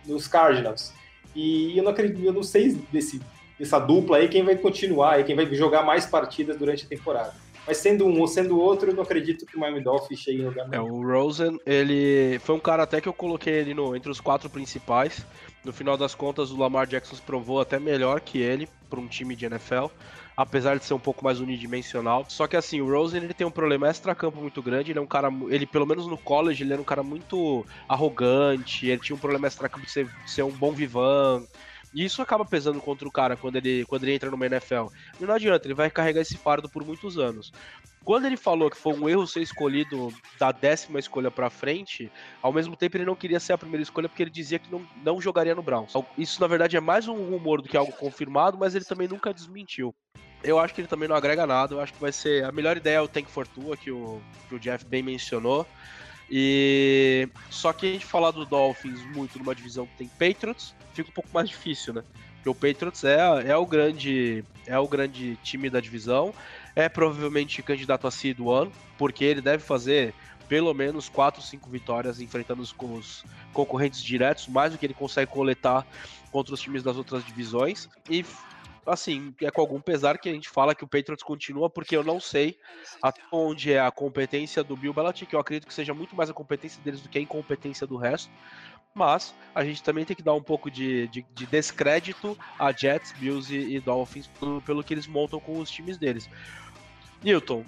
nos 0.06 0.27
Cardinals. 0.27 0.91
E 1.36 1.77
eu 1.77 1.84
não 1.84 1.91
acredito, 1.91 2.25
eu 2.25 2.34
não 2.34 2.43
sei 2.43 2.77
desse, 2.91 3.21
dessa 3.58 3.80
dupla 3.80 4.17
aí 4.17 4.27
quem 4.27 4.43
vai 4.43 4.58
continuar 4.58 5.19
e 5.19 5.23
quem 5.23 5.36
vai 5.36 5.45
jogar 5.54 5.84
mais 5.84 6.06
partidas 6.06 6.58
durante 6.58 6.86
a 6.86 6.89
temporada. 6.89 7.34
Mas 7.65 7.78
sendo 7.78 8.06
um 8.06 8.19
ou 8.19 8.28
sendo 8.28 8.60
outro, 8.60 8.89
eu 8.89 8.95
não 8.95 9.04
acredito 9.04 9.45
que 9.45 9.56
o 9.56 9.60
Miami 9.60 9.82
Dolphins 9.82 10.19
chegue 10.19 10.39
no 10.41 10.50
lugar 10.50 10.67
É, 10.71 10.80
o 10.80 11.02
Rosen, 11.02 11.60
ele 11.65 12.39
foi 12.39 12.56
um 12.56 12.60
cara 12.60 12.84
até 12.84 13.00
que 13.00 13.08
eu 13.08 13.13
coloquei 13.13 13.54
ele 13.54 13.74
no, 13.74 13.95
entre 13.95 14.10
os 14.10 14.19
quatro 14.19 14.50
principais. 14.50 15.26
No 15.63 15.71
final 15.71 15.95
das 15.95 16.15
contas, 16.15 16.50
o 16.52 16.58
Lamar 16.58 16.88
Jackson 16.88 17.15
se 17.15 17.21
provou 17.21 17.62
até 17.62 17.80
melhor 17.80 18.19
que 18.19 18.39
ele 18.39 18.67
para 18.89 19.00
um 19.00 19.08
time 19.08 19.36
de 19.36 19.45
NFL, 19.45 19.86
apesar 20.36 20.78
de 20.78 20.86
ser 20.86 20.95
um 20.95 21.00
pouco 21.00 21.24
mais 21.24 21.39
unidimensional. 21.39 22.26
Só 22.28 22.47
que 22.47 22.58
assim, 22.58 22.82
o 22.82 22.91
Rosen 22.91 23.24
ele 23.24 23.34
tem 23.34 23.45
um 23.45 23.52
problema 23.52 23.88
extra-campo 23.88 24.41
muito 24.41 24.62
grande. 24.62 24.91
Ele 24.91 25.00
é 25.00 25.02
um 25.02 25.08
cara, 25.08 25.30
ele 25.50 25.67
pelo 25.67 25.86
menos 25.86 26.08
no 26.08 26.17
college, 26.17 26.63
ele 26.63 26.74
era 26.74 26.82
um 26.82 26.86
cara 26.86 27.04
muito 27.04 27.63
arrogante. 27.88 28.88
Ele 28.88 29.02
tinha 29.02 29.15
um 29.15 29.19
problema 29.19 29.45
extra-campo 29.45 29.86
de 29.86 29.91
ser, 29.91 30.08
de 30.08 30.32
ser 30.32 30.41
um 30.41 30.52
bom 30.52 30.71
vivan 30.71 31.45
E 31.93 32.06
isso 32.06 32.21
acaba 32.21 32.45
pesando 32.45 32.80
contra 32.80 33.08
o 33.08 33.12
cara 33.12 33.36
quando 33.36 33.58
ele, 33.58 33.86
quando 33.86 34.04
ele 34.04 34.13
entra 34.13 34.32
numa 34.32 34.45
NFL. 34.45 34.88
E 35.19 35.25
não 35.25 35.34
adianta, 35.34 35.67
ele 35.67 35.73
vai 35.73 35.89
carregar 35.89 36.21
esse 36.21 36.38
fardo 36.38 36.69
por 36.69 36.86
muitos 36.86 37.17
anos. 37.17 37.51
Quando 38.04 38.25
ele 38.25 38.38
falou 38.38 38.69
que 38.69 38.77
foi 38.77 38.93
um 38.93 39.08
erro 39.08 39.27
ser 39.27 39.41
escolhido 39.41 40.12
da 40.39 40.51
décima 40.51 40.99
escolha 40.99 41.30
para 41.30 41.49
frente, 41.51 42.12
ao 42.41 42.51
mesmo 42.51 42.75
tempo 42.75 42.97
ele 42.97 43.06
não 43.06 43.15
queria 43.15 43.39
ser 43.39 43.54
a 43.54 43.58
primeira 43.58 43.84
escolha 43.84 44.10
porque 44.10 44.23
ele 44.23 44.32
dizia 44.32 44.58
que 44.58 44.71
não, 44.71 44.82
não 45.04 45.21
jogaria 45.21 45.54
no 45.54 45.62
Browns. 45.62 45.93
Isso 46.17 46.41
na 46.41 46.47
verdade 46.47 46.75
é 46.75 46.80
mais 46.80 47.08
um 47.08 47.30
rumor 47.30 47.62
do 47.62 47.69
que 47.69 47.77
algo 47.77 47.91
confirmado, 47.91 48.58
mas 48.58 48.73
ele 48.73 48.86
também 48.86 49.08
nunca 49.08 49.34
desmentiu. 49.34 49.93
Eu 50.43 50.58
acho 50.58 50.73
que 50.73 50.82
ele 50.82 50.88
também 50.88 51.08
não 51.08 51.15
agrega 51.15 51.45
nada. 51.45 51.75
Eu 51.75 51.80
acho 51.80 51.93
que 51.93 52.01
vai 52.01 52.12
ser 52.12 52.43
a 52.43 52.51
melhor 52.51 52.75
ideia 52.75 52.95
é 52.97 53.01
o 53.01 53.08
Tank 53.08 53.30
Fortua 53.30 53.77
que 53.77 53.91
o, 53.91 54.19
que 54.49 54.56
o 54.56 54.60
Jeff 54.60 54.84
bem 54.86 55.04
mencionou. 55.04 55.67
E 56.29 57.27
só 57.49 57.73
que 57.73 57.86
a 57.86 57.93
gente 57.93 58.05
falar 58.05 58.31
do 58.31 58.45
Dolphins 58.45 59.01
muito 59.15 59.38
numa 59.38 59.53
divisão 59.53 59.86
que 59.86 59.97
tem 59.97 60.07
Patriots, 60.07 60.73
fica 60.93 61.10
um 61.10 61.13
pouco 61.13 61.29
mais 61.34 61.49
difícil, 61.49 61.93
né? 61.93 62.03
Porque 62.36 62.49
o 62.49 62.55
Patriots 62.55 63.03
é, 63.03 63.17
é 63.49 63.55
o 63.55 63.65
grande 63.65 64.43
é 64.65 64.77
o 64.77 64.88
grande 64.88 65.38
time 65.43 65.69
da 65.69 65.79
divisão, 65.79 66.34
é 66.75 66.88
provavelmente 66.88 67.62
candidato 67.62 68.07
a 68.07 68.12
seed 68.12 68.39
one, 68.39 68.71
porque 68.97 69.23
ele 69.23 69.41
deve 69.41 69.63
fazer 69.63 70.13
pelo 70.47 70.73
menos 70.73 71.07
4, 71.07 71.41
5 71.41 71.69
vitórias 71.69 72.19
enfrentando 72.19 72.62
os, 72.62 72.75
os 72.77 73.23
concorrentes 73.53 74.03
diretos, 74.03 74.47
mais 74.47 74.73
do 74.73 74.77
que 74.77 74.86
ele 74.86 74.93
consegue 74.93 75.31
coletar 75.31 75.88
contra 76.29 76.53
os 76.53 76.60
times 76.60 76.84
das 76.84 76.97
outras 76.97 77.25
divisões. 77.25 77.88
E 78.10 78.25
assim, 78.85 79.33
é 79.41 79.51
com 79.51 79.61
algum 79.61 79.79
pesar 79.79 80.17
que 80.17 80.29
a 80.29 80.33
gente 80.33 80.49
fala 80.49 80.75
que 80.75 80.83
o 80.83 80.87
Patriots 80.87 81.23
continua, 81.23 81.69
porque 81.69 81.95
eu 81.95 82.03
não 82.03 82.19
sei 82.19 82.57
até 83.01 83.21
onde 83.31 83.73
é 83.73 83.79
a 83.79 83.91
competência 83.91 84.63
do 84.63 84.75
Bill 84.75 84.93
Belichick, 84.93 85.33
eu 85.33 85.39
acredito 85.39 85.67
que 85.67 85.73
seja 85.73 85.93
muito 85.93 86.15
mais 86.15 86.29
a 86.29 86.33
competência 86.33 86.81
deles 86.81 87.01
do 87.01 87.09
que 87.09 87.17
a 87.17 87.21
incompetência 87.21 87.85
do 87.85 87.97
resto, 87.97 88.31
mas 88.93 89.33
a 89.55 89.63
gente 89.63 89.81
também 89.81 90.03
tem 90.03 90.15
que 90.15 90.23
dar 90.23 90.33
um 90.33 90.43
pouco 90.43 90.69
de, 90.69 91.07
de, 91.07 91.25
de 91.33 91.45
descrédito 91.45 92.37
a 92.59 92.71
Jets, 92.71 93.13
Bills 93.13 93.53
e, 93.53 93.75
e 93.75 93.79
Dolphins 93.79 94.27
pelo, 94.27 94.61
pelo 94.61 94.83
que 94.83 94.93
eles 94.93 95.07
montam 95.07 95.39
com 95.39 95.59
os 95.59 95.69
times 95.69 95.97
deles. 95.97 96.29
Newton, 97.23 97.63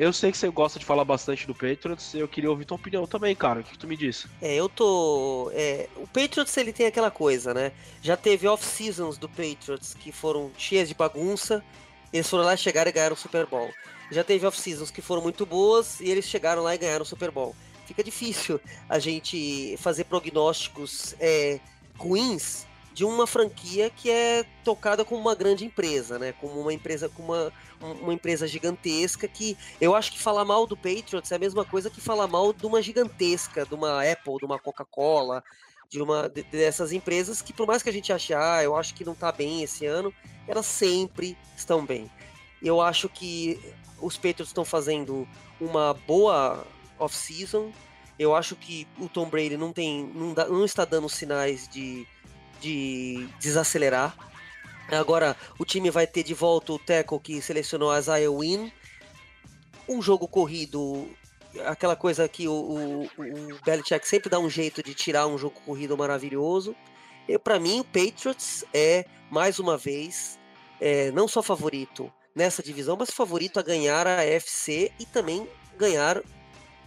eu 0.00 0.14
sei 0.14 0.32
que 0.32 0.38
você 0.38 0.48
gosta 0.48 0.78
de 0.78 0.84
falar 0.86 1.04
bastante 1.04 1.46
do 1.46 1.54
Patriots, 1.54 2.14
eu 2.14 2.26
queria 2.26 2.48
ouvir 2.48 2.64
tua 2.64 2.76
opinião 2.76 3.06
também, 3.06 3.36
cara. 3.36 3.60
O 3.60 3.62
que, 3.62 3.72
que 3.72 3.78
tu 3.78 3.86
me 3.86 3.98
disse? 3.98 4.28
É, 4.40 4.54
eu 4.54 4.66
tô. 4.66 5.50
É, 5.54 5.90
o 5.94 6.06
Patriots 6.06 6.56
ele 6.56 6.72
tem 6.72 6.86
aquela 6.86 7.10
coisa, 7.10 7.52
né? 7.52 7.70
Já 8.00 8.16
teve 8.16 8.48
off-seasons 8.48 9.18
do 9.18 9.28
Patriots 9.28 9.92
que 9.92 10.10
foram 10.10 10.50
cheias 10.56 10.88
de 10.88 10.94
bagunça. 10.94 11.62
Eles 12.10 12.28
foram 12.30 12.44
lá, 12.44 12.56
chegaram 12.56 12.88
e 12.88 12.92
ganharam 12.92 13.14
o 13.14 13.18
Super 13.18 13.44
Bowl. 13.44 13.70
Já 14.10 14.24
teve 14.24 14.46
off-seasons 14.46 14.90
que 14.90 15.02
foram 15.02 15.20
muito 15.20 15.44
boas 15.44 16.00
e 16.00 16.10
eles 16.10 16.24
chegaram 16.24 16.62
lá 16.62 16.74
e 16.74 16.78
ganharam 16.78 17.02
o 17.02 17.06
Super 17.06 17.30
Bowl. 17.30 17.54
Fica 17.86 18.02
difícil 18.02 18.58
a 18.88 18.98
gente 18.98 19.76
fazer 19.76 20.04
prognósticos 20.04 21.14
é, 21.20 21.60
ruins 21.98 22.64
de 22.92 23.04
uma 23.04 23.26
franquia 23.26 23.88
que 23.90 24.10
é 24.10 24.44
tocada 24.64 25.04
como 25.04 25.20
uma 25.20 25.34
grande 25.34 25.64
empresa, 25.64 26.18
né? 26.18 26.32
Como 26.32 26.60
uma 26.60 26.72
empresa 26.72 27.08
com 27.08 27.22
uma, 27.22 27.52
uma 27.80 28.12
empresa 28.12 28.46
gigantesca 28.46 29.28
que 29.28 29.56
eu 29.80 29.94
acho 29.94 30.12
que 30.12 30.18
falar 30.18 30.44
mal 30.44 30.66
do 30.66 30.76
Patriots 30.76 31.30
é 31.30 31.36
a 31.36 31.38
mesma 31.38 31.64
coisa 31.64 31.88
que 31.88 32.00
falar 32.00 32.26
mal 32.26 32.52
de 32.52 32.66
uma 32.66 32.82
gigantesca, 32.82 33.64
de 33.64 33.74
uma 33.74 34.02
Apple, 34.02 34.38
de 34.38 34.44
uma 34.44 34.58
Coca-Cola, 34.58 35.42
de 35.88 36.00
uma 36.00 36.28
dessas 36.28 36.92
empresas 36.92 37.40
que 37.42 37.52
por 37.52 37.66
mais 37.66 37.82
que 37.82 37.88
a 37.88 37.92
gente 37.92 38.12
ache, 38.12 38.34
ah, 38.34 38.62
eu 38.62 38.76
acho 38.76 38.94
que 38.94 39.04
não 39.04 39.14
tá 39.14 39.30
bem 39.32 39.62
esse 39.62 39.86
ano, 39.86 40.12
elas 40.46 40.66
sempre 40.66 41.36
estão 41.56 41.84
bem. 41.84 42.10
Eu 42.62 42.80
acho 42.80 43.08
que 43.08 43.58
os 44.00 44.16
Patriots 44.16 44.48
estão 44.48 44.64
fazendo 44.64 45.26
uma 45.60 45.94
boa 45.94 46.66
off-season. 46.98 47.72
Eu 48.18 48.34
acho 48.34 48.54
que 48.54 48.86
o 48.98 49.08
Tom 49.08 49.28
Brady 49.28 49.56
não 49.56 49.72
tem, 49.72 50.04
não, 50.14 50.34
dá, 50.34 50.46
não 50.46 50.64
está 50.64 50.84
dando 50.84 51.08
sinais 51.08 51.66
de 51.68 52.06
de 52.60 53.28
desacelerar. 53.40 54.16
Agora 54.88 55.36
o 55.58 55.64
time 55.64 55.90
vai 55.90 56.06
ter 56.06 56.22
de 56.22 56.34
volta 56.34 56.72
o 56.72 56.78
tackle 56.78 57.20
que 57.20 57.40
selecionou 57.40 57.90
a 57.90 57.98
Isaiah 57.98 58.30
Wynn. 58.30 58.70
Um 59.88 60.02
jogo 60.02 60.26
corrido, 60.28 61.08
aquela 61.66 61.96
coisa 61.96 62.28
que 62.28 62.46
o, 62.46 62.52
o, 62.52 63.02
o 63.04 63.60
Belichick 63.64 64.06
sempre 64.06 64.28
dá 64.28 64.38
um 64.38 64.50
jeito 64.50 64.82
de 64.82 64.94
tirar 64.94 65.26
um 65.26 65.38
jogo 65.38 65.60
corrido 65.64 65.96
maravilhoso. 65.96 66.74
E 67.28 67.38
para 67.38 67.58
mim, 67.60 67.80
o 67.80 67.84
Patriots 67.84 68.64
é, 68.74 69.04
mais 69.30 69.58
uma 69.58 69.76
vez, 69.76 70.38
é, 70.80 71.10
não 71.12 71.28
só 71.28 71.42
favorito 71.42 72.12
nessa 72.34 72.62
divisão, 72.62 72.96
mas 72.98 73.10
favorito 73.10 73.58
a 73.58 73.62
ganhar 73.62 74.06
a 74.06 74.24
FC 74.24 74.90
e 74.98 75.06
também 75.06 75.48
ganhar 75.76 76.22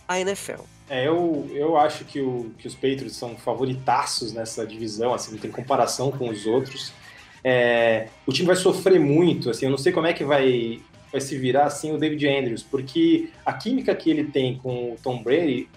a 0.08 0.20
NFL. 0.20 0.62
É, 0.90 1.08
eu, 1.08 1.50
eu 1.54 1.78
acho 1.78 2.06
que, 2.06 2.20
o, 2.20 2.52
que 2.58 2.68
os 2.68 2.76
Patriots 2.76 3.16
são 3.16 3.36
favoritaços 3.36 4.34
nessa 4.34 4.66
divisão, 4.66 5.14
assim, 5.14 5.32
não 5.32 5.40
tem 5.40 5.50
comparação 5.50 6.12
com 6.12 6.30
os 6.30 6.46
outros. 6.46 6.92
É, 7.44 8.08
o 8.26 8.32
time 8.32 8.48
vai 8.48 8.56
sofrer 8.56 9.00
muito, 9.00 9.50
assim, 9.50 9.66
eu 9.66 9.72
não 9.72 9.78
sei 9.78 9.92
como 9.92 10.08
é 10.08 10.14
que 10.14 10.24
vai, 10.24 10.82
vai 11.12 11.22
se 11.22 11.38
virar 11.38 11.66
assim 11.66 11.94
o 11.94 11.98
David 11.98 12.28
Andrews, 12.28 12.64
porque 12.64 13.30
a 13.46 13.54
química 13.54 13.96
que 13.96 14.10
ele 14.10 14.26
tem 14.26 14.58
com 14.58 14.94
o 14.94 14.98
Tom 15.02 15.22
Brady 15.22 15.70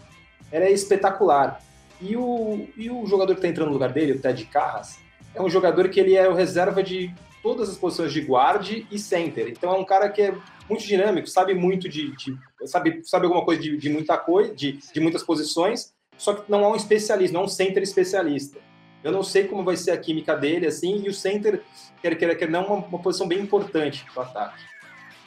é 0.51 0.71
espetacular. 0.71 1.63
E 2.01 2.17
o, 2.17 2.69
e 2.77 2.91
o 2.91 3.07
jogador 3.07 3.33
que 3.33 3.39
está 3.39 3.49
entrando 3.49 3.69
no 3.69 3.73
lugar 3.73 3.93
dele, 3.93 4.13
o 4.13 4.21
Ted 4.21 4.45
Carras, 4.47 4.99
é 5.35 5.41
um 5.41 5.49
jogador 5.49 5.89
que 5.89 5.99
ele 5.99 6.15
é 6.15 6.29
o 6.29 6.35
reserva 6.35 6.83
de 6.83 7.13
todas 7.47 7.69
as 7.69 7.79
posições 7.79 8.13
de 8.13 8.23
guarde 8.23 8.89
e 8.91 8.99
center. 8.99 9.47
Então 9.47 9.73
é 9.73 9.79
um 9.79 9.85
cara 9.85 10.09
que 10.09 10.21
é 10.21 10.37
muito 10.69 10.85
dinâmico, 10.85 11.29
sabe 11.29 11.55
muito 11.55 11.89
de, 11.89 12.11
de 12.17 12.37
sabe, 12.65 13.03
sabe 13.05 13.27
alguma 13.27 13.45
coisa 13.45 13.63
de, 13.63 13.77
de 13.77 13.89
muita 13.89 14.19
coisa, 14.19 14.53
de, 14.53 14.81
de 14.93 14.99
muitas 14.99 15.23
posições, 15.23 15.95
só 16.19 16.35
que 16.35 16.51
não 16.51 16.65
é 16.65 16.67
um 16.67 16.75
especialista, 16.75 17.33
não 17.33 17.43
é 17.43 17.45
um 17.45 17.49
center 17.49 17.85
especialista. 17.85 18.59
Eu 19.05 19.13
não 19.13 19.23
sei 19.23 19.47
como 19.47 19.63
vai 19.63 19.77
ser 19.77 19.93
a 19.93 19.97
química 19.97 20.35
dele, 20.35 20.67
assim, 20.67 21.05
e 21.05 21.09
o 21.09 21.15
center, 21.15 21.63
quer 22.03 22.19
queira, 22.19 22.35
quer 22.35 22.51
não, 22.51 22.67
uma, 22.67 22.85
uma 22.85 22.99
posição 22.99 23.29
bem 23.29 23.39
importante 23.39 24.05
para 24.13 24.25
o 24.25 24.27
ataque. 24.27 24.65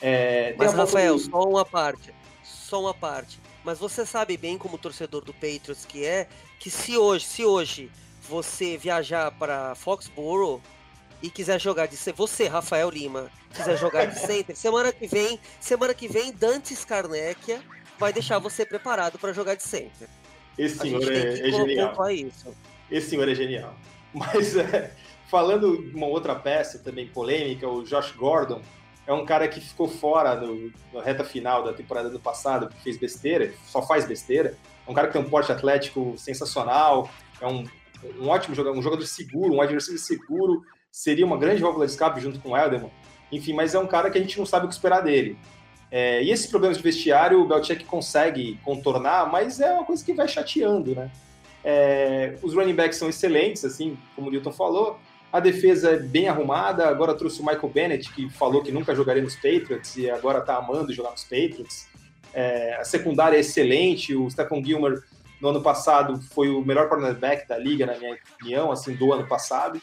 É, 0.01 0.55
Mas, 0.57 0.73
Rafael, 0.73 1.15
de... 1.15 1.21
só 1.21 1.41
uma 1.41 1.63
parte, 1.63 2.13
só 2.43 2.81
uma 2.81 2.93
parte. 2.93 3.39
Mas 3.63 3.79
você 3.79 4.05
sabe 4.05 4.35
bem, 4.35 4.57
como 4.57 4.77
torcedor 4.77 5.23
do 5.23 5.33
Patriots 5.33 5.85
que 5.85 6.03
é, 6.03 6.27
que 6.59 6.69
se 6.69 6.97
hoje, 6.97 7.23
se 7.23 7.45
hoje 7.45 7.89
você 8.27 8.75
viajar 8.75 9.31
para 9.31 9.73
Foxborough 9.75 10.61
e 11.21 11.29
quiser 11.29 11.59
jogar 11.59 11.87
de 11.87 11.97
você, 12.13 12.47
Rafael 12.47 12.89
Lima, 12.89 13.29
quiser 13.53 13.77
jogar 13.77 14.05
de 14.05 14.19
center, 14.19 14.55
semana 14.55 14.91
que 14.91 15.07
vem, 15.07 15.39
semana 15.59 15.93
que 15.93 16.07
vem, 16.07 16.31
Dante 16.31 16.75
Scarnecchia 16.75 17.61
vai 17.97 18.13
deixar 18.13 18.39
você 18.39 18.65
preparado 18.65 19.19
para 19.19 19.33
jogar 19.33 19.55
de 19.55 19.63
center. 19.63 20.07
Esse 20.57 20.77
senhor 20.77 21.11
é, 21.11 21.47
é 21.47 21.51
genial. 21.51 22.11
Isso. 22.11 22.55
Esse 22.89 23.09
senhor 23.09 23.27
é 23.27 23.35
genial. 23.35 23.75
Mas 24.13 24.55
é, 24.55 24.91
falando 25.29 25.77
de 25.77 25.95
uma 25.95 26.07
outra 26.07 26.35
peça 26.35 26.79
também 26.79 27.07
polêmica, 27.07 27.67
o 27.67 27.83
Josh 27.83 28.11
Gordon 28.11 28.61
é 29.05 29.13
um 29.13 29.25
cara 29.25 29.47
que 29.47 29.59
ficou 29.59 29.87
fora 29.87 30.35
no, 30.35 30.71
na 30.93 31.01
reta 31.01 31.23
final 31.23 31.63
da 31.63 31.73
temporada 31.73 32.09
do 32.09 32.19
passado, 32.19 32.69
que 32.69 32.81
fez 32.83 32.97
besteira, 32.97 33.53
só 33.65 33.81
faz 33.81 34.05
besteira. 34.05 34.55
É 34.87 34.91
um 34.91 34.93
cara 34.93 35.07
que 35.07 35.13
tem 35.13 35.21
um 35.21 35.29
porte 35.29 35.51
atlético 35.51 36.15
sensacional, 36.17 37.09
é 37.41 37.47
um, 37.47 37.65
um 38.19 38.27
ótimo 38.27 38.55
jogador, 38.55 38.77
um 38.77 38.81
jogador 38.81 39.05
seguro, 39.05 39.53
um 39.53 39.61
adversário 39.61 39.99
seguro, 39.99 40.63
seria 40.91 41.25
uma 41.25 41.37
grande 41.37 41.61
válvula 41.61 41.85
de 41.85 41.91
escape 41.91 42.19
junto 42.19 42.39
com 42.39 42.51
o 42.51 42.57
Elderman. 42.57 42.91
Enfim, 43.31 43.53
mas 43.53 43.75
é 43.75 43.79
um 43.79 43.87
cara 43.87 44.09
que 44.09 44.17
a 44.17 44.21
gente 44.21 44.37
não 44.37 44.45
sabe 44.45 44.65
o 44.65 44.69
que 44.69 44.73
esperar 44.73 45.01
dele. 45.01 45.37
É, 45.91 46.21
e 46.23 46.31
esses 46.31 46.47
problemas 46.47 46.77
de 46.77 46.83
vestiário 46.83 47.41
o 47.41 47.47
Belichick 47.47 47.83
consegue 47.85 48.59
contornar, 48.63 49.31
mas 49.31 49.59
é 49.59 49.73
uma 49.73 49.83
coisa 49.83 50.03
que 50.03 50.13
vai 50.13 50.27
chateando, 50.27 50.93
né? 50.93 51.09
É, 51.63 52.35
os 52.41 52.53
running 52.53 52.75
backs 52.75 52.97
são 52.97 53.09
excelentes, 53.09 53.65
assim, 53.65 53.97
como 54.15 54.27
o 54.27 54.31
Newton 54.31 54.51
falou. 54.51 54.99
A 55.31 55.39
defesa 55.39 55.91
é 55.91 55.97
bem 55.97 56.27
arrumada. 56.27 56.87
Agora 56.87 57.13
trouxe 57.13 57.41
o 57.41 57.45
Michael 57.45 57.69
Bennett, 57.69 58.11
que 58.13 58.29
falou 58.29 58.63
que 58.63 58.71
nunca 58.71 58.95
jogaria 58.95 59.21
nos 59.21 59.35
Patriots 59.35 59.95
e 59.97 60.09
agora 60.09 60.39
está 60.39 60.57
amando 60.57 60.93
jogar 60.93 61.11
nos 61.11 61.23
Patriots. 61.23 61.87
É, 62.33 62.75
a 62.75 62.83
secundária 62.83 63.37
é 63.37 63.39
excelente. 63.39 64.15
O 64.15 64.29
Stephon 64.29 64.63
Gilmer, 64.63 65.03
no 65.41 65.49
ano 65.49 65.61
passado, 65.61 66.19
foi 66.31 66.49
o 66.49 66.61
melhor 66.61 66.87
cornerback 66.87 67.47
da 67.47 67.57
liga, 67.57 67.85
na 67.85 67.95
minha 67.97 68.17
opinião, 68.35 68.71
assim, 68.71 68.95
do 68.95 69.11
ano 69.13 69.27
passado 69.27 69.81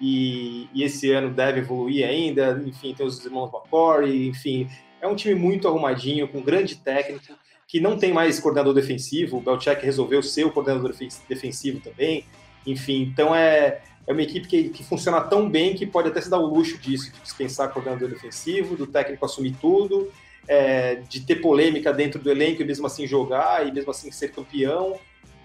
e, 0.00 0.68
e, 0.72 0.82
esse 0.82 1.10
ano 1.10 1.30
deve 1.30 1.60
evoluir 1.60 2.06
ainda. 2.06 2.62
Enfim, 2.64 2.94
tem 2.94 3.04
os 3.04 3.24
irmãos 3.24 3.50
McCory, 3.52 4.28
enfim, 4.28 4.68
é 5.00 5.06
um 5.06 5.16
time 5.16 5.34
muito 5.34 5.66
arrumadinho, 5.66 6.28
com 6.28 6.40
grande 6.40 6.76
técnico, 6.76 7.34
que 7.66 7.80
não 7.80 7.98
tem 7.98 8.12
mais 8.12 8.38
coordenador 8.38 8.74
defensivo. 8.74 9.38
O 9.38 9.40
Belichick 9.40 9.84
resolveu 9.84 10.22
ser 10.22 10.44
o 10.44 10.50
coordenador 10.50 10.94
defensivo 11.28 11.80
também. 11.80 12.24
Enfim, 12.66 13.02
então 13.02 13.34
é, 13.34 13.80
é 14.06 14.12
uma 14.12 14.22
equipe 14.22 14.46
que, 14.46 14.68
que 14.70 14.84
funciona 14.84 15.20
tão 15.20 15.48
bem 15.48 15.74
que 15.74 15.86
pode 15.86 16.08
até 16.08 16.20
se 16.20 16.30
dar 16.30 16.38
o 16.38 16.46
luxo 16.46 16.78
disso, 16.78 17.12
de 17.12 17.20
dispensar 17.20 17.72
coordenador 17.72 18.08
defensivo, 18.08 18.76
do 18.76 18.86
técnico 18.86 19.24
assumir 19.24 19.54
tudo, 19.60 20.10
é, 20.46 20.96
de 21.08 21.20
ter 21.20 21.36
polêmica 21.36 21.92
dentro 21.92 22.20
do 22.20 22.30
elenco 22.30 22.62
e 22.62 22.64
mesmo 22.64 22.86
assim 22.86 23.06
jogar 23.06 23.66
e 23.66 23.72
mesmo 23.72 23.90
assim 23.90 24.10
ser 24.10 24.32
campeão. 24.32 24.98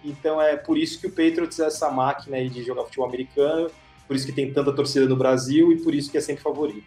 Então 0.03 0.41
é 0.41 0.55
por 0.55 0.77
isso 0.77 0.99
que 0.99 1.07
o 1.07 1.09
Patriots 1.09 1.59
é 1.59 1.65
essa 1.65 1.89
máquina 1.89 2.43
de 2.47 2.63
jogar 2.63 2.83
futebol 2.83 3.07
americano 3.07 3.69
por 4.07 4.15
isso 4.15 4.25
que 4.25 4.31
tem 4.31 4.51
tanta 4.51 4.71
torcida 4.73 5.07
no 5.07 5.15
Brasil 5.15 5.71
e 5.71 5.81
por 5.81 5.93
isso 5.93 6.11
que 6.11 6.17
é 6.17 6.21
sempre 6.21 6.43
favorito. 6.43 6.83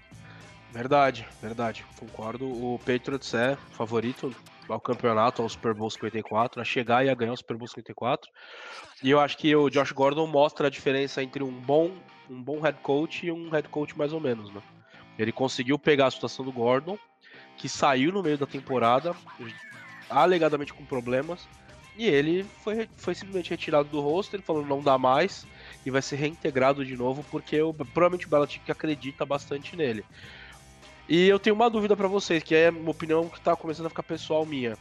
Verdade, 0.72 1.26
verdade, 1.40 1.84
concordo. 1.98 2.46
O 2.46 2.78
Patriots 2.80 3.32
é 3.32 3.56
favorito 3.72 4.34
ao 4.68 4.80
campeonato, 4.80 5.40
ao 5.40 5.48
Super 5.48 5.72
Bowl 5.72 5.88
54, 5.88 6.60
a 6.60 6.64
chegar 6.64 7.04
e 7.04 7.08
a 7.08 7.14
ganhar 7.14 7.32
o 7.32 7.36
Super 7.36 7.56
Bowl 7.56 7.68
54. 7.68 8.30
E 9.02 9.10
eu 9.10 9.20
acho 9.20 9.38
que 9.38 9.54
o 9.54 9.70
Josh 9.70 9.92
Gordon 9.92 10.26
mostra 10.26 10.66
a 10.66 10.70
diferença 10.70 11.22
entre 11.22 11.42
um 11.42 11.52
bom 11.52 11.92
um 12.28 12.42
bom 12.42 12.60
head 12.60 12.78
coach 12.82 13.26
e 13.26 13.32
um 13.32 13.48
head 13.50 13.68
coach 13.68 13.96
mais 13.96 14.12
ou 14.12 14.20
menos, 14.20 14.52
né? 14.52 14.60
Ele 15.18 15.32
conseguiu 15.32 15.78
pegar 15.78 16.06
a 16.06 16.10
situação 16.10 16.44
do 16.44 16.52
Gordon, 16.52 16.98
que 17.56 17.68
saiu 17.68 18.12
no 18.12 18.22
meio 18.22 18.36
da 18.36 18.46
temporada, 18.46 19.14
alegadamente 20.10 20.74
com 20.74 20.84
problemas, 20.84 21.48
e 21.96 22.06
ele 22.06 22.44
foi, 22.62 22.88
foi 22.96 23.14
simplesmente 23.14 23.50
retirado 23.50 23.88
do 23.88 24.00
roster, 24.00 24.42
falando 24.42 24.66
não 24.66 24.82
dá 24.82 24.98
mais, 24.98 25.46
e 25.86 25.90
vai 25.90 26.02
ser 26.02 26.16
reintegrado 26.16 26.84
de 26.84 26.96
novo, 26.96 27.24
porque 27.30 27.54
eu, 27.54 27.72
provavelmente 27.72 28.26
o 28.26 28.28
Belichick 28.28 28.70
acredita 28.70 29.24
bastante 29.24 29.76
nele. 29.76 30.04
E 31.08 31.28
eu 31.28 31.38
tenho 31.38 31.54
uma 31.54 31.70
dúvida 31.70 31.96
para 31.96 32.08
vocês, 32.08 32.42
que 32.42 32.56
é 32.56 32.70
uma 32.70 32.90
opinião 32.90 33.28
que 33.28 33.40
tá 33.40 33.54
começando 33.54 33.86
a 33.86 33.88
ficar 33.88 34.02
pessoal 34.02 34.44
minha. 34.44 34.76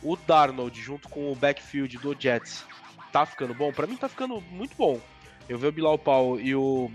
O 0.00 0.14
Darnold, 0.14 0.80
junto 0.80 1.08
com 1.08 1.32
o 1.32 1.34
backfield 1.34 1.98
do 1.98 2.16
Jets, 2.16 2.64
tá 3.10 3.26
ficando 3.26 3.52
bom? 3.52 3.72
Para 3.72 3.88
mim 3.88 3.96
tá 3.96 4.08
ficando 4.08 4.40
muito 4.52 4.76
bom. 4.76 5.00
Eu 5.48 5.58
ver 5.58 5.66
o 5.66 5.72
Bilal 5.72 5.98
Paul 5.98 6.38
e 6.38 6.54
o, 6.54 6.88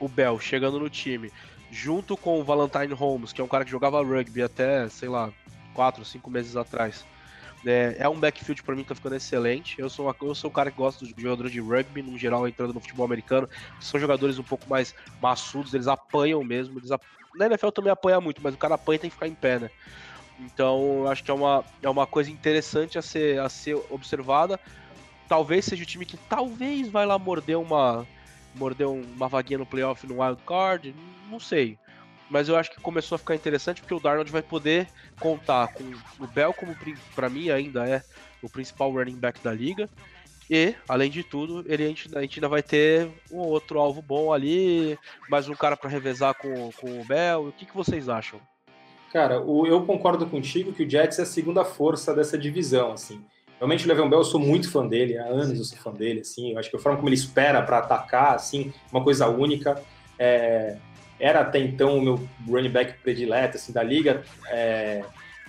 o 0.00 0.08
Bell 0.08 0.40
chegando 0.40 0.80
no 0.80 0.88
time, 0.88 1.30
junto 1.70 2.16
com 2.16 2.40
o 2.40 2.44
Valentine 2.44 2.94
Holmes, 2.94 3.30
que 3.30 3.42
é 3.42 3.44
um 3.44 3.48
cara 3.48 3.66
que 3.66 3.70
jogava 3.70 4.02
rugby 4.02 4.42
até, 4.42 4.88
sei 4.88 5.10
lá, 5.10 5.30
4, 5.74 6.02
5 6.02 6.30
meses 6.30 6.56
atrás. 6.56 7.04
É, 7.66 7.96
é 7.98 8.08
um 8.08 8.18
backfield 8.18 8.62
para 8.62 8.74
mim 8.74 8.82
que 8.82 8.88
tá 8.88 8.94
ficando 8.94 9.16
excelente. 9.16 9.78
Eu 9.78 9.90
sou, 9.90 10.06
uma, 10.06 10.16
eu 10.22 10.34
sou 10.34 10.50
um 10.50 10.52
cara 10.52 10.70
que 10.70 10.76
gosta 10.76 11.04
dos 11.04 11.14
jogadores 11.16 11.52
de 11.52 11.60
rugby, 11.60 12.02
no 12.02 12.18
geral, 12.18 12.48
entrando 12.48 12.72
no 12.72 12.80
futebol 12.80 13.04
americano. 13.04 13.48
São 13.80 14.00
jogadores 14.00 14.38
um 14.38 14.42
pouco 14.42 14.68
mais 14.68 14.94
maçudos, 15.20 15.74
eles 15.74 15.86
apanham 15.86 16.42
mesmo. 16.42 16.78
Eles 16.78 16.90
ap... 16.90 17.02
Na 17.34 17.46
NFL 17.46 17.68
também 17.68 17.92
apanha 17.92 18.20
muito, 18.20 18.40
mas 18.42 18.54
o 18.54 18.58
cara 18.58 18.74
apanha 18.74 18.96
e 18.96 18.98
tem 19.00 19.10
que 19.10 19.14
ficar 19.14 19.28
em 19.28 19.34
pé, 19.34 19.58
né? 19.58 19.70
Então, 20.40 21.06
acho 21.08 21.22
que 21.22 21.30
é 21.30 21.34
uma, 21.34 21.64
é 21.82 21.88
uma 21.88 22.06
coisa 22.06 22.30
interessante 22.30 22.98
a 22.98 23.02
ser, 23.02 23.38
a 23.40 23.48
ser 23.48 23.76
observada. 23.90 24.58
Talvez 25.28 25.66
seja 25.66 25.82
o 25.82 25.86
time 25.86 26.06
que 26.06 26.16
talvez 26.16 26.88
vai 26.88 27.06
lá 27.06 27.18
morder 27.18 27.58
uma 27.58 28.06
morder 28.52 28.88
uma 28.88 29.28
vaguinha 29.28 29.58
no 29.58 29.66
playoff 29.66 30.04
no 30.06 30.20
wild 30.20 30.40
card, 30.44 30.94
não 31.30 31.38
sei. 31.38 31.78
Mas 32.30 32.48
eu 32.48 32.56
acho 32.56 32.70
que 32.70 32.80
começou 32.80 33.16
a 33.16 33.18
ficar 33.18 33.34
interessante 33.34 33.80
porque 33.80 33.92
o 33.92 34.00
Darnold 34.00 34.30
vai 34.30 34.42
poder 34.42 34.86
contar 35.18 35.68
com 35.74 35.84
o 36.18 36.26
Bell 36.28 36.54
como 36.54 36.76
para 37.14 37.28
mim 37.28 37.50
ainda 37.50 37.86
é 37.88 38.02
o 38.40 38.48
principal 38.48 38.92
running 38.92 39.16
back 39.16 39.40
da 39.42 39.52
liga. 39.52 39.90
E, 40.48 40.74
além 40.88 41.10
de 41.10 41.22
tudo, 41.22 41.64
ele, 41.68 41.84
a, 41.84 41.88
gente, 41.88 42.16
a 42.16 42.20
gente 42.22 42.38
ainda 42.38 42.48
vai 42.48 42.62
ter 42.62 43.08
um 43.30 43.38
outro 43.38 43.78
alvo 43.78 44.02
bom 44.02 44.32
ali, 44.32 44.98
mais 45.28 45.48
um 45.48 45.54
cara 45.54 45.76
para 45.76 45.88
revezar 45.88 46.34
com, 46.34 46.70
com 46.72 47.00
o 47.00 47.04
Bell. 47.04 47.48
O 47.48 47.52
que, 47.52 47.66
que 47.66 47.76
vocês 47.76 48.08
acham? 48.08 48.40
Cara, 49.12 49.40
o, 49.40 49.66
eu 49.66 49.84
concordo 49.84 50.26
contigo 50.26 50.72
que 50.72 50.84
o 50.84 50.90
Jets 50.90 51.20
é 51.20 51.22
a 51.22 51.26
segunda 51.26 51.64
força 51.64 52.14
dessa 52.14 52.36
divisão, 52.36 52.92
assim. 52.92 53.24
Realmente 53.58 53.84
o 53.84 53.88
Le'Veon 53.88 54.08
Bell, 54.08 54.20
eu 54.20 54.24
sou 54.24 54.40
muito 54.40 54.70
fã 54.70 54.86
dele, 54.86 55.18
há 55.18 55.24
anos 55.24 55.56
eu 55.56 55.64
sou 55.64 55.78
fã 55.78 55.92
dele, 55.92 56.20
assim. 56.20 56.52
Eu 56.52 56.58
acho 56.58 56.70
que 56.70 56.76
a 56.76 56.80
forma 56.80 56.96
como 56.96 57.08
ele 57.08 57.16
espera 57.16 57.62
para 57.62 57.78
atacar, 57.78 58.34
assim, 58.34 58.72
uma 58.90 59.04
coisa 59.04 59.28
única. 59.28 59.80
É, 60.18 60.78
era 61.20 61.40
até 61.40 61.58
então 61.58 61.98
o 61.98 62.02
meu 62.02 62.28
running 62.48 62.70
back 62.70 62.94
predileto, 63.02 63.56
assim, 63.56 63.72
da 63.72 63.82
liga. 63.82 64.24
É, 64.48 65.04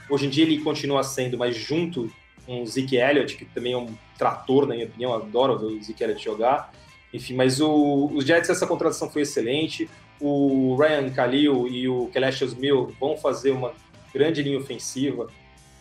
hoje 0.10 0.28
em 0.28 0.30
dia 0.30 0.44
ele 0.44 0.60
continua 0.60 1.02
sendo, 1.04 1.38
mas 1.38 1.56
junto 1.56 2.12
com 2.46 2.62
o 2.62 2.68
Zeke 2.68 2.98
Elliott, 2.98 3.38
que 3.38 3.46
também 3.46 3.74
é 3.74 3.78
um 3.78 3.96
trator, 4.18 4.68
na 4.68 4.76
minha 4.76 4.86
opinião, 4.86 5.14
adoro 5.14 5.58
ver 5.58 5.66
o 5.66 5.84
Zeke 5.84 6.04
Elliott 6.04 6.24
jogar. 6.24 6.72
Enfim, 7.14 7.34
mas 7.34 7.60
o, 7.60 8.12
os 8.14 8.26
Jets, 8.26 8.50
essa 8.50 8.68
contratação 8.68 9.10
foi 9.10 9.24
excelente 9.24 9.90
o 10.22 10.76
Ryan 10.76 11.10
Khalil 11.10 11.68
e 11.68 11.90
o 11.90 12.08
Kelestius 12.08 12.54
Mill 12.54 12.96
vão 13.00 13.18
fazer 13.18 13.52
uma 13.52 13.74
grande 14.14 14.44
linha 14.44 14.60
ofensiva 14.60 15.28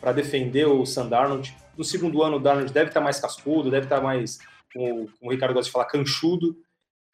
para 0.00 0.12
defender 0.12 0.66
o 0.66 0.86
Sandarnold. 0.86 1.54
No 1.76 1.84
segundo 1.84 2.22
ano, 2.22 2.36
o 2.36 2.40
Darnold 2.40 2.72
deve 2.72 2.88
estar 2.88 3.02
mais 3.02 3.20
cascudo, 3.20 3.70
deve 3.70 3.86
estar 3.86 4.00
mais, 4.00 4.38
como, 4.72 5.10
como 5.18 5.30
o 5.30 5.30
Ricardo 5.30 5.52
gosta 5.52 5.66
de 5.66 5.72
falar, 5.72 5.84
canchudo. 5.84 6.56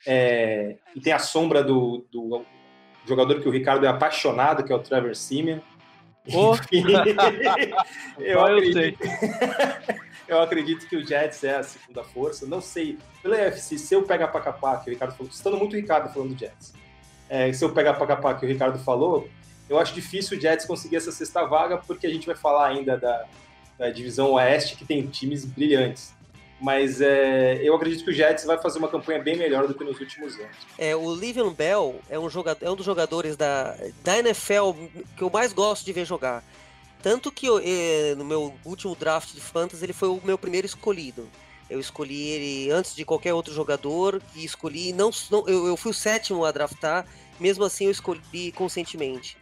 É, 0.06 0.76
e 0.94 1.00
tem 1.00 1.12
a 1.12 1.18
sombra 1.18 1.64
do, 1.64 2.06
do, 2.12 2.44
jogador 3.06 3.40
que 3.40 3.48
o 3.48 3.52
Ricardo 3.52 3.86
é 3.86 3.88
apaixonado, 3.88 4.64
que 4.64 4.72
é 4.72 4.74
o 4.74 4.78
Trevor 4.78 5.14
Simeon. 5.14 5.58
Oh. 6.32 6.54
eu, 8.18 8.44
acredito, 8.44 8.98
eu 10.28 10.40
acredito 10.40 10.88
que 10.88 10.96
o 10.96 11.06
Jets 11.06 11.44
é 11.44 11.56
a 11.56 11.62
segunda 11.62 12.02
força. 12.02 12.46
Não 12.46 12.60
sei, 12.60 12.98
pela 13.22 13.36
UFC, 13.36 13.78
se 13.78 13.94
eu 13.94 14.02
pegar 14.02 14.28
para 14.28 14.40
capar, 14.40 14.82
que 14.82 14.90
o 14.90 14.92
Ricardo 14.92 15.14
falou, 15.14 15.30
estando 15.30 15.56
muito 15.56 15.76
Ricardo 15.76 16.12
falando 16.12 16.34
do 16.34 16.38
Jets 16.38 16.74
é, 17.28 17.52
se 17.52 17.64
eu 17.64 17.72
pegar 17.72 17.94
para 17.94 18.06
capar 18.06 18.38
que 18.38 18.46
o 18.46 18.48
Ricardo 18.48 18.78
falou, 18.78 19.28
eu 19.68 19.78
acho 19.78 19.94
difícil 19.94 20.38
o 20.38 20.40
Jets 20.40 20.64
conseguir 20.64 20.96
essa 20.96 21.10
sexta 21.10 21.44
vaga, 21.44 21.76
porque 21.76 22.06
a 22.06 22.10
gente 22.10 22.26
vai 22.26 22.36
falar 22.36 22.68
ainda 22.68 22.96
da, 22.96 23.24
da 23.78 23.90
divisão 23.90 24.32
oeste, 24.32 24.76
que 24.76 24.84
tem 24.84 25.06
times 25.06 25.44
brilhantes. 25.44 26.14
Mas 26.60 27.00
é, 27.02 27.60
eu 27.62 27.74
acredito 27.74 28.02
que 28.04 28.10
o 28.10 28.14
Jets 28.14 28.44
vai 28.44 28.58
fazer 28.58 28.78
uma 28.78 28.88
campanha 28.88 29.22
bem 29.22 29.36
melhor 29.36 29.68
do 29.68 29.74
que 29.74 29.84
nos 29.84 30.00
últimos 30.00 30.34
anos. 30.36 30.56
É, 30.78 30.96
o 30.96 31.14
Livian 31.14 31.52
Bell 31.52 32.00
é 32.08 32.18
um, 32.18 32.30
jogador, 32.30 32.64
é 32.64 32.70
um 32.70 32.76
dos 32.76 32.86
jogadores 32.86 33.36
da, 33.36 33.76
da 34.02 34.18
NFL 34.18 34.72
que 35.16 35.22
eu 35.22 35.30
mais 35.30 35.52
gosto 35.52 35.84
de 35.84 35.92
ver 35.92 36.06
jogar. 36.06 36.42
Tanto 37.02 37.30
que 37.30 37.46
eu, 37.46 37.60
eh, 37.62 38.14
no 38.16 38.24
meu 38.24 38.54
último 38.64 38.96
draft 38.96 39.32
de 39.32 39.40
Fantasy 39.40 39.84
ele 39.84 39.92
foi 39.92 40.08
o 40.08 40.20
meu 40.24 40.38
primeiro 40.38 40.66
escolhido. 40.66 41.28
Eu 41.68 41.78
escolhi 41.78 42.28
ele 42.30 42.70
antes 42.70 42.94
de 42.94 43.04
qualquer 43.04 43.34
outro 43.34 43.52
jogador 43.52 44.22
e 44.34 44.44
escolhi. 44.44 44.92
Não, 44.92 45.10
não 45.30 45.46
eu, 45.46 45.66
eu, 45.66 45.76
fui 45.76 45.90
o 45.90 45.94
sétimo 45.94 46.44
a 46.44 46.50
draftar, 46.50 47.06
mesmo 47.38 47.64
assim 47.64 47.84
eu 47.84 47.90
escolhi 47.90 48.50
conscientemente. 48.52 49.36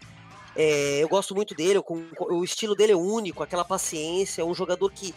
É, 0.56 1.02
eu 1.02 1.08
gosto 1.08 1.34
muito 1.34 1.54
dele, 1.54 1.78
eu, 1.78 1.84
o 2.30 2.44
estilo 2.44 2.74
dele 2.74 2.92
é 2.92 2.96
único, 2.96 3.42
aquela 3.42 3.64
paciência, 3.64 4.42
é 4.42 4.44
um 4.44 4.54
jogador 4.54 4.90
que 4.92 5.14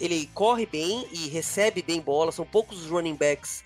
ele 0.00 0.28
corre 0.34 0.66
bem 0.66 1.06
e 1.12 1.28
recebe 1.28 1.82
bem 1.82 2.00
bola, 2.00 2.32
são 2.32 2.44
poucos 2.44 2.84
os 2.84 2.90
running 2.90 3.14
backs 3.14 3.64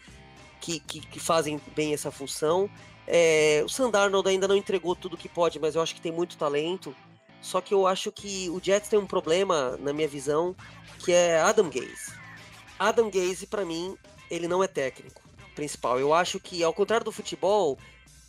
que, 0.60 0.78
que, 0.80 1.00
que 1.00 1.20
fazem 1.20 1.60
bem 1.74 1.92
essa 1.92 2.10
função. 2.10 2.70
É, 3.06 3.62
o 3.64 3.68
Sandarnold 3.68 4.28
ainda 4.28 4.46
não 4.46 4.56
entregou 4.56 4.94
tudo 4.94 5.16
que 5.16 5.28
pode, 5.28 5.58
mas 5.58 5.74
eu 5.74 5.82
acho 5.82 5.94
que 5.94 6.00
tem 6.00 6.12
muito 6.12 6.36
talento. 6.36 6.94
Só 7.40 7.60
que 7.60 7.72
eu 7.72 7.86
acho 7.86 8.12
que 8.12 8.48
o 8.50 8.60
Jets 8.62 8.88
tem 8.88 8.98
um 8.98 9.06
problema, 9.06 9.76
na 9.78 9.92
minha 9.92 10.06
visão, 10.06 10.54
que 10.98 11.12
é 11.12 11.40
Adam 11.40 11.70
Gaze. 11.70 12.12
Adam 12.78 13.10
Gaze, 13.10 13.46
para 13.46 13.64
mim, 13.64 13.96
ele 14.30 14.46
não 14.46 14.62
é 14.62 14.68
técnico 14.68 15.20
principal. 15.54 15.98
Eu 15.98 16.14
acho 16.14 16.38
que, 16.38 16.62
ao 16.62 16.72
contrário 16.72 17.04
do 17.04 17.12
futebol, 17.12 17.78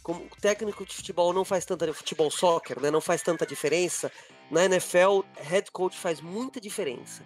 como 0.02 0.26
o 0.26 0.42
técnico 0.42 0.86
de 0.86 0.94
futebol 0.94 1.32
não 1.34 1.46
faz 1.46 1.66
tanta 1.66 1.94
futebol 1.94 2.32
soccer, 2.32 2.80
né, 2.80 2.90
não 2.90 3.02
faz 3.02 3.22
tanta 3.22 3.46
diferença, 3.46 4.12
na 4.50 4.66
NFL, 4.66 5.22
head 5.38 5.72
coach 5.72 5.98
faz 5.98 6.20
muita 6.20 6.60
diferença. 6.60 7.24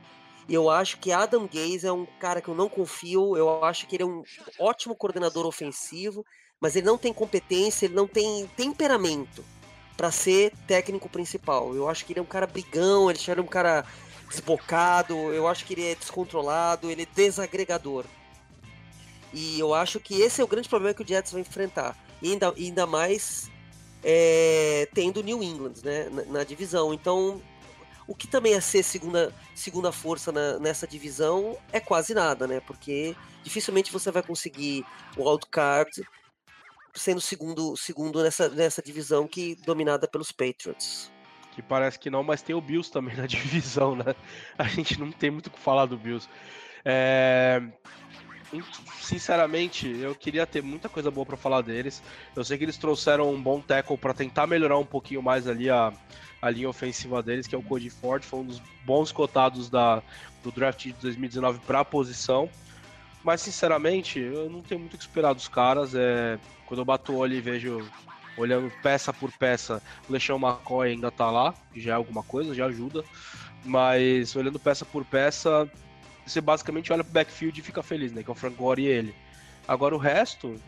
Eu 0.47 0.69
acho 0.69 0.99
que 0.99 1.11
Adam 1.11 1.47
Gaze 1.51 1.87
é 1.87 1.91
um 1.91 2.05
cara 2.19 2.41
que 2.41 2.47
eu 2.47 2.55
não 2.55 2.69
confio, 2.69 3.35
eu 3.35 3.63
acho 3.63 3.87
que 3.87 3.95
ele 3.95 4.03
é 4.03 4.05
um 4.05 4.23
ótimo 4.59 4.95
coordenador 4.95 5.45
ofensivo, 5.45 6.25
mas 6.59 6.75
ele 6.75 6.85
não 6.85 6.97
tem 6.97 7.11
competência, 7.11 7.85
ele 7.85 7.95
não 7.95 8.07
tem 8.07 8.47
temperamento 8.55 9.43
para 9.97 10.11
ser 10.11 10.53
técnico 10.67 11.09
principal. 11.09 11.73
Eu 11.73 11.89
acho 11.89 12.05
que 12.05 12.13
ele 12.13 12.19
é 12.19 12.23
um 12.23 12.27
cara 12.27 12.45
brigão, 12.45 13.09
ele 13.09 13.19
é 13.25 13.41
um 13.41 13.47
cara 13.47 13.85
desbocado, 14.29 15.15
eu 15.33 15.47
acho 15.47 15.65
que 15.65 15.73
ele 15.73 15.85
é 15.85 15.95
descontrolado, 15.95 16.91
ele 16.91 17.03
é 17.03 17.07
desagregador. 17.15 18.05
E 19.33 19.59
eu 19.59 19.73
acho 19.73 19.99
que 19.99 20.21
esse 20.21 20.41
é 20.41 20.43
o 20.43 20.47
grande 20.47 20.69
problema 20.69 20.93
que 20.93 21.01
o 21.01 21.07
Jets 21.07 21.31
vai 21.31 21.41
enfrentar. 21.41 21.97
E 22.21 22.31
ainda, 22.31 22.53
ainda 22.55 22.85
mais 22.85 23.49
é, 24.03 24.87
tendo 24.93 25.23
New 25.23 25.43
England 25.43 25.73
né, 25.83 26.07
na, 26.09 26.23
na, 26.25 26.43
divisão. 26.43 26.93
Então, 26.93 27.41
o 28.07 28.15
que 28.15 28.27
também 28.27 28.53
é 28.53 28.61
ser 28.61 28.83
segunda, 28.83 29.33
segunda 29.53 29.91
força 29.91 30.31
na, 30.31 30.59
nessa 30.59 30.87
divisão 30.87 31.57
é 31.71 31.79
quase 31.79 32.13
nada, 32.13 32.47
né? 32.47 32.59
Porque 32.59 33.15
dificilmente 33.43 33.91
você 33.91 34.11
vai 34.11 34.21
conseguir 34.21 34.85
o 35.17 35.29
wildcard 35.29 35.91
sendo 36.93 37.19
segundo, 37.19 37.75
segundo 37.75 38.23
nessa, 38.23 38.47
nessa 38.49 38.81
divisão 38.81 39.27
que 39.27 39.55
dominada 39.65 40.07
pelos 40.07 40.31
Patriots 40.31 41.11
que 41.55 41.61
parece 41.61 41.97
que 41.97 42.09
não, 42.09 42.21
mas 42.21 42.41
tem 42.41 42.53
o 42.53 42.59
Bills 42.59 42.91
também 42.91 43.15
na 43.17 43.25
divisão, 43.25 43.95
né? 43.95 44.13
A 44.57 44.65
gente 44.65 44.99
não 44.99 45.09
tem 45.09 45.31
muito 45.31 45.47
o 45.47 45.49
que 45.49 45.59
falar 45.59 45.85
do 45.85 45.97
Bills. 45.97 46.27
É... 46.83 47.61
Sinceramente, 49.01 49.87
eu 49.87 50.13
queria 50.13 50.45
ter 50.45 50.61
muita 50.61 50.87
coisa 50.87 51.09
boa 51.09 51.25
para 51.25 51.35
falar 51.37 51.61
deles. 51.61 52.03
Eu 52.35 52.43
sei 52.43 52.57
que 52.57 52.63
eles 52.63 52.77
trouxeram 52.77 53.33
um 53.33 53.41
bom 53.41 53.59
tackle 53.59 53.97
para 53.97 54.13
tentar 54.13 54.47
melhorar 54.47 54.77
um 54.77 54.85
pouquinho 54.85 55.21
mais 55.21 55.47
ali 55.47 55.69
a, 55.69 55.91
a 56.45 56.49
linha 56.51 56.69
ofensiva 56.69 57.23
deles, 57.23 57.47
que 57.47 57.55
é 57.55 57.57
o 57.57 57.63
Cody 57.63 57.89
Ford, 57.89 58.23
foi 58.23 58.39
um 58.41 58.45
dos 58.45 58.61
bons 58.85 59.11
cotados 59.11 59.67
da, 59.67 60.03
do 60.43 60.51
draft 60.51 60.83
de 60.83 60.93
2019 60.93 61.59
para 61.65 61.79
a 61.79 61.85
posição. 61.85 62.47
Mas 63.23 63.41
sinceramente, 63.41 64.19
eu 64.19 64.47
não 64.47 64.61
tenho 64.61 64.79
muito 64.79 64.93
o 64.93 64.97
que 64.97 65.03
esperar 65.03 65.33
dos 65.33 65.47
caras. 65.47 65.95
É, 65.95 66.37
quando 66.67 66.81
eu 66.81 66.85
bato 66.85 67.13
o 67.13 67.17
olho 67.17 67.33
e 67.33 67.41
vejo 67.41 67.83
olhando 68.37 68.71
peça 68.83 69.11
por 69.11 69.31
peça, 69.31 69.81
o 70.07 70.13
LeSean 70.13 70.35
McCoy 70.35 70.91
ainda 70.91 71.09
tá 71.09 71.31
lá, 71.31 71.51
já 71.75 71.93
é 71.93 71.95
alguma 71.95 72.21
coisa, 72.21 72.53
já 72.53 72.67
ajuda. 72.67 73.03
Mas 73.63 74.35
olhando 74.35 74.59
peça 74.59 74.85
por 74.85 75.03
peça, 75.03 75.67
você 76.23 76.39
basicamente 76.39 76.93
olha 76.93 77.03
pro 77.03 77.11
backfield 77.13 77.59
e 77.59 77.63
fica 77.63 77.81
feliz, 77.81 78.11
né? 78.11 78.21
Que 78.21 78.29
é 78.29 78.33
o 78.33 78.35
Frank 78.35 78.55
Gore 78.55 78.83
e 78.83 78.87
ele. 78.87 79.15
Agora 79.67 79.95
o 79.95 79.97
resto, 79.97 80.61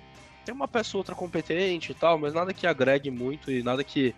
tem 0.43 0.55
uma 0.55 0.67
peça 0.67 0.97
ou 0.97 1.01
outra 1.01 1.13
competente 1.13 1.91
e 1.91 1.95
tal, 1.95 2.17
mas 2.17 2.33
nada 2.33 2.51
que 2.51 2.65
agregue 2.65 3.11
muito 3.11 3.51
e 3.51 3.61
nada 3.61 3.83
que, 3.83 4.15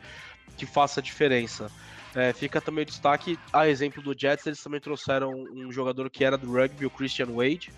que 0.57 0.65
faça 0.65 1.01
diferença. 1.01 1.71
É, 2.15 2.33
fica 2.33 2.59
também 2.59 2.83
o 2.83 2.85
destaque, 2.85 3.37
a 3.53 3.67
exemplo 3.67 4.01
do 4.01 4.19
Jets, 4.19 4.45
eles 4.47 4.61
também 4.61 4.79
trouxeram 4.79 5.31
um 5.31 5.71
jogador 5.71 6.09
que 6.09 6.23
era 6.23 6.37
do 6.37 6.51
rugby, 6.51 6.85
o 6.85 6.89
Christian 6.89 7.27
Wade. 7.27 7.71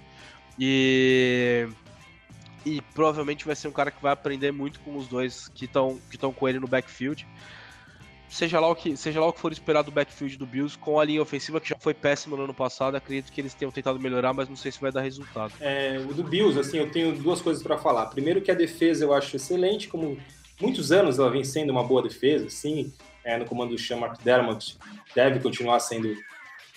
E 0.58 1.68
e 2.66 2.82
provavelmente 2.94 3.46
vai 3.46 3.56
ser 3.56 3.68
um 3.68 3.72
cara 3.72 3.90
que 3.90 4.02
vai 4.02 4.12
aprender 4.12 4.52
muito 4.52 4.80
com 4.82 4.96
os 4.96 5.08
dois 5.08 5.48
que 5.50 5.66
estão 5.66 6.00
que 6.10 6.18
com 6.18 6.48
ele 6.48 6.60
no 6.60 6.68
backfield. 6.68 7.28
Seja 8.30 8.62
lá, 8.62 8.70
o 8.70 8.76
que, 8.76 8.96
seja 8.96 9.20
lá 9.20 9.28
o 9.28 9.34
que 9.34 9.42
for 9.42 9.52
esperado 9.52 9.92
do 9.92 9.94
backfield 9.94 10.38
do 10.38 10.46
Bills, 10.46 10.78
com 10.78 10.98
a 10.98 11.04
linha 11.04 11.22
ofensiva 11.22 11.60
que 11.60 11.68
já 11.68 11.76
foi 11.78 11.94
péssima 11.94 12.38
no 12.38 12.46
ano 12.46 12.54
passado, 12.54 12.96
acredito 12.96 13.30
que 13.30 13.42
eles 13.42 13.54
tenham 13.54 13.70
tentado 13.74 14.00
melhorar, 14.00 14.32
mas 14.32 14.48
não 14.48 14.56
sei 14.56 14.72
se 14.72 14.80
vai 14.80 14.90
dar 14.90 15.02
resultado. 15.02 15.52
É, 15.60 16.02
o 16.10 16.14
do 16.14 16.24
Bills, 16.24 16.58
assim, 16.58 16.78
eu 16.78 16.90
tenho 16.90 17.14
duas 17.14 17.42
coisas 17.42 17.62
para 17.62 17.78
falar. 17.78 18.06
Primeiro 18.06 18.40
que 18.40 18.50
a 18.50 18.54
defesa 18.54 19.04
eu 19.04 19.14
acho 19.14 19.36
excelente, 19.36 19.90
como 19.90 20.18
muitos 20.62 20.92
anos 20.92 21.20
ela 21.20 21.30
vem 21.30 21.44
sendo 21.44 21.72
uma 21.72 21.84
boa 21.84 22.02
defesa, 22.02 22.50
sim, 22.50 22.94
é, 23.24 23.38
no 23.38 23.46
comando 23.46 23.72
do 23.72 23.78
Sean 23.78 23.98
McDermott, 23.98 24.78
deve 25.16 25.40
continuar 25.40 25.80
sendo, 25.80 26.16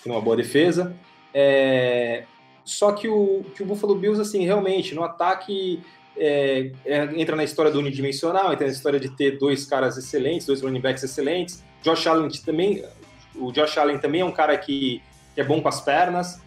sendo 0.03 0.15
uma 0.15 0.21
boa 0.21 0.37
defesa. 0.37 0.95
É, 1.33 2.25
só 2.65 2.93
que 2.93 3.09
o, 3.09 3.45
que 3.55 3.63
o 3.63 3.67
Buffalo 3.67 3.95
Bills, 3.95 4.21
assim, 4.21 4.45
realmente, 4.45 4.95
no 4.95 5.03
ataque 5.03 5.83
é, 6.17 6.71
é, 6.85 7.21
entra 7.21 7.35
na 7.37 7.45
história 7.45 7.71
do 7.71 7.79
unidimensional, 7.79 8.53
entra 8.53 8.67
na 8.67 8.73
história 8.73 9.01
de 9.01 9.11
ter 9.11 9.39
dois 9.39 9.67
caras 9.67 9.97
excelentes, 9.97 10.47
dois 10.47 10.63
running 10.63 10.81
backs 10.81 11.03
excelentes. 11.03 11.63
Josh 11.83 12.07
Allen 12.07 12.29
também, 12.45 12.85
o 13.35 13.53
Josh 13.53 13.77
Allen 13.77 13.99
também 13.99 14.21
é 14.21 14.25
um 14.25 14.33
cara 14.33 14.57
que, 14.57 15.03
que 15.35 15.41
é 15.41 15.45
bom 15.45 15.61
com 15.61 15.69
as 15.69 15.81
pernas, 15.81 16.41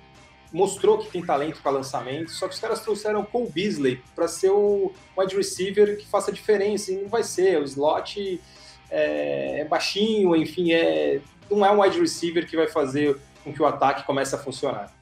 mostrou 0.52 0.98
que 0.98 1.10
tem 1.10 1.26
talento 1.26 1.62
para 1.62 1.72
lançamento, 1.72 2.32
só 2.32 2.48
que 2.48 2.54
os 2.54 2.60
caras 2.60 2.80
trouxeram 2.82 3.24
Cole 3.24 3.50
Beasley 3.50 4.02
para 4.16 4.28
ser 4.28 4.50
o 4.50 4.94
wide 5.18 5.36
receiver 5.36 5.98
que 5.98 6.08
faça 6.08 6.32
diferença, 6.32 6.92
e 6.92 7.02
não 7.02 7.10
vai 7.10 7.24
ser, 7.24 7.60
o 7.60 7.64
slot 7.64 8.42
é, 8.90 9.62
é 9.62 9.66
baixinho, 9.66 10.36
enfim, 10.36 10.72
é, 10.72 11.20
não 11.50 11.66
é 11.66 11.72
um 11.72 11.82
wide 11.82 12.00
receiver 12.00 12.48
que 12.48 12.56
vai 12.56 12.68
fazer 12.68 13.18
com 13.44 13.54
que 13.54 13.62
o 13.62 13.66
ataque 13.66 14.04
comece 14.06 14.36
a 14.36 14.38
funcionar. 14.38 14.94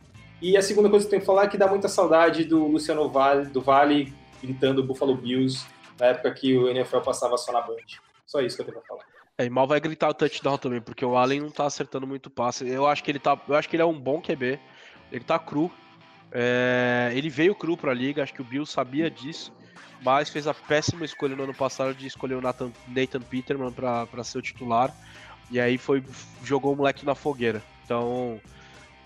E 0.41 0.57
a 0.57 0.61
segunda 0.61 0.89
coisa 0.89 1.05
que 1.05 1.07
eu 1.07 1.11
tenho 1.11 1.21
que 1.21 1.25
falar 1.25 1.45
é 1.45 1.47
que 1.47 1.57
dá 1.57 1.67
muita 1.67 1.87
saudade 1.87 2.43
do 2.43 2.67
Luciano 2.67 3.09
Vale, 3.09 3.45
do 3.45 3.61
Vale 3.61 4.13
gritando 4.43 4.83
Buffalo 4.83 5.15
Bills 5.15 5.65
na 5.99 6.07
época 6.07 6.31
que 6.33 6.57
o 6.57 6.67
NFL 6.69 6.99
passava 6.99 7.37
só 7.37 7.51
na 7.51 7.61
Band. 7.61 7.77
Só 8.25 8.41
isso 8.41 8.55
que 8.55 8.61
eu 8.61 8.65
tenho 8.65 8.79
pra 8.79 8.87
falar. 8.87 9.05
É, 9.37 9.45
e 9.45 9.49
mal 9.49 9.67
vai 9.67 9.79
gritar 9.79 10.09
o 10.09 10.13
touchdown 10.13 10.57
também, 10.57 10.81
porque 10.81 11.03
o 11.03 11.17
Allen 11.17 11.41
não 11.41 11.51
tá 11.51 11.65
acertando 11.65 12.07
muito 12.07 12.29
passe. 12.29 12.67
Eu 12.67 12.87
acho 12.87 13.03
que 13.03 13.11
ele 13.11 13.19
tá. 13.19 13.39
Eu 13.47 13.55
acho 13.55 13.67
que 13.67 13.75
ele 13.75 13.83
é 13.83 13.85
um 13.85 13.99
bom 13.99 14.21
QB. 14.21 14.59
Ele 15.11 15.23
tá 15.23 15.39
cru. 15.39 15.71
É, 16.31 17.11
ele 17.13 17.29
veio 17.29 17.55
cru 17.55 17.77
pra 17.77 17.93
liga, 17.93 18.23
acho 18.23 18.33
que 18.33 18.41
o 18.41 18.45
Bills 18.45 18.71
sabia 18.71 19.09
disso, 19.09 19.53
mas 20.01 20.29
fez 20.29 20.47
a 20.47 20.53
péssima 20.53 21.05
escolha 21.05 21.35
no 21.35 21.43
ano 21.43 21.53
passado 21.53 21.93
de 21.93 22.07
escolher 22.07 22.35
o 22.35 22.41
Nathan, 22.41 22.71
Nathan 22.87 23.21
Peterman 23.21 23.71
para 23.71 24.23
ser 24.23 24.39
o 24.39 24.41
titular. 24.41 24.93
E 25.49 25.59
aí 25.59 25.77
foi 25.77 26.03
jogou 26.43 26.73
o 26.73 26.75
moleque 26.75 27.05
na 27.05 27.15
fogueira. 27.15 27.63
Então, 27.83 28.41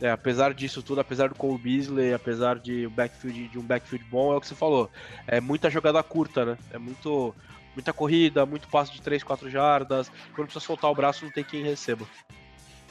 é, 0.02 0.10
apesar 0.10 0.54
disso 0.54 0.82
tudo, 0.82 1.02
apesar 1.02 1.30
do 1.30 1.36
Cole 1.36 1.58
Beasley, 1.58 2.14
apesar 2.14 2.58
de, 2.58 2.88
backfield, 2.88 3.50
de 3.50 3.60
um 3.60 3.64
backfield 3.64 4.06
bom, 4.10 4.34
é 4.34 4.38
o 4.38 4.42
que 4.42 4.48
você 4.48 4.56
falou. 4.56 4.90
É 5.28 5.42
muita 5.42 5.70
jogada 5.70 6.02
curta, 6.02 6.46
né? 6.46 6.58
É 6.72 6.78
muito, 6.78 7.36
muita 7.76 7.92
corrida, 7.92 8.46
muito 8.46 8.68
passo 8.70 8.94
de 8.94 9.02
3, 9.02 9.24
4 9.24 9.50
jardas. 9.50 10.10
Quando 10.34 10.48
precisa 10.48 10.66
soltar 10.66 10.90
o 10.90 10.96
braço, 10.96 11.26
não 11.26 11.32
tem 11.32 11.44
quem 11.44 11.64
receba. 11.64 12.08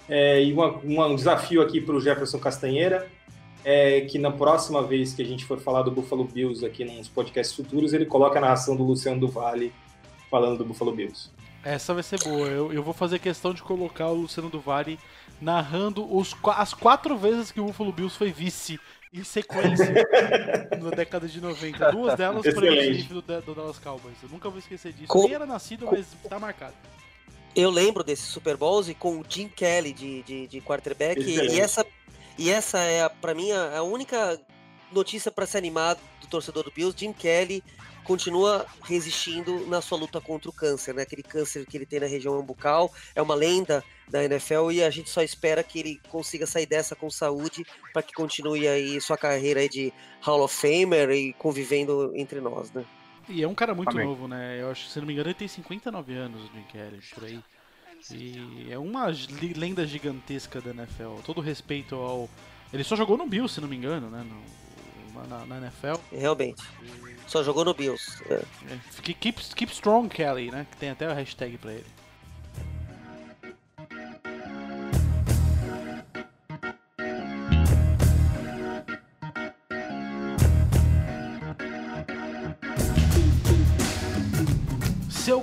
É, 0.09 0.43
e 0.43 0.53
uma, 0.53 0.69
uma, 0.79 1.07
um 1.07 1.15
desafio 1.15 1.61
aqui 1.61 1.81
para 1.81 1.95
o 1.95 2.01
Jefferson 2.01 2.39
Castanheira 2.39 3.09
é 3.65 4.03
que 4.03 4.19
na 4.19 4.31
próxima 4.31 4.83
vez 4.83 5.13
que 5.13 5.21
a 5.21 5.25
gente 5.25 5.45
for 5.45 5.59
falar 5.59 5.83
do 5.83 5.91
Buffalo 5.91 6.25
Bills 6.25 6.65
aqui 6.65 6.85
nos 6.85 7.09
podcasts 7.09 7.55
futuros, 7.55 7.93
ele 7.93 8.07
coloca 8.07 8.39
a 8.39 8.41
narração 8.41 8.75
do 8.75 8.85
Luciano 8.85 9.21
do 9.21 9.29
Vale 9.29 9.73
falando 10.31 10.59
do 10.59 10.65
Buffalo 10.65 10.93
Bills. 10.93 11.31
Essa 11.63 11.93
vai 11.93 12.03
ser 12.03 12.19
boa. 12.23 12.47
Eu, 12.49 12.73
eu 12.73 12.83
vou 12.83 12.95
fazer 12.95 13.19
questão 13.19 13.53
de 13.53 13.63
colocar 13.63 14.07
o 14.09 14.15
Luciano 14.15 14.49
do 14.49 14.61
Vale 14.61 14.99
narrando 15.41 16.17
os, 16.17 16.35
as 16.57 16.73
quatro 16.73 17.17
vezes 17.17 17.51
que 17.51 17.61
o 17.61 17.65
Buffalo 17.65 17.93
Bills 17.93 18.17
foi 18.17 18.33
vice 18.33 18.79
em 19.13 19.25
sequência 19.25 19.93
na 20.81 20.91
década 20.91 21.27
de 21.27 21.41
90. 21.41 21.93
Duas 21.93 22.17
delas 22.17 22.45
foram 22.55 22.71
do, 23.09 23.43
do 23.43 23.55
Dallas 23.55 23.79
Cowboys. 23.79 24.17
Eu 24.23 24.29
nunca 24.29 24.49
vou 24.49 24.59
esquecer 24.59 24.93
disso. 24.93 25.09
Com... 25.09 25.25
Nem 25.25 25.35
era 25.35 25.47
nascido, 25.47 25.87
mas 25.91 26.07
tá 26.29 26.39
marcado. 26.39 26.75
Eu 27.59 27.71
lembro 27.71 28.05
desses 28.05 28.27
Super 28.27 28.57
Bowls 28.57 28.89
e 28.89 28.95
com 28.95 29.19
o 29.19 29.25
Jim 29.29 29.49
Kelly 29.49 29.93
de, 29.93 30.23
de, 30.23 30.47
de 30.47 30.61
quarterback. 30.61 31.21
E 31.21 31.59
essa, 31.59 31.85
e 32.39 32.51
essa 32.51 32.79
é, 32.79 33.09
para 33.09 33.35
mim, 33.35 33.51
a, 33.51 33.79
a 33.79 33.83
única 33.83 34.41
notícia 34.93 35.29
para 35.29 35.45
se 35.45 35.59
animar 35.59 35.97
do 36.21 36.29
torcedor 36.29 36.63
do 36.63 36.71
Bills. 36.71 36.97
Jim 36.97 37.13
Kelly 37.13 37.65
continua 38.05 38.65
resistindo 38.85 39.67
na 39.67 39.81
sua 39.81 39.99
luta 39.99 40.21
contra 40.21 40.49
o 40.49 40.53
câncer, 40.53 40.95
né? 40.95 41.03
Aquele 41.03 41.25
câncer 41.25 41.67
que 41.67 41.77
ele 41.77 41.85
tem 41.85 41.99
na 41.99 42.07
região 42.07 42.39
umbilical 42.39 42.93
é 43.13 43.21
uma 43.21 43.35
lenda 43.35 43.83
da 44.09 44.23
NFL 44.23 44.71
e 44.71 44.85
a 44.85 44.89
gente 44.91 45.11
só 45.11 45.21
espera 45.21 45.65
que 45.65 45.81
ele 45.81 46.01
consiga 46.11 46.47
sair 46.47 46.65
dessa 46.65 46.95
com 46.95 47.11
saúde 47.11 47.67
para 47.93 48.05
que 48.05 48.13
continue 48.13 48.69
aí 48.69 49.01
sua 49.01 49.19
carreira 49.19 49.59
aí 49.59 49.69
de 49.69 49.93
Hall 50.21 50.45
of 50.45 50.55
Famer 50.55 51.11
e 51.11 51.33
convivendo 51.33 52.13
entre 52.15 52.41
nós, 52.41 52.71
né? 52.71 52.87
E 53.29 53.43
é 53.43 53.49
um 53.49 53.55
cara 53.55 53.75
muito 53.75 53.91
Amém. 53.91 54.07
novo, 54.07 54.27
né? 54.27 54.61
Eu 54.61 54.71
acho, 54.71 54.89
se 54.89 54.99
não 54.99 55.07
me 55.07 55.13
engano, 55.13 55.29
ele 55.29 55.35
tem 55.35 55.49
59 55.49 56.15
anos, 56.15 56.43
o 56.43 56.53
Jim 56.55 56.65
Kelly, 56.71 57.01
por 57.15 57.25
aí. 57.25 57.41
E 58.13 58.69
é 58.71 58.79
uma 58.79 59.13
lenda 59.57 59.87
gigantesca 59.87 60.61
da 60.61 60.71
NFL. 60.71 61.17
Todo 61.25 61.41
respeito 61.41 61.95
ao. 61.97 62.29
Ele 62.73 62.85
só 62.85 62.97
jogou 62.97 63.17
no 63.17 63.27
Bill, 63.27 63.49
se 63.49 63.61
não 63.61 63.69
me 63.69 63.77
engano, 63.77 64.09
né? 64.09 64.25
No, 64.25 65.27
na, 65.27 65.45
na 65.47 65.57
NFL. 65.59 66.01
Realmente. 66.13 66.63
Só 67.27 67.43
jogou 67.43 67.65
no 67.65 67.75
Bills. 67.75 68.23
É. 68.31 68.35
é. 68.35 68.79
Keep, 69.03 69.43
keep 69.55 69.73
Strong 69.73 70.09
Kelly, 70.09 70.51
né? 70.51 70.67
Que 70.71 70.77
tem 70.77 70.91
até 70.91 71.09
o 71.09 71.15
hashtag 71.15 71.59
pra 71.59 71.73
ele. 71.73 71.98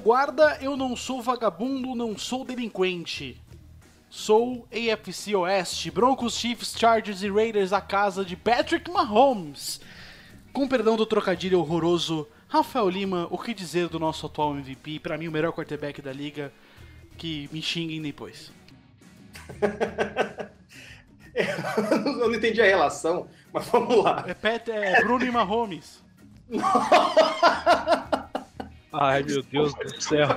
Guarda, 0.05 0.59
eu 0.61 0.77
não 0.77 0.95
sou 0.95 1.19
vagabundo, 1.19 1.95
não 1.95 2.15
sou 2.15 2.45
delinquente. 2.45 3.41
Sou 4.07 4.67
AFC 4.71 5.35
Oeste, 5.35 5.89
Broncos, 5.89 6.37
Chiefs, 6.37 6.75
Chargers 6.77 7.23
e 7.23 7.29
Raiders 7.31 7.73
a 7.73 7.81
casa 7.81 8.23
de 8.23 8.35
Patrick 8.35 8.91
Mahomes. 8.91 9.81
Com 10.53 10.67
perdão 10.67 10.95
do 10.95 11.07
trocadilho 11.07 11.59
horroroso, 11.59 12.27
Rafael 12.47 12.87
Lima, 12.87 13.27
o 13.31 13.37
que 13.39 13.51
dizer 13.51 13.89
do 13.89 13.97
nosso 13.97 14.27
atual 14.27 14.55
MVP? 14.55 14.99
Para 14.99 15.17
mim, 15.17 15.27
o 15.27 15.31
melhor 15.31 15.51
quarterback 15.51 15.99
da 16.03 16.13
liga. 16.13 16.53
Que 17.17 17.49
me 17.51 17.59
xinguem 17.61 17.99
depois. 17.99 18.51
eu 21.33 22.29
não 22.29 22.35
entendi 22.35 22.61
a 22.61 22.65
relação, 22.65 23.27
mas 23.51 23.65
vamos 23.69 24.03
lá. 24.03 24.23
É, 24.27 24.35
Pet, 24.35 24.69
é 24.69 25.01
Bruno 25.03 25.25
e 25.25 25.31
Mahomes. 25.31 26.03
Ai, 28.99 29.23
meu 29.23 29.43
Deus 29.43 29.73
do 29.73 30.01
céu. 30.01 30.27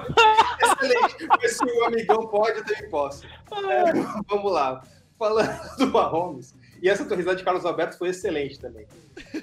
Excelente. 0.61 1.49
Se 1.49 1.65
o 1.65 1.85
amigão 1.85 2.27
pode, 2.27 2.59
eu 2.59 2.65
também 2.65 2.91
posso. 2.91 3.27
É, 3.27 3.93
vamos 4.29 4.53
lá. 4.53 4.83
Falando 5.19 5.77
do 5.79 5.87
Mahomes, 5.89 6.55
e 6.81 6.89
essa 6.89 7.05
tua 7.05 7.17
de 7.17 7.43
Carlos 7.43 7.65
Alberto 7.65 7.99
foi 7.99 8.11
excelente 8.11 8.59
também. 8.59 8.87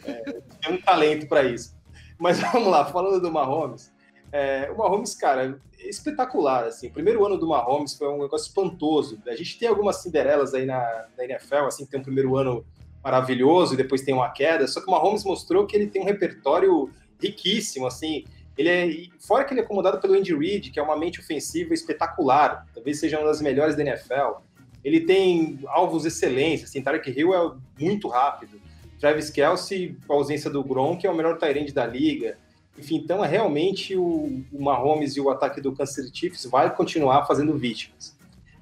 É, 0.06 0.42
tem 0.62 0.74
um 0.74 0.82
talento 0.82 1.28
para 1.28 1.44
isso. 1.44 1.76
Mas 2.18 2.40
vamos 2.40 2.70
lá, 2.70 2.86
falando 2.86 3.22
do 3.22 3.32
Mahomes. 3.32 3.92
É, 4.32 4.70
o 4.72 4.78
Mahomes, 4.78 5.16
cara, 5.16 5.60
é 5.80 5.90
espetacular. 5.90 6.66
Assim. 6.66 6.88
O 6.88 6.92
primeiro 6.92 7.26
ano 7.26 7.38
do 7.38 7.48
Mahomes 7.48 7.94
foi 7.94 8.08
um 8.08 8.22
negócio 8.22 8.48
espantoso. 8.48 9.22
A 9.28 9.36
gente 9.36 9.60
tem 9.60 9.68
algumas 9.68 9.98
Cinderelas 10.02 10.54
aí 10.54 10.66
na, 10.66 11.08
na 11.18 11.26
NFL, 11.26 11.66
assim, 11.68 11.86
tem 11.86 12.00
um 12.00 12.04
primeiro 12.04 12.36
ano 12.38 12.66
maravilhoso 13.04 13.74
e 13.74 13.78
depois 13.78 14.02
tem 14.02 14.14
uma 14.14 14.30
queda. 14.30 14.68
Só 14.68 14.82
que 14.82 14.88
o 14.88 14.92
Mahomes 14.92 15.24
mostrou 15.24 15.66
que 15.66 15.76
ele 15.76 15.88
tem 15.88 16.02
um 16.02 16.06
repertório 16.06 16.90
riquíssimo, 17.22 17.86
assim. 17.86 18.24
Ele 18.58 18.70
é, 18.70 19.08
fora 19.20 19.44
que 19.44 19.54
ele 19.54 19.62
é 19.62 19.64
acomodado 19.64 20.00
pelo 20.00 20.14
Andy 20.14 20.34
Reid, 20.34 20.72
que 20.72 20.80
é 20.80 20.84
uma 20.84 20.98
mente 20.98 21.20
ofensiva 21.20 21.74
espetacular, 21.74 22.66
talvez 22.74 23.00
seja 23.00 23.20
uma 23.20 23.28
das 23.28 23.42
melhores 23.42 23.76
da 23.76 23.82
NFL. 23.82 24.40
Ele 24.84 25.02
tem 25.02 25.60
alvos 25.68 26.06
excelentes, 26.06 26.66
assim, 26.66 26.82
Tarek 26.82 27.10
Hill 27.10 27.34
é 27.34 27.52
muito 27.80 28.08
rápido. 28.08 28.62
Travis 29.00 29.30
Kelsey, 29.30 29.98
com 30.08 30.14
a 30.14 30.16
ausência 30.16 30.50
do 30.50 30.64
Gronk, 30.64 31.06
é 31.06 31.10
o 31.10 31.16
melhor 31.16 31.38
tight 31.38 31.74
da 31.74 31.86
liga. 31.86 32.38
Enfim, 32.78 32.98
então 32.98 33.24
é 33.24 33.28
realmente 33.28 33.96
o, 33.96 34.44
o 34.52 34.64
Mahomes 34.64 35.16
e 35.16 35.22
o 35.22 35.30
ataque 35.30 35.62
do 35.62 35.74
Kansas 35.74 35.96
City 35.96 36.20
Chiefs 36.20 36.46
vai 36.46 36.74
continuar 36.74 37.26
fazendo 37.26 37.58
vítimas. 37.58 38.16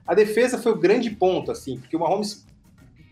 A 0.05 0.13
defesa 0.13 0.57
foi 0.57 0.71
o 0.71 0.77
grande 0.77 1.09
ponto, 1.09 1.51
assim, 1.51 1.79
porque 1.79 1.95
o 1.95 1.99
Mahomes 1.99 2.45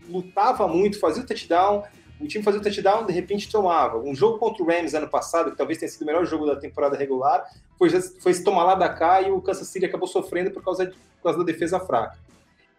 lutava 0.08 0.68
muito, 0.68 0.98
fazia 0.98 1.22
o 1.22 1.26
touchdown, 1.26 1.84
o 2.22 2.28
time 2.28 2.44
fazia 2.44 2.60
o 2.60 2.62
touchdown, 2.62 3.06
de 3.06 3.12
repente 3.12 3.50
tomava. 3.50 3.98
Um 3.98 4.14
jogo 4.14 4.38
contra 4.38 4.62
o 4.62 4.66
Rams 4.66 4.94
ano 4.94 5.08
passado, 5.08 5.50
que 5.50 5.56
talvez 5.56 5.78
tenha 5.78 5.90
sido 5.90 6.02
o 6.02 6.06
melhor 6.06 6.24
jogo 6.24 6.46
da 6.46 6.56
temporada 6.56 6.96
regular, 6.96 7.44
foi, 7.78 7.90
foi 7.90 8.34
se 8.34 8.44
tomar 8.44 8.64
lá 8.64 8.74
da 8.74 8.88
cá 8.88 9.20
e 9.22 9.30
o 9.30 9.40
Kansas 9.40 9.68
City 9.68 9.86
acabou 9.86 10.06
sofrendo 10.06 10.50
por 10.50 10.62
causa, 10.62 10.86
de, 10.86 10.92
por 10.92 11.24
causa 11.24 11.38
da 11.38 11.44
defesa 11.44 11.80
fraca. 11.80 12.18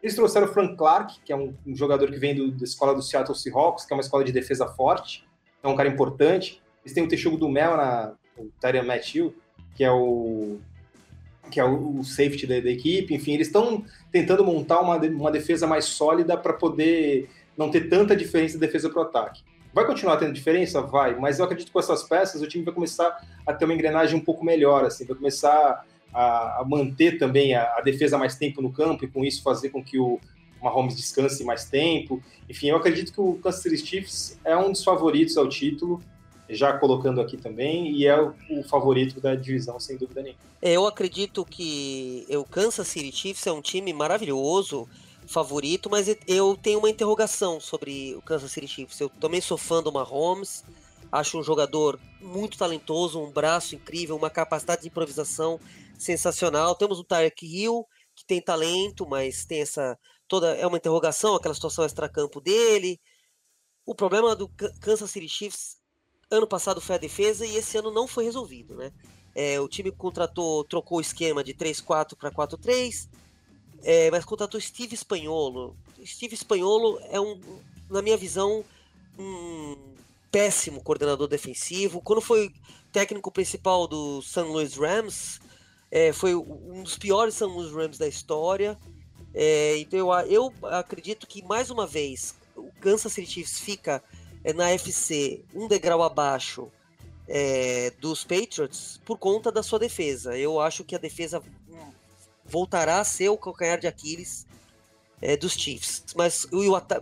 Eles 0.01 0.15
trouxeram 0.15 0.47
o 0.47 0.49
Frank 0.49 0.75
Clark, 0.75 1.19
que 1.23 1.31
é 1.31 1.35
um, 1.35 1.53
um 1.65 1.75
jogador 1.75 2.11
que 2.11 2.17
vem 2.17 2.35
do, 2.35 2.51
da 2.51 2.63
escola 2.63 2.93
do 2.93 3.01
Seattle 3.01 3.37
Seahawks, 3.37 3.85
que 3.85 3.93
é 3.93 3.95
uma 3.95 4.01
escola 4.01 4.23
de 4.23 4.31
defesa 4.31 4.67
forte, 4.67 5.25
é 5.61 5.67
um 5.67 5.75
cara 5.75 5.87
importante. 5.89 6.61
Eles 6.83 6.93
têm 6.93 7.03
o 7.03 7.07
Texugo 7.07 7.37
do 7.37 7.47
Mel, 7.47 7.77
na, 7.77 8.13
o 8.37 8.49
Tyrion 8.59 8.83
Matthew, 8.83 9.33
que 9.75 9.83
é 9.83 9.91
o 9.91 10.57
que 11.49 11.59
é 11.59 11.63
o, 11.63 11.99
o 11.99 12.03
safety 12.03 12.47
da, 12.47 12.59
da, 12.59 12.69
equipe. 12.69 13.13
Enfim, 13.13 13.33
eles 13.33 13.47
estão 13.47 13.85
tentando 14.11 14.43
montar 14.43 14.79
uma, 14.81 14.97
uma 14.97 15.31
defesa 15.31 15.67
mais 15.67 15.85
sólida 15.85 16.35
para 16.35 16.53
poder 16.53 17.29
não 17.57 17.69
ter 17.69 17.89
tanta 17.89 18.15
diferença 18.15 18.53
de 18.53 18.59
defesa 18.59 18.89
para 18.89 18.99
o 18.99 19.05
ataque. 19.05 19.43
Vai 19.73 19.85
continuar 19.85 20.17
tendo 20.17 20.33
diferença? 20.33 20.81
Vai, 20.81 21.15
mas 21.15 21.39
eu 21.39 21.45
acredito 21.45 21.67
que 21.67 21.73
com 21.73 21.79
essas 21.79 22.03
peças 22.03 22.41
o 22.41 22.47
time 22.47 22.63
vai 22.63 22.73
começar 22.73 23.25
a 23.45 23.53
ter 23.53 23.65
uma 23.65 23.73
engrenagem 23.73 24.15
um 24.15 24.23
pouco 24.23 24.45
melhor, 24.45 24.85
assim, 24.85 25.05
vai 25.05 25.15
começar 25.15 25.83
a, 26.13 26.61
a 26.61 26.65
manter 26.65 27.17
também 27.17 27.55
a, 27.55 27.63
a, 27.77 27.81
defesa 27.81 28.17
mais 28.17 28.35
tempo 28.35 28.61
no 28.61 28.71
campo 28.71 29.03
e 29.03 29.07
com 29.07 29.25
isso 29.25 29.41
fazer 29.41 29.69
com 29.69 29.83
que 29.83 29.97
o 29.97 30.19
Mahomes 30.61 30.95
descanse 30.95 31.43
mais 31.43 31.65
tempo. 31.65 32.21
Enfim, 32.47 32.67
eu 32.67 32.77
acredito 32.77 33.11
que 33.11 33.19
o 33.19 33.33
Kansas 33.35 33.63
City 33.63 33.77
Chiefs 33.77 34.39
é 34.45 34.55
um 34.55 34.71
dos 34.71 34.83
favoritos 34.83 35.35
ao 35.37 35.49
título, 35.49 35.99
já 36.47 36.73
colocando 36.73 37.19
aqui 37.19 37.35
também, 37.35 37.91
e 37.91 38.05
é 38.05 38.21
o, 38.21 38.33
o 38.51 38.63
favorito 38.63 39.19
da 39.19 39.33
divisão, 39.33 39.79
sem 39.79 39.97
dúvida 39.97 40.21
nenhuma. 40.21 40.39
Eu 40.61 40.85
acredito 40.85 41.43
que 41.43 42.25
o 42.29 42.43
Kansas 42.43 42.87
City 42.87 43.11
Chiefs 43.11 43.47
é 43.47 43.51
um 43.51 43.61
time 43.61 43.91
maravilhoso, 43.91 44.87
favorito, 45.34 45.89
mas 45.89 46.07
eu 46.27 46.55
tenho 46.55 46.79
uma 46.79 46.89
interrogação 46.89 47.59
sobre 47.59 48.15
o 48.15 48.21
Kansas 48.21 48.51
City 48.51 48.67
Chiefs. 48.67 48.99
Eu 48.99 49.09
também 49.09 49.41
sou 49.41 49.57
fã 49.57 49.81
do 49.81 49.91
Mahomes, 49.91 50.63
acho 51.11 51.39
um 51.39 51.43
jogador 51.43 51.99
muito 52.21 52.57
talentoso, 52.57 53.19
um 53.19 53.31
braço 53.31 53.75
incrível, 53.75 54.15
uma 54.15 54.29
capacidade 54.29 54.84
de 54.84 54.88
improvisação 54.88 55.59
sensacional. 55.97 56.75
Temos 56.75 56.99
o 56.99 57.03
Tyreek 57.03 57.45
Hill, 57.45 57.86
que 58.15 58.23
tem 58.25 58.39
talento, 58.39 59.07
mas 59.07 59.43
tem 59.43 59.61
essa 59.61 59.97
toda 60.27 60.55
é 60.55 60.65
uma 60.65 60.77
interrogação, 60.77 61.36
aquela 61.36 61.55
situação 61.55 61.84
extracampo 61.84 62.39
dele. 62.39 63.01
O 63.86 63.95
problema 63.95 64.36
do 64.36 64.47
Kansas 64.79 65.09
City 65.11 65.27
Chiefs 65.27 65.77
ano 66.29 66.47
passado 66.47 66.79
foi 66.79 66.95
a 66.95 66.99
defesa 66.99 67.45
e 67.45 67.55
esse 67.55 67.77
ano 67.77 67.91
não 67.91 68.07
foi 68.07 68.23
resolvido, 68.23 68.75
né? 68.75 68.91
É, 69.36 69.59
o 69.59 69.67
time 69.67 69.91
contratou, 69.91 70.63
trocou 70.63 70.99
o 70.99 71.01
esquema 71.01 71.43
de 71.43 71.53
3-4 71.55 72.15
para 72.15 72.31
4-3, 72.31 73.09
é, 73.84 74.09
mas 74.09 74.25
contratou 74.25 74.59
Steve 74.59 74.95
Espanholo. 74.95 75.75
Steve 76.05 76.34
Espanholo 76.34 76.99
é 77.09 77.19
um, 77.19 77.39
na 77.89 78.01
minha 78.01 78.17
visão, 78.17 78.63
um 79.19 79.77
péssimo 80.31 80.81
coordenador 80.81 81.27
defensivo. 81.27 82.01
Quando 82.01 82.21
foi 82.21 82.51
técnico 82.91 83.31
principal 83.31 83.88
do 83.88 84.21
St. 84.21 84.41
Louis 84.41 84.75
Rams, 84.75 85.39
é, 85.91 86.11
foi 86.13 86.34
um 86.34 86.81
dos 86.84 86.97
piores 86.97 87.36
St. 87.36 87.45
Louis 87.45 87.71
Rams 87.71 87.97
da 87.97 88.07
história. 88.07 88.77
É, 89.34 89.77
então 89.77 89.99
eu, 89.99 90.11
eu 90.27 90.53
acredito 90.69 91.27
que 91.27 91.43
mais 91.43 91.69
uma 91.69 91.86
vez 91.86 92.36
o 92.55 92.71
Kansas 92.79 93.11
City 93.11 93.31
Chiefs 93.31 93.59
fica 93.59 94.03
é, 94.43 94.53
na 94.53 94.69
FC 94.71 95.43
um 95.53 95.67
degrau 95.67 96.03
abaixo 96.03 96.71
é, 97.27 97.91
dos 97.99 98.23
Patriots 98.23 98.99
por 99.05 99.17
conta 99.17 99.51
da 99.51 99.63
sua 99.63 99.79
defesa. 99.79 100.38
Eu 100.38 100.59
acho 100.59 100.84
que 100.84 100.95
a 100.95 100.99
defesa 100.99 101.41
voltará 102.53 102.99
a 102.99 103.03
ser 103.03 103.29
o 103.29 103.37
calcanhar 103.37 103.79
de 103.79 103.87
Aquiles 103.87 104.45
é, 105.19 105.35
dos 105.35 105.53
Chiefs. 105.53 106.05
Mas, 106.15 106.47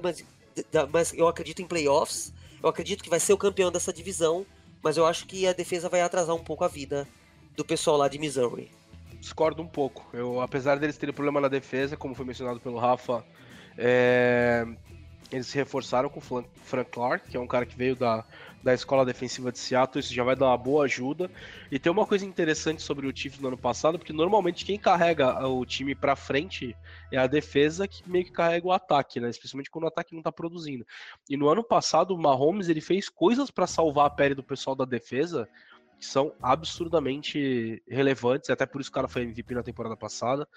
mas, 0.02 0.24
mas 0.90 1.14
eu 1.14 1.28
acredito 1.28 1.62
em 1.62 1.68
playoffs, 1.68 2.34
eu 2.64 2.70
acredito 2.70 3.04
que 3.04 3.10
vai 3.10 3.20
ser 3.20 3.34
o 3.34 3.38
campeão 3.38 3.70
dessa 3.70 3.92
divisão, 3.92 4.46
mas 4.82 4.96
eu 4.96 5.06
acho 5.06 5.28
que 5.28 5.46
a 5.46 5.52
defesa 5.52 5.90
vai 5.90 6.02
atrasar 6.02 6.34
um 6.34 6.44
pouco 6.44 6.64
a 6.64 6.70
vida 6.70 7.06
do 7.54 7.66
pessoal 7.66 7.98
lá 7.98 8.08
de 8.08 8.18
Missouri. 8.18 8.72
Discordo 9.20 9.62
um 9.62 9.68
pouco. 9.68 10.08
Eu, 10.14 10.40
apesar 10.40 10.80
deles 10.80 10.98
terem 10.98 11.14
problema 11.14 11.42
na 11.42 11.50
defesa, 11.50 11.98
como 11.98 12.16
foi 12.16 12.26
mencionado 12.26 12.62
pelo 12.62 12.80
Rafa, 12.80 13.24
é, 13.78 14.66
eles 15.32 15.48
se 15.48 15.58
reforçaram 15.58 16.10
com 16.10 16.20
o 16.20 16.44
Frank 16.64 16.92
Clark, 16.92 17.30
que 17.30 17.38
é 17.38 17.40
um 17.40 17.48
cara 17.48 17.66
que 17.66 17.76
veio 17.76 17.96
da, 17.96 18.26
da 18.62 18.74
escola 18.74 19.06
defensiva 19.06 19.52
de 19.52 19.60
Seattle, 19.60 20.00
isso 20.00 20.14
já 20.14 20.24
vai 20.24 20.36
dar 20.36 20.48
uma 20.48 20.58
boa 20.58 20.86
ajuda. 20.86 21.32
E 21.72 21.80
tem 21.80 21.92
uma 21.92 22.06
coisa 22.06 22.26
interessante 22.26 22.82
sobre 22.82 23.08
o 23.08 23.16
Chiefs 23.16 23.40
no 23.40 23.48
ano 23.48 23.58
passado, 23.58 23.98
porque 23.98 24.14
normalmente 24.14 24.66
quem 24.66 24.78
carrega 24.78 25.48
o 25.48 25.66
time 25.66 25.96
para 25.96 26.16
frente 26.16 26.76
é 27.12 27.18
a 27.18 27.28
defesa 27.28 27.88
que 27.88 28.08
meio 28.10 28.26
que 28.26 28.32
carrega 28.32 28.68
o 28.68 28.72
ataque, 28.72 29.20
né? 29.20 29.30
Especialmente 29.30 29.72
quando 29.72 29.86
o 29.86 29.88
ataque 29.88 30.14
não 30.14 30.22
tá 30.22 30.32
produzindo. 30.32 30.86
E 31.30 31.38
no 31.38 31.48
ano 31.48 31.64
passado 31.64 32.14
o 32.14 32.22
Mahomes 32.22 32.70
ele 32.70 32.82
fez 32.82 33.10
coisas 33.10 33.50
para 33.50 33.66
salvar 33.66 34.08
a 34.08 34.10
pele 34.10 34.36
do 34.36 34.44
pessoal 34.44 34.76
da 34.76 34.86
defesa 34.86 35.48
que 35.98 36.06
são 36.08 36.34
absurdamente 36.42 37.82
relevantes, 37.88 38.50
até 38.50 38.66
por 38.66 38.82
isso 38.82 38.90
o 38.90 38.94
cara 38.94 39.08
foi 39.08 39.22
MVP 39.22 39.54
na 39.54 39.62
temporada 39.62 39.96
passada. 39.96 40.48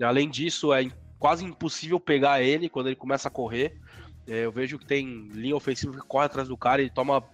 Além 0.00 0.30
disso, 0.30 0.72
é 0.72 0.88
quase 1.18 1.44
impossível 1.44 1.98
pegar 1.98 2.40
ele 2.40 2.68
quando 2.68 2.86
ele 2.86 2.94
começa 2.94 3.26
a 3.26 3.30
correr. 3.30 3.80
É, 4.26 4.44
eu 4.44 4.52
vejo 4.52 4.78
que 4.78 4.86
tem 4.86 5.28
linha 5.32 5.56
ofensiva 5.56 5.92
que 5.92 6.06
corre 6.06 6.26
atrás 6.26 6.48
do 6.48 6.56
cara 6.56 6.82
e 6.82 6.90
toma 6.90 7.24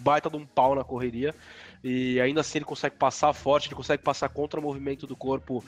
baita 0.00 0.28
de 0.28 0.36
um 0.36 0.46
pau 0.46 0.74
na 0.74 0.84
correria. 0.84 1.34
E 1.82 2.20
ainda 2.20 2.40
assim 2.40 2.58
ele 2.58 2.64
consegue 2.64 2.96
passar 2.96 3.32
forte, 3.32 3.68
ele 3.68 3.74
consegue 3.74 4.02
passar 4.02 4.28
contra 4.28 4.60
o 4.60 4.62
movimento 4.62 5.06
do 5.06 5.16
corpo. 5.16 5.64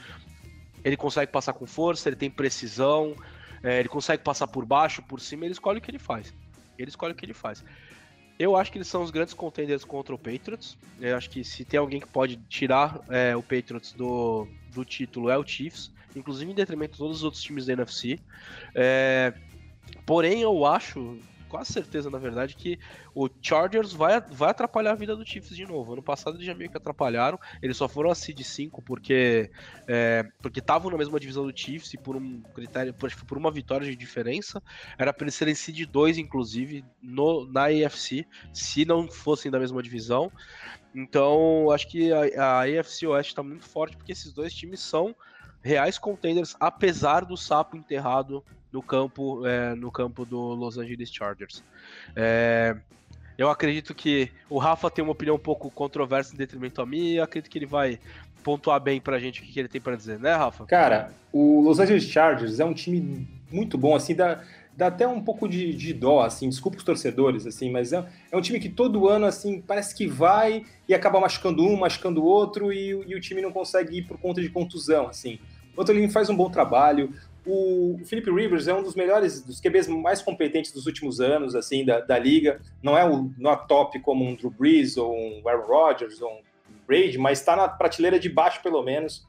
Ele 0.84 0.96
consegue 0.96 1.30
passar 1.30 1.52
com 1.52 1.66
força, 1.66 2.08
ele 2.08 2.16
tem 2.16 2.30
precisão, 2.30 3.14
é, 3.62 3.78
ele 3.78 3.88
consegue 3.88 4.22
passar 4.22 4.46
por 4.48 4.64
baixo, 4.64 5.02
por 5.02 5.20
cima, 5.20 5.44
ele 5.44 5.52
escolhe 5.52 5.78
o 5.78 5.80
que 5.80 5.90
ele 5.90 5.98
faz. 5.98 6.34
Ele 6.76 6.88
escolhe 6.88 7.12
o 7.12 7.16
que 7.16 7.24
ele 7.24 7.34
faz. 7.34 7.64
Eu 8.38 8.56
acho 8.56 8.72
que 8.72 8.78
eles 8.78 8.88
são 8.88 9.02
os 9.02 9.10
grandes 9.10 9.34
contenders 9.34 9.84
contra 9.84 10.14
o 10.14 10.18
Patriots. 10.18 10.76
Eu 11.00 11.16
acho 11.16 11.30
que 11.30 11.44
se 11.44 11.64
tem 11.64 11.78
alguém 11.78 12.00
que 12.00 12.08
pode 12.08 12.36
tirar 12.48 13.00
é, 13.08 13.36
o 13.36 13.42
Patriots 13.42 13.92
do, 13.92 14.48
do 14.74 14.84
título 14.84 15.30
é 15.30 15.38
o 15.38 15.46
Chiefs, 15.46 15.92
inclusive 16.16 16.50
em 16.50 16.54
detrimento 16.54 16.92
de 16.92 16.98
todos 16.98 17.18
os 17.18 17.24
outros 17.24 17.42
times 17.42 17.66
da 17.66 17.74
NFC. 17.74 18.18
É, 18.74 19.32
porém, 20.06 20.42
eu 20.42 20.64
acho, 20.64 21.18
quase 21.52 21.70
certeza, 21.70 22.08
na 22.08 22.16
verdade, 22.16 22.56
que 22.56 22.78
o 23.14 23.28
Chargers 23.42 23.92
vai, 23.92 24.18
vai 24.22 24.48
atrapalhar 24.48 24.92
a 24.92 24.94
vida 24.94 25.14
do 25.14 25.26
Chiefs 25.26 25.54
de 25.54 25.66
novo. 25.66 25.92
Ano 25.92 26.02
passado 26.02 26.36
eles 26.36 26.46
já 26.46 26.54
meio 26.54 26.70
que 26.70 26.78
atrapalharam. 26.78 27.38
Eles 27.60 27.76
só 27.76 27.86
foram 27.86 28.10
a 28.10 28.14
seed 28.14 28.40
5 28.40 28.80
porque 28.80 29.50
é, 29.86 30.26
porque 30.40 30.60
estavam 30.60 30.90
na 30.90 30.96
mesma 30.96 31.20
divisão 31.20 31.46
do 31.46 31.54
Chiefs 31.54 31.92
e 31.92 31.98
por 31.98 32.16
um 32.16 32.40
critério, 32.54 32.94
por, 32.94 33.14
por 33.26 33.36
uma 33.36 33.50
vitória 33.50 33.86
de 33.86 33.94
diferença. 33.94 34.62
Era 34.96 35.12
para 35.12 35.24
eles 35.24 35.34
serem 35.34 35.54
seed 35.54 35.86
2, 35.86 36.16
inclusive, 36.16 36.82
no, 37.02 37.46
na 37.46 37.66
AFC, 37.66 38.26
se 38.50 38.86
não 38.86 39.06
fossem 39.06 39.50
da 39.50 39.60
mesma 39.60 39.82
divisão. 39.82 40.32
Então, 40.94 41.70
acho 41.70 41.86
que 41.86 42.10
a, 42.12 42.42
a 42.42 42.62
AFC 42.62 43.06
Oeste 43.06 43.32
está 43.32 43.42
muito 43.42 43.64
forte 43.64 43.94
porque 43.94 44.12
esses 44.12 44.32
dois 44.32 44.54
times 44.54 44.80
são 44.80 45.14
reais 45.62 45.98
contenders, 45.98 46.56
apesar 46.58 47.24
do 47.24 47.36
sapo 47.36 47.76
enterrado 47.76 48.44
no 48.72 48.82
campo, 48.82 49.46
é, 49.46 49.74
no 49.74 49.90
campo 49.90 50.24
do 50.24 50.38
Los 50.38 50.78
Angeles 50.78 51.12
Chargers. 51.12 51.62
É, 52.16 52.76
eu 53.36 53.48
acredito 53.48 53.94
que 53.94 54.30
o 54.48 54.58
Rafa 54.58 54.90
tem 54.90 55.02
uma 55.02 55.12
opinião 55.12 55.36
um 55.36 55.38
pouco 55.38 55.70
controversa 55.70 56.34
em 56.34 56.38
detrimento 56.38 56.80
a 56.80 56.86
mim 56.86 57.12
e 57.12 57.20
acredito 57.20 57.50
que 57.50 57.58
ele 57.58 57.66
vai 57.66 57.98
pontuar 58.42 58.80
bem 58.80 59.00
pra 59.00 59.18
gente 59.18 59.40
o 59.40 59.44
que 59.44 59.58
ele 59.58 59.68
tem 59.68 59.80
para 59.80 59.96
dizer, 59.96 60.18
né, 60.18 60.34
Rafa? 60.34 60.66
Cara, 60.66 61.12
o 61.32 61.60
Los 61.60 61.78
Angeles 61.78 62.04
Chargers 62.04 62.58
é 62.60 62.64
um 62.64 62.74
time 62.74 63.26
muito 63.50 63.78
bom, 63.78 63.94
assim, 63.94 64.14
dá, 64.14 64.42
dá 64.76 64.88
até 64.88 65.06
um 65.06 65.22
pouco 65.22 65.48
de, 65.48 65.74
de 65.74 65.92
dó, 65.92 66.20
assim, 66.20 66.48
desculpa 66.48 66.78
os 66.78 66.84
torcedores, 66.84 67.46
assim, 67.46 67.70
mas 67.70 67.92
é, 67.92 68.04
é, 68.30 68.36
um 68.36 68.40
time 68.40 68.58
que 68.58 68.68
todo 68.68 69.08
ano, 69.08 69.26
assim, 69.26 69.60
parece 69.60 69.94
que 69.94 70.06
vai 70.06 70.64
e 70.88 70.94
acaba 70.94 71.20
machucando 71.20 71.62
um, 71.62 71.76
machucando 71.76 72.22
o 72.22 72.24
outro 72.24 72.72
e, 72.72 72.90
e 73.06 73.14
o 73.14 73.20
time 73.20 73.40
não 73.40 73.52
consegue 73.52 73.98
ir 73.98 74.02
por 74.02 74.18
conta 74.18 74.40
de 74.40 74.48
contusão, 74.48 75.06
assim. 75.06 75.38
O 75.76 75.82
Antolini 75.82 76.10
faz 76.10 76.28
um 76.28 76.36
bom 76.36 76.50
trabalho, 76.50 77.12
o 77.44 77.98
Philip 78.04 78.30
Rivers 78.30 78.68
é 78.68 78.74
um 78.74 78.82
dos 78.82 78.94
melhores, 78.94 79.42
dos 79.42 79.60
QBs 79.60 79.88
mais 79.88 80.22
competentes 80.22 80.70
dos 80.70 80.86
últimos 80.86 81.20
anos, 81.20 81.56
assim, 81.56 81.84
da, 81.84 81.98
da 82.00 82.16
liga. 82.16 82.60
Não 82.80 82.96
é, 82.96 83.04
o, 83.04 83.30
não 83.36 83.50
é 83.50 83.56
top 83.56 83.98
como 84.00 84.24
um 84.24 84.36
Drew 84.36 84.50
Brees 84.50 84.96
ou 84.96 85.12
um 85.12 85.42
Aaron 85.48 85.66
Rodgers 85.66 86.22
ou 86.22 86.30
um 86.30 86.40
Brady, 86.86 87.18
mas 87.18 87.40
está 87.40 87.56
na 87.56 87.68
prateleira 87.68 88.18
de 88.18 88.28
baixo, 88.28 88.62
pelo 88.62 88.82
menos. 88.82 89.26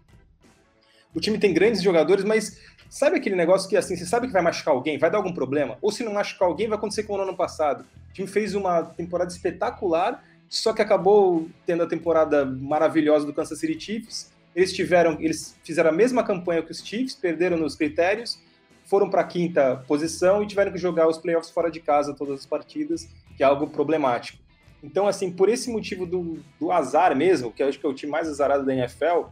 O 1.13 1.19
time 1.19 1.39
tem 1.39 1.53
grandes 1.53 1.81
jogadores, 1.81 2.23
mas 2.23 2.59
sabe 2.87 3.17
aquele 3.17 3.35
negócio 3.35 3.67
que, 3.67 3.75
assim, 3.75 3.95
você 3.95 4.05
sabe 4.05 4.27
que 4.27 4.33
vai 4.33 4.41
machucar 4.43 4.75
alguém, 4.75 4.97
vai 4.97 5.09
dar 5.09 5.17
algum 5.17 5.33
problema? 5.33 5.77
Ou 5.81 5.91
se 5.91 6.03
não 6.03 6.13
machucar 6.13 6.47
alguém, 6.47 6.67
vai 6.67 6.77
acontecer 6.77 7.03
como 7.03 7.17
no 7.17 7.23
ano 7.23 7.37
passado. 7.37 7.83
O 8.11 8.13
time 8.13 8.27
fez 8.27 8.53
uma 8.53 8.83
temporada 8.83 9.31
espetacular, 9.31 10.23
só 10.47 10.71
que 10.71 10.83
acabou 10.83 11.47
tendo 11.65 11.81
a 11.81 11.87
temporada 11.87 12.45
maravilhosa 12.45 13.25
do 13.25 13.33
Kansas 13.33 13.59
City 13.59 13.79
Chiefs 13.79 14.32
eles 14.55 14.73
tiveram, 14.73 15.17
eles 15.19 15.57
fizeram 15.63 15.89
a 15.89 15.93
mesma 15.93 16.23
campanha 16.23 16.61
que 16.61 16.71
os 16.71 16.85
Chiefs, 16.85 17.15
perderam 17.15 17.57
nos 17.57 17.75
critérios, 17.75 18.39
foram 18.85 19.09
para 19.09 19.21
a 19.21 19.25
quinta 19.25 19.83
posição 19.87 20.43
e 20.43 20.47
tiveram 20.47 20.71
que 20.71 20.77
jogar 20.77 21.07
os 21.07 21.17
playoffs 21.17 21.51
fora 21.51 21.71
de 21.71 21.79
casa 21.79 22.13
todas 22.13 22.39
as 22.39 22.45
partidas, 22.45 23.09
que 23.35 23.43
é 23.43 23.45
algo 23.45 23.67
problemático. 23.67 24.37
Então, 24.83 25.07
assim, 25.07 25.31
por 25.31 25.47
esse 25.47 25.71
motivo 25.71 26.05
do, 26.05 26.39
do 26.59 26.71
azar 26.71 27.15
mesmo, 27.15 27.51
que 27.51 27.63
eu 27.63 27.67
acho 27.69 27.79
que 27.79 27.85
é 27.85 27.89
o 27.89 27.93
time 27.93 28.11
mais 28.11 28.27
azarado 28.27 28.65
da 28.65 28.75
NFL, 28.75 29.29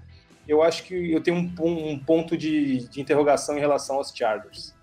eu 0.48 0.64
acho 0.64 0.84
que 0.86 1.12
eu 1.12 1.22
tenho 1.22 1.38
um, 1.38 1.92
um 1.92 2.00
ponto 2.00 2.38
de, 2.38 2.88
de 2.88 3.02
interrogação 3.02 3.58
em 3.58 3.60
relação 3.60 3.98
aos 3.98 4.12
Chargers. 4.16 4.74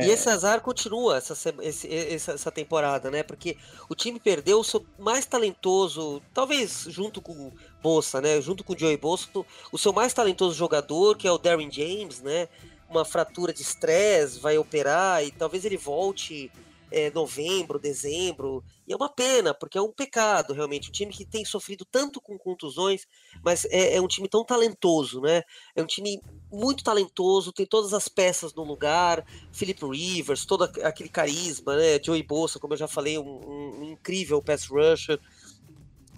É... 0.00 0.06
E 0.06 0.10
esse 0.10 0.28
azar 0.28 0.60
continua 0.60 1.18
essa, 1.18 1.34
esse, 1.60 1.88
essa, 1.92 2.50
temporada, 2.50 3.10
né? 3.10 3.22
Porque 3.22 3.56
o 3.88 3.94
time 3.94 4.18
perdeu 4.18 4.60
o 4.60 4.64
seu 4.64 4.84
mais 4.98 5.26
talentoso, 5.26 6.22
talvez 6.32 6.86
junto 6.88 7.20
com 7.20 7.32
o 7.32 7.52
Bolsa, 7.82 8.20
né? 8.20 8.40
Junto 8.40 8.64
com 8.64 8.72
o 8.72 8.78
Joey 8.78 8.96
Bolsa, 8.96 9.28
o 9.70 9.78
seu 9.78 9.92
mais 9.92 10.12
talentoso 10.12 10.54
jogador, 10.54 11.16
que 11.16 11.26
é 11.26 11.32
o 11.32 11.38
Darren 11.38 11.70
James, 11.70 12.20
né? 12.20 12.48
Uma 12.88 13.04
fratura 13.04 13.52
de 13.52 13.62
estresse, 13.62 14.38
vai 14.38 14.58
operar 14.58 15.24
e 15.24 15.30
talvez 15.30 15.64
ele 15.64 15.76
volte 15.76 16.50
é, 16.94 17.10
novembro, 17.10 17.78
dezembro. 17.78 18.64
E 18.86 18.92
é 18.92 18.96
uma 18.96 19.08
pena, 19.08 19.52
porque 19.52 19.76
é 19.76 19.82
um 19.82 19.90
pecado, 19.90 20.54
realmente. 20.54 20.88
Um 20.88 20.92
time 20.92 21.12
que 21.12 21.24
tem 21.24 21.44
sofrido 21.44 21.84
tanto 21.84 22.20
com 22.20 22.38
contusões, 22.38 23.06
mas 23.42 23.64
é, 23.66 23.96
é 23.96 24.00
um 24.00 24.06
time 24.06 24.28
tão 24.28 24.44
talentoso, 24.44 25.20
né? 25.20 25.42
É 25.74 25.82
um 25.82 25.86
time 25.86 26.20
muito 26.52 26.84
talentoso, 26.84 27.52
tem 27.52 27.66
todas 27.66 27.92
as 27.92 28.08
peças 28.08 28.54
no 28.54 28.62
lugar. 28.62 29.26
Philip 29.52 29.84
Rivers, 29.84 30.46
todo 30.46 30.64
aquele 30.64 31.08
carisma, 31.08 31.76
né? 31.76 32.00
Joey 32.00 32.22
Bolsa, 32.22 32.60
como 32.60 32.74
eu 32.74 32.78
já 32.78 32.86
falei, 32.86 33.18
um, 33.18 33.40
um, 33.44 33.80
um 33.80 33.84
incrível 33.92 34.40
pass 34.40 34.66
rusher. 34.66 35.20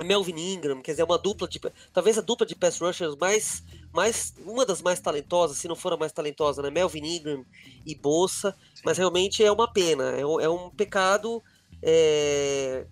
Melvin 0.04 0.36
Ingram, 0.36 0.82
quer 0.82 0.90
dizer, 0.90 1.04
uma 1.04 1.18
dupla 1.18 1.48
de. 1.48 1.58
Talvez 1.92 2.18
a 2.18 2.20
dupla 2.20 2.46
de 2.46 2.54
pass 2.54 2.78
rushers 2.78 3.16
mais, 3.16 3.62
mais. 3.96 4.34
Uma 4.44 4.64
das 4.64 4.80
mais 4.80 5.00
talentosas, 5.00 5.56
se 5.56 5.66
não 5.66 5.74
for 5.74 5.92
a 5.92 5.96
mais 5.96 6.12
talentosa, 6.12 6.62
né? 6.62 6.70
Melvin 6.70 7.04
Ingram 7.04 7.44
e 7.84 7.94
Bolsa. 7.94 8.54
Mas 8.84 8.98
realmente 8.98 9.42
é 9.42 9.50
uma 9.50 9.72
pena, 9.72 10.10
é 10.10 10.24
um, 10.24 10.40
é 10.40 10.48
um 10.48 10.70
pecado 10.70 11.42
é, 11.82 12.86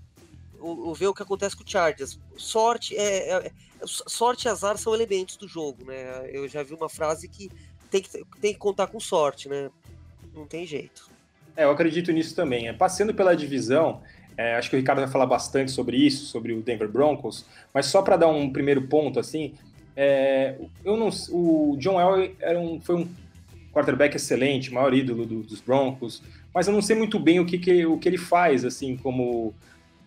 o, 0.58 0.90
o, 0.90 0.94
ver 0.94 1.06
o 1.08 1.14
que 1.14 1.22
acontece 1.22 1.56
com 1.56 1.62
o 1.62 1.68
Chargers. 1.68 2.18
Sorte, 2.36 2.96
é, 2.96 3.30
é, 3.30 3.52
sorte 3.86 4.46
e 4.46 4.48
azar 4.48 4.76
são 4.78 4.94
elementos 4.94 5.36
do 5.36 5.46
jogo, 5.46 5.84
né? 5.84 6.28
Eu 6.32 6.48
já 6.48 6.62
vi 6.62 6.74
uma 6.74 6.88
frase 6.88 7.28
que 7.28 7.50
tem 7.90 8.02
que, 8.02 8.10
tem 8.40 8.52
que 8.52 8.58
contar 8.58 8.86
com 8.86 8.98
sorte, 8.98 9.48
né? 9.48 9.70
Não 10.34 10.46
tem 10.46 10.66
jeito. 10.66 11.08
É, 11.56 11.64
eu 11.64 11.70
acredito 11.70 12.10
nisso 12.12 12.34
também. 12.34 12.66
É, 12.66 12.72
passando 12.72 13.14
pela 13.14 13.36
divisão, 13.36 14.02
é, 14.36 14.56
acho 14.56 14.70
que 14.70 14.76
o 14.76 14.78
Ricardo 14.78 15.00
vai 15.00 15.08
falar 15.08 15.26
bastante 15.26 15.70
sobre 15.70 15.96
isso, 15.96 16.26
sobre 16.26 16.52
o 16.52 16.62
Denver 16.62 16.88
Broncos, 16.88 17.46
mas 17.72 17.86
só 17.86 18.02
para 18.02 18.16
dar 18.16 18.28
um 18.28 18.52
primeiro 18.52 18.88
ponto, 18.88 19.20
assim, 19.20 19.54
é, 19.96 20.56
eu 20.84 20.96
não, 20.96 21.08
o 21.30 21.76
John 21.78 22.00
Elway 22.00 22.34
era 22.40 22.58
um, 22.58 22.80
foi 22.80 22.96
um 22.96 23.08
quarterback 23.72 24.16
excelente, 24.16 24.72
maior 24.72 24.94
ídolo 24.94 25.26
do, 25.26 25.42
dos 25.42 25.60
Broncos, 25.60 26.22
mas 26.52 26.66
eu 26.66 26.72
não 26.72 26.82
sei 26.82 26.96
muito 26.96 27.18
bem 27.18 27.40
o 27.40 27.46
que, 27.46 27.58
que, 27.58 27.84
o 27.84 27.98
que 27.98 28.08
ele 28.08 28.18
faz, 28.18 28.64
assim, 28.64 28.96
como, 28.96 29.52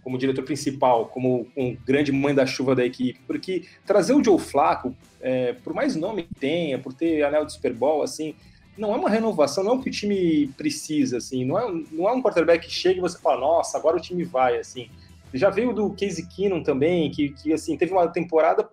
como 0.04 0.18
diretor 0.18 0.44
principal, 0.44 1.08
como 1.08 1.48
um 1.56 1.76
grande 1.86 2.12
mãe 2.12 2.34
da 2.34 2.46
chuva 2.46 2.76
da 2.76 2.86
equipe, 2.86 3.20
porque 3.28 3.66
trazer 3.86 4.14
o 4.14 4.24
Joe 4.24 4.40
Flacco, 4.40 4.96
é, 5.22 5.54
por 5.54 5.74
mais 5.74 5.96
nome 5.96 6.24
que 6.24 6.36
tenha, 6.36 6.80
por 6.80 6.94
ter 6.94 7.24
anel 7.24 7.46
de 7.46 7.54
Super 7.54 7.74
Bowl, 7.74 8.04
assim, 8.04 8.34
não 8.78 8.94
é 8.94 8.98
uma 8.98 9.10
renovação, 9.10 9.64
não 9.64 9.74
é 9.74 9.76
o 9.76 9.82
que 9.82 9.90
o 9.90 9.92
time 9.92 10.48
precisa, 10.56 11.18
assim, 11.18 11.44
não 11.44 11.58
é, 11.58 11.84
não 11.92 12.08
é 12.08 12.14
um 12.14 12.22
quarterback 12.22 12.68
que 12.68 12.74
chega 12.74 13.00
e 13.00 13.02
você 13.02 13.18
fala, 13.18 13.42
nossa, 13.42 13.78
agora 13.78 13.98
o 13.98 14.02
time 14.02 14.24
vai, 14.24 14.58
assim. 14.58 14.90
Já 15.34 15.50
veio 15.50 15.74
do 15.74 15.90
Casey 15.90 16.26
Keenum 16.26 16.64
também, 16.64 17.12
que, 17.12 17.30
que 17.30 17.52
assim, 17.52 17.76
teve 17.76 17.92
uma 17.92 18.08
temporada 18.08 18.70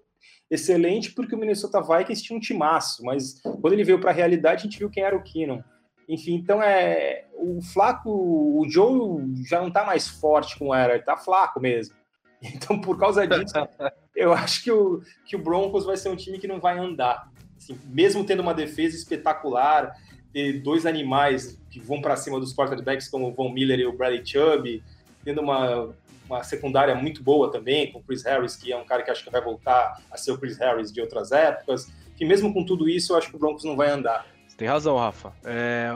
excelente 0.55 1.13
porque 1.13 1.35
o 1.35 1.39
Minnesota 1.39 1.81
Vikings 1.81 2.23
tinha 2.23 2.37
um 2.37 2.41
timaço, 2.41 3.05
mas 3.05 3.41
quando 3.43 3.73
ele 3.73 3.85
veio 3.85 4.01
para 4.01 4.11
a 4.11 4.15
realidade, 4.15 4.61
a 4.61 4.65
gente 4.65 4.79
viu 4.79 4.91
quem 4.91 5.03
era 5.03 5.17
o 5.17 5.23
Keenum. 5.23 5.63
Enfim, 6.09 6.35
então 6.35 6.63
é 6.63 7.25
o 7.35 7.61
Flaco, 7.63 8.11
o 8.11 8.65
Joe 8.69 9.45
já 9.47 9.61
não 9.61 9.69
está 9.69 9.85
mais 9.85 10.09
forte 10.09 10.59
como 10.59 10.75
era, 10.75 10.95
ele 10.95 11.03
tá 11.03 11.17
flaco 11.17 11.61
mesmo. 11.61 11.95
Então, 12.47 12.79
por 12.79 12.99
causa 12.99 13.27
disso, 13.27 13.55
eu 14.15 14.35
acho 14.35 14.63
que 14.63 14.71
o, 14.71 15.01
que 15.25 15.35
o 15.35 15.39
Broncos 15.39 15.87
vai 15.87 15.97
ser 15.97 16.11
um 16.11 16.17
time 16.17 16.39
que 16.39 16.47
não 16.47 16.61
vai 16.61 16.79
andar. 16.79 17.33
Assim, 17.57 17.79
mesmo 17.87 18.23
tendo 18.23 18.41
uma 18.41 18.53
defesa 18.53 18.95
espetacular, 18.95 19.95
ter 20.31 20.61
dois 20.61 20.85
animais 20.85 21.59
que 21.71 21.81
vão 21.81 22.03
para 22.03 22.17
cima 22.17 22.39
dos 22.39 22.55
quarterbacks 22.55 23.09
como 23.09 23.29
o 23.29 23.33
Von 23.33 23.51
Miller 23.51 23.81
e 23.81 23.87
o 23.87 23.97
Bradley 23.97 24.27
Chubb, 24.27 24.83
tendo 25.25 25.41
uma, 25.41 25.95
uma 26.35 26.45
secundária 26.45 26.95
muito 26.95 27.23
boa 27.23 27.51
também, 27.51 27.91
com 27.91 27.99
o 27.99 28.03
Chris 28.03 28.25
Harris, 28.25 28.57
que 28.57 28.73
é 28.73 28.77
um 28.77 28.85
cara 28.85 29.03
que 29.03 29.11
acho 29.11 29.25
que 29.25 29.31
vai 29.31 29.41
voltar 29.41 30.01
a 30.11 30.17
ser 30.17 30.33
o 30.33 30.39
Chris 30.39 30.59
Harris 30.59 30.93
de 30.93 31.01
outras 31.01 31.33
épocas, 31.33 31.91
que 32.17 32.25
mesmo 32.25 32.53
com 32.53 32.65
tudo 32.65 32.89
isso, 32.89 33.13
eu 33.13 33.17
acho 33.17 33.31
que 33.31 33.37
o 33.37 33.39
Broncos 33.39 33.65
não 33.65 33.77
vai 33.77 33.91
andar. 33.91 34.27
Tem 34.57 34.69
razão, 34.69 34.97
Rafa. 34.97 35.33
É, 35.45 35.91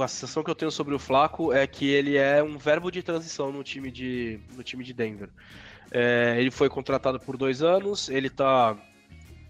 a 0.00 0.08
sensação 0.08 0.44
que 0.44 0.50
eu 0.50 0.54
tenho 0.54 0.70
sobre 0.70 0.94
o 0.94 0.98
Flaco 0.98 1.52
é 1.52 1.66
que 1.66 1.88
ele 1.90 2.16
é 2.16 2.42
um 2.42 2.56
verbo 2.56 2.90
de 2.90 3.02
transição 3.02 3.50
no 3.50 3.64
time 3.64 3.90
de, 3.90 4.38
no 4.56 4.62
time 4.62 4.84
de 4.84 4.92
Denver. 4.92 5.30
É, 5.90 6.36
ele 6.38 6.50
foi 6.50 6.68
contratado 6.68 7.18
por 7.18 7.36
dois 7.36 7.62
anos, 7.62 8.08
ele 8.08 8.30
tá 8.30 8.76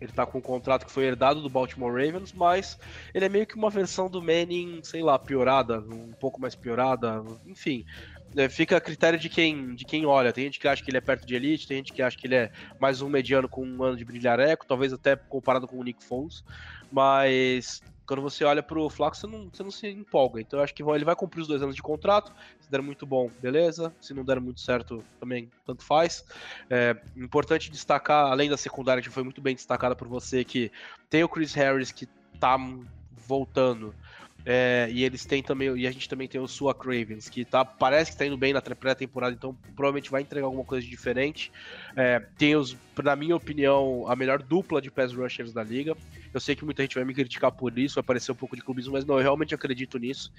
ele 0.00 0.12
tá 0.12 0.26
com 0.26 0.38
um 0.38 0.40
contrato 0.40 0.84
que 0.84 0.92
foi 0.92 1.04
herdado 1.04 1.40
do 1.40 1.48
Baltimore 1.48 1.90
Ravens, 1.90 2.32
mas 2.32 2.78
ele 3.14 3.24
é 3.24 3.28
meio 3.28 3.46
que 3.46 3.54
uma 3.54 3.70
versão 3.70 4.10
do 4.10 4.20
Manning, 4.20 4.80
sei 4.82 5.02
lá, 5.02 5.18
piorada, 5.18 5.78
um 5.80 6.12
pouco 6.12 6.40
mais 6.40 6.54
piorada, 6.54 7.22
enfim. 7.46 7.86
É, 8.36 8.48
fica 8.48 8.76
a 8.76 8.80
critério 8.80 9.18
de 9.18 9.28
quem, 9.28 9.74
de 9.74 9.84
quem 9.84 10.04
olha. 10.06 10.32
Tem 10.32 10.44
gente 10.44 10.58
que 10.58 10.68
acha 10.68 10.82
que 10.82 10.90
ele 10.90 10.98
é 10.98 11.00
perto 11.00 11.26
de 11.26 11.34
elite, 11.34 11.66
tem 11.66 11.78
gente 11.78 11.92
que 11.92 12.02
acha 12.02 12.16
que 12.16 12.26
ele 12.26 12.34
é 12.34 12.52
mais 12.80 13.00
um 13.00 13.08
mediano 13.08 13.48
com 13.48 13.64
um 13.64 13.82
ano 13.82 13.96
de 13.96 14.04
brilhareco, 14.04 14.66
talvez 14.66 14.92
até 14.92 15.16
comparado 15.16 15.66
com 15.66 15.78
o 15.78 15.84
Nick 15.84 16.04
Foles, 16.04 16.44
mas 16.90 17.82
quando 18.06 18.22
você 18.22 18.44
olha 18.44 18.62
pro 18.62 18.88
Flaco, 18.90 19.16
você 19.16 19.26
não, 19.26 19.48
você 19.50 19.62
não 19.62 19.70
se 19.70 19.88
empolga. 19.88 20.40
Então 20.40 20.58
eu 20.58 20.64
acho 20.64 20.74
que 20.74 20.82
ele 20.82 21.04
vai 21.04 21.16
cumprir 21.16 21.40
os 21.40 21.48
dois 21.48 21.62
anos 21.62 21.74
de 21.74 21.82
contrato. 21.82 22.32
Se 22.60 22.70
der 22.70 22.82
muito 22.82 23.06
bom, 23.06 23.30
beleza. 23.40 23.94
Se 24.00 24.12
não 24.12 24.24
der 24.24 24.40
muito 24.40 24.60
certo, 24.60 25.02
também 25.18 25.50
tanto 25.64 25.82
faz. 25.82 26.24
É 26.68 26.96
importante 27.16 27.70
destacar, 27.70 28.30
além 28.30 28.50
da 28.50 28.56
secundária 28.56 29.02
que 29.02 29.10
foi 29.10 29.22
muito 29.22 29.40
bem 29.40 29.54
destacada 29.54 29.96
por 29.96 30.06
você, 30.06 30.44
que 30.44 30.70
tem 31.08 31.24
o 31.24 31.28
Chris 31.28 31.54
Harris 31.54 31.90
que 31.90 32.06
tá 32.38 32.58
voltando. 33.26 33.94
É, 34.46 34.88
e 34.90 35.02
eles 35.02 35.24
têm 35.24 35.42
também, 35.42 35.74
e 35.74 35.86
a 35.86 35.90
gente 35.90 36.06
também 36.06 36.28
tem 36.28 36.38
o 36.40 36.46
Sua 36.46 36.74
Cravens, 36.74 37.30
que 37.30 37.44
tá, 37.46 37.64
parece 37.64 38.12
que 38.12 38.18
tá 38.18 38.26
indo 38.26 38.36
bem 38.36 38.52
na 38.52 38.60
pré-temporada, 38.60 39.34
então 39.34 39.56
provavelmente 39.74 40.10
vai 40.10 40.20
entregar 40.20 40.46
alguma 40.46 40.64
coisa 40.64 40.86
diferente. 40.86 41.50
É, 41.96 42.20
tem 42.36 42.54
os, 42.54 42.76
na 43.02 43.16
minha 43.16 43.34
opinião, 43.34 44.04
a 44.06 44.14
melhor 44.14 44.42
dupla 44.42 44.82
de 44.82 44.90
pass 44.90 45.14
rushers 45.14 45.52
da 45.52 45.62
liga. 45.62 45.96
Eu 46.32 46.40
sei 46.40 46.54
que 46.54 46.64
muita 46.64 46.82
gente 46.82 46.94
vai 46.94 47.04
me 47.04 47.14
criticar 47.14 47.52
por 47.52 47.78
isso, 47.78 47.94
vai 47.94 48.04
parecer 48.04 48.32
um 48.32 48.36
pouco 48.36 48.54
de 48.54 48.62
clubismo, 48.62 48.92
mas 48.92 49.06
não, 49.06 49.16
eu 49.16 49.22
realmente 49.22 49.54
acredito 49.54 49.98
nisso. 49.98 50.30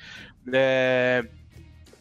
É, 0.53 1.27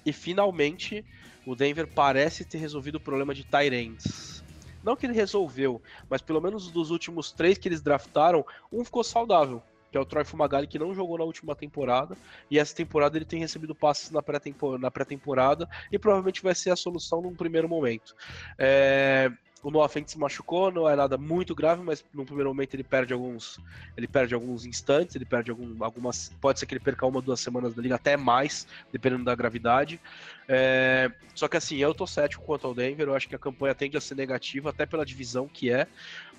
e 0.05 0.13
finalmente, 0.13 1.03
o 1.47 1.55
Denver 1.55 1.87
parece 1.87 2.45
ter 2.45 2.59
resolvido 2.59 2.97
o 2.97 3.01
problema 3.01 3.35
de 3.35 3.45
Tyrants. 3.45 4.45
Não 4.83 4.95
que 4.95 5.07
ele 5.07 5.15
resolveu, 5.15 5.81
mas 6.11 6.21
pelo 6.21 6.43
menos 6.43 6.71
dos 6.71 6.91
últimos 6.91 7.33
três 7.33 7.57
que 7.57 7.67
eles 7.67 7.81
draftaram, 7.81 8.45
um 8.71 8.85
ficou 8.85 9.03
saudável 9.03 9.63
que 9.95 9.99
é 9.99 10.01
o 10.01 10.05
Troy 10.05 10.25
Fumagalli, 10.25 10.67
que 10.67 10.77
não 10.77 10.93
jogou 10.93 11.17
na 11.17 11.23
última 11.23 11.55
temporada, 11.55 12.17
e 12.51 12.59
essa 12.59 12.75
temporada 12.75 13.17
ele 13.17 13.25
tem 13.25 13.39
recebido 13.39 13.77
passes 13.77 14.11
na 14.11 14.21
pré-temporada, 14.21 15.69
e 15.93 15.97
provavelmente 16.01 16.43
vai 16.43 16.53
ser 16.53 16.71
a 16.71 16.77
solução 16.77 17.23
num 17.23 17.33
primeiro 17.33 17.69
momento. 17.69 18.13
É, 18.59 19.31
o 19.63 19.71
Noah 19.71 19.89
Fent 19.89 20.09
se 20.09 20.19
machucou, 20.19 20.73
não 20.73 20.89
é 20.91 20.97
nada 20.97 21.17
muito 21.17 21.55
grave, 21.55 21.81
mas 21.81 22.05
no 22.13 22.25
primeiro 22.25 22.51
momento 22.51 22.75
ele 22.75 22.83
perde 22.83 23.13
alguns, 23.13 23.61
ele 23.97 24.09
perde 24.09 24.35
alguns 24.35 24.67
instantes, 24.67 25.15
ele 25.15 25.25
perde 25.25 25.53
algum, 25.53 25.77
algumas, 25.85 26.35
pode 26.41 26.59
ser 26.59 26.67
que 26.67 26.75
ele 26.75 26.85
perca 26.85 27.07
uma, 27.07 27.23
duas 27.23 27.39
semanas 27.39 27.73
da 27.73 27.81
liga, 27.81 27.95
até 27.95 28.17
mais, 28.17 28.67
dependendo 28.91 29.23
da 29.23 29.35
gravidade. 29.37 30.01
É, 30.49 31.09
só 31.37 31.47
que 31.47 31.57
assim, 31.57 31.77
eu 31.77 31.95
tô 31.95 32.05
cético 32.05 32.45
quanto 32.45 32.67
ao 32.67 32.75
Denver, 32.75 33.07
eu 33.07 33.15
acho 33.15 33.29
que 33.29 33.37
a 33.37 33.39
campanha 33.39 33.77
tende 33.77 33.97
a 33.97 34.01
ser 34.01 34.17
negativa, 34.17 34.71
até 34.71 34.87
pela 34.87 35.07
divisão 35.07 35.47
que 35.47 35.71
é. 35.71 35.87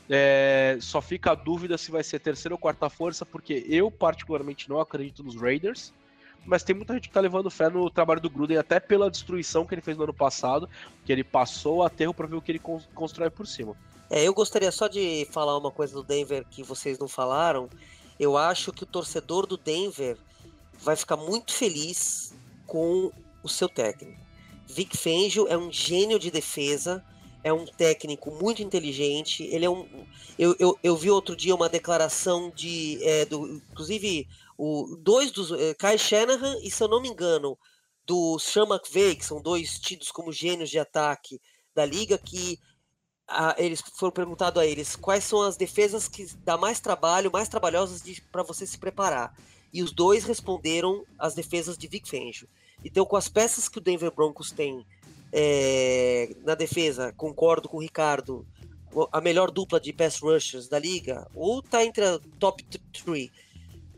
É, 0.09 0.77
só 0.79 1.01
fica 1.01 1.31
a 1.31 1.35
dúvida 1.35 1.77
se 1.77 1.91
vai 1.91 2.03
ser 2.03 2.19
terceira 2.19 2.53
ou 2.53 2.59
quarta 2.59 2.89
força, 2.89 3.25
porque 3.25 3.65
eu 3.67 3.89
particularmente 3.89 4.69
não 4.69 4.79
acredito 4.79 5.23
nos 5.23 5.35
Raiders. 5.35 5.93
Mas 6.45 6.61
tem 6.61 6.75
muita 6.75 6.93
gente 6.93 7.07
que 7.07 7.13
tá 7.13 7.19
levando 7.19 7.49
fé 7.49 7.69
no 7.69 7.89
trabalho 7.89 8.21
do 8.21 8.29
Gruden, 8.29 8.57
até 8.57 8.79
pela 8.79 9.09
destruição 9.09 9.65
que 9.65 9.73
ele 9.73 9.81
fez 9.81 9.97
no 9.97 10.03
ano 10.03 10.13
passado, 10.13 10.69
que 11.03 11.11
ele 11.11 11.23
passou 11.23 11.81
a 11.81 11.87
aterro 11.87 12.13
para 12.13 12.27
ver 12.27 12.35
o 12.35 12.41
que 12.41 12.51
ele 12.51 12.61
constrói 12.93 13.31
por 13.31 13.47
cima. 13.47 13.75
É, 14.09 14.23
eu 14.23 14.33
gostaria 14.33 14.71
só 14.71 14.87
de 14.87 15.27
falar 15.31 15.57
uma 15.57 15.71
coisa 15.71 15.93
do 15.95 16.03
Denver 16.03 16.45
que 16.51 16.61
vocês 16.61 16.99
não 16.99 17.07
falaram. 17.07 17.67
Eu 18.19 18.37
acho 18.37 18.71
que 18.71 18.83
o 18.83 18.85
torcedor 18.85 19.47
do 19.47 19.57
Denver 19.57 20.17
vai 20.79 20.95
ficar 20.95 21.17
muito 21.17 21.51
feliz 21.51 22.35
com 22.67 23.11
o 23.41 23.49
seu 23.49 23.67
técnico. 23.67 24.19
Vic 24.67 24.95
Fangio 24.95 25.47
é 25.47 25.57
um 25.57 25.71
gênio 25.71 26.19
de 26.19 26.29
defesa 26.29 27.03
é 27.45 27.53
um 27.53 27.63
técnico 27.63 28.31
muito 28.31 28.63
inteligente. 28.63 29.43
Ele 29.43 29.65
é 29.65 29.69
um. 29.69 29.87
Eu, 30.37 30.55
eu, 30.57 30.79
eu 30.81 30.97
vi 30.97 31.11
outro 31.11 31.35
dia 31.35 31.53
uma 31.53 31.69
declaração 31.69 32.49
de. 32.49 32.97
É, 33.03 33.23
do, 33.23 33.61
inclusive, 33.71 34.27
o, 34.57 34.97
dois 34.99 35.29
dos. 35.29 35.51
É, 35.51 35.75
Kai 35.75 35.95
Shanahan 35.95 36.57
e, 36.63 36.71
se 36.71 36.83
eu 36.83 36.87
não 36.87 36.99
me 36.99 37.07
engano, 37.07 37.55
do 38.03 38.39
Sean 38.39 38.65
McVay, 38.65 39.15
que 39.15 39.23
são 39.23 39.39
dois 39.39 39.77
tidos 39.77 40.11
como 40.11 40.33
gênios 40.33 40.71
de 40.71 40.79
ataque 40.79 41.39
da 41.75 41.85
liga, 41.85 42.17
que 42.17 42.59
a, 43.27 43.53
eles 43.59 43.83
foram 43.93 44.11
perguntados 44.11 44.59
a 44.59 44.65
eles 44.65 44.95
quais 44.95 45.23
são 45.23 45.43
as 45.43 45.55
defesas 45.55 46.07
que 46.07 46.25
dá 46.43 46.57
mais 46.57 46.79
trabalho, 46.79 47.31
mais 47.31 47.47
trabalhosas 47.47 48.01
para 48.31 48.41
você 48.41 48.65
se 48.65 48.79
preparar. 48.79 49.37
E 49.71 49.83
os 49.83 49.91
dois 49.91 50.23
responderam 50.23 51.05
as 51.19 51.35
defesas 51.35 51.77
de 51.77 51.87
Vic 51.87 52.09
Fangio. 52.09 52.49
Então, 52.83 53.05
com 53.05 53.15
as 53.15 53.29
peças 53.29 53.69
que 53.69 53.77
o 53.77 53.81
Denver 53.81 54.11
Broncos 54.11 54.51
tem 54.51 54.83
é, 55.37 56.33
na 56.45 56.55
defesa, 56.55 57.11
concordo 57.17 57.67
com 57.67 57.75
o 57.75 57.81
Ricardo, 57.81 58.47
a 59.11 59.19
melhor 59.19 59.51
dupla 59.51 59.81
de 59.81 59.91
pass 59.91 60.19
rushers 60.21 60.69
da 60.69 60.79
liga, 60.79 61.27
ou 61.35 61.61
tá 61.61 61.83
entre 61.83 62.05
a 62.05 62.17
top 62.39 62.63
3, 63.03 63.29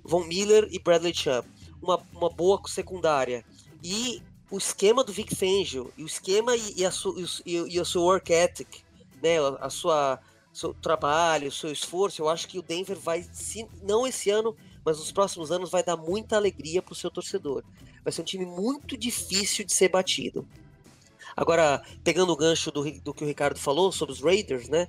Von 0.03 0.23
Miller 0.23 0.67
e 0.71 0.79
Bradley 0.79 1.13
Chubb. 1.13 1.47
Uma, 1.79 2.01
uma 2.11 2.27
boa 2.27 2.59
secundária. 2.65 3.45
E 3.83 4.19
o 4.49 4.57
esquema 4.57 5.03
do 5.03 5.13
Vic 5.13 5.35
Fangio, 5.35 5.93
e 5.95 6.01
o 6.01 6.07
esquema 6.07 6.55
e, 6.55 6.73
e, 6.77 6.83
a, 6.83 6.89
su, 6.89 7.15
e, 7.45 7.51
e, 7.55 7.79
o 7.79 7.85
seu 7.85 8.01
work 8.01 8.33
ethic, 8.33 8.81
né, 9.21 9.37
a, 9.59 9.69
sua 9.69 10.19
seu 10.51 10.73
trabalho, 10.73 11.51
seu 11.51 11.71
esforço, 11.71 12.19
eu 12.19 12.27
acho 12.27 12.47
que 12.47 12.57
o 12.57 12.63
Denver 12.63 12.97
vai, 12.97 13.21
se 13.31 13.67
não 13.83 14.07
esse 14.07 14.31
ano, 14.31 14.55
mas 14.83 14.97
nos 14.97 15.11
próximos 15.11 15.51
anos 15.51 15.69
vai 15.69 15.83
dar 15.83 15.95
muita 15.95 16.35
alegria 16.35 16.81
para 16.81 16.93
o 16.93 16.95
seu 16.95 17.11
torcedor 17.11 17.63
vai 18.07 18.11
ser 18.13 18.21
um 18.21 18.23
time 18.23 18.45
muito 18.45 18.95
difícil 18.95 19.65
de 19.65 19.73
ser 19.73 19.89
batido. 19.89 20.47
Agora, 21.37 21.83
pegando 22.03 22.33
o 22.33 22.35
gancho 22.35 22.71
do, 22.71 22.83
do 22.99 23.13
que 23.13 23.23
o 23.23 23.27
Ricardo 23.27 23.59
falou 23.59 23.91
sobre 23.91 24.11
os 24.11 24.21
Raiders, 24.21 24.67
né? 24.67 24.87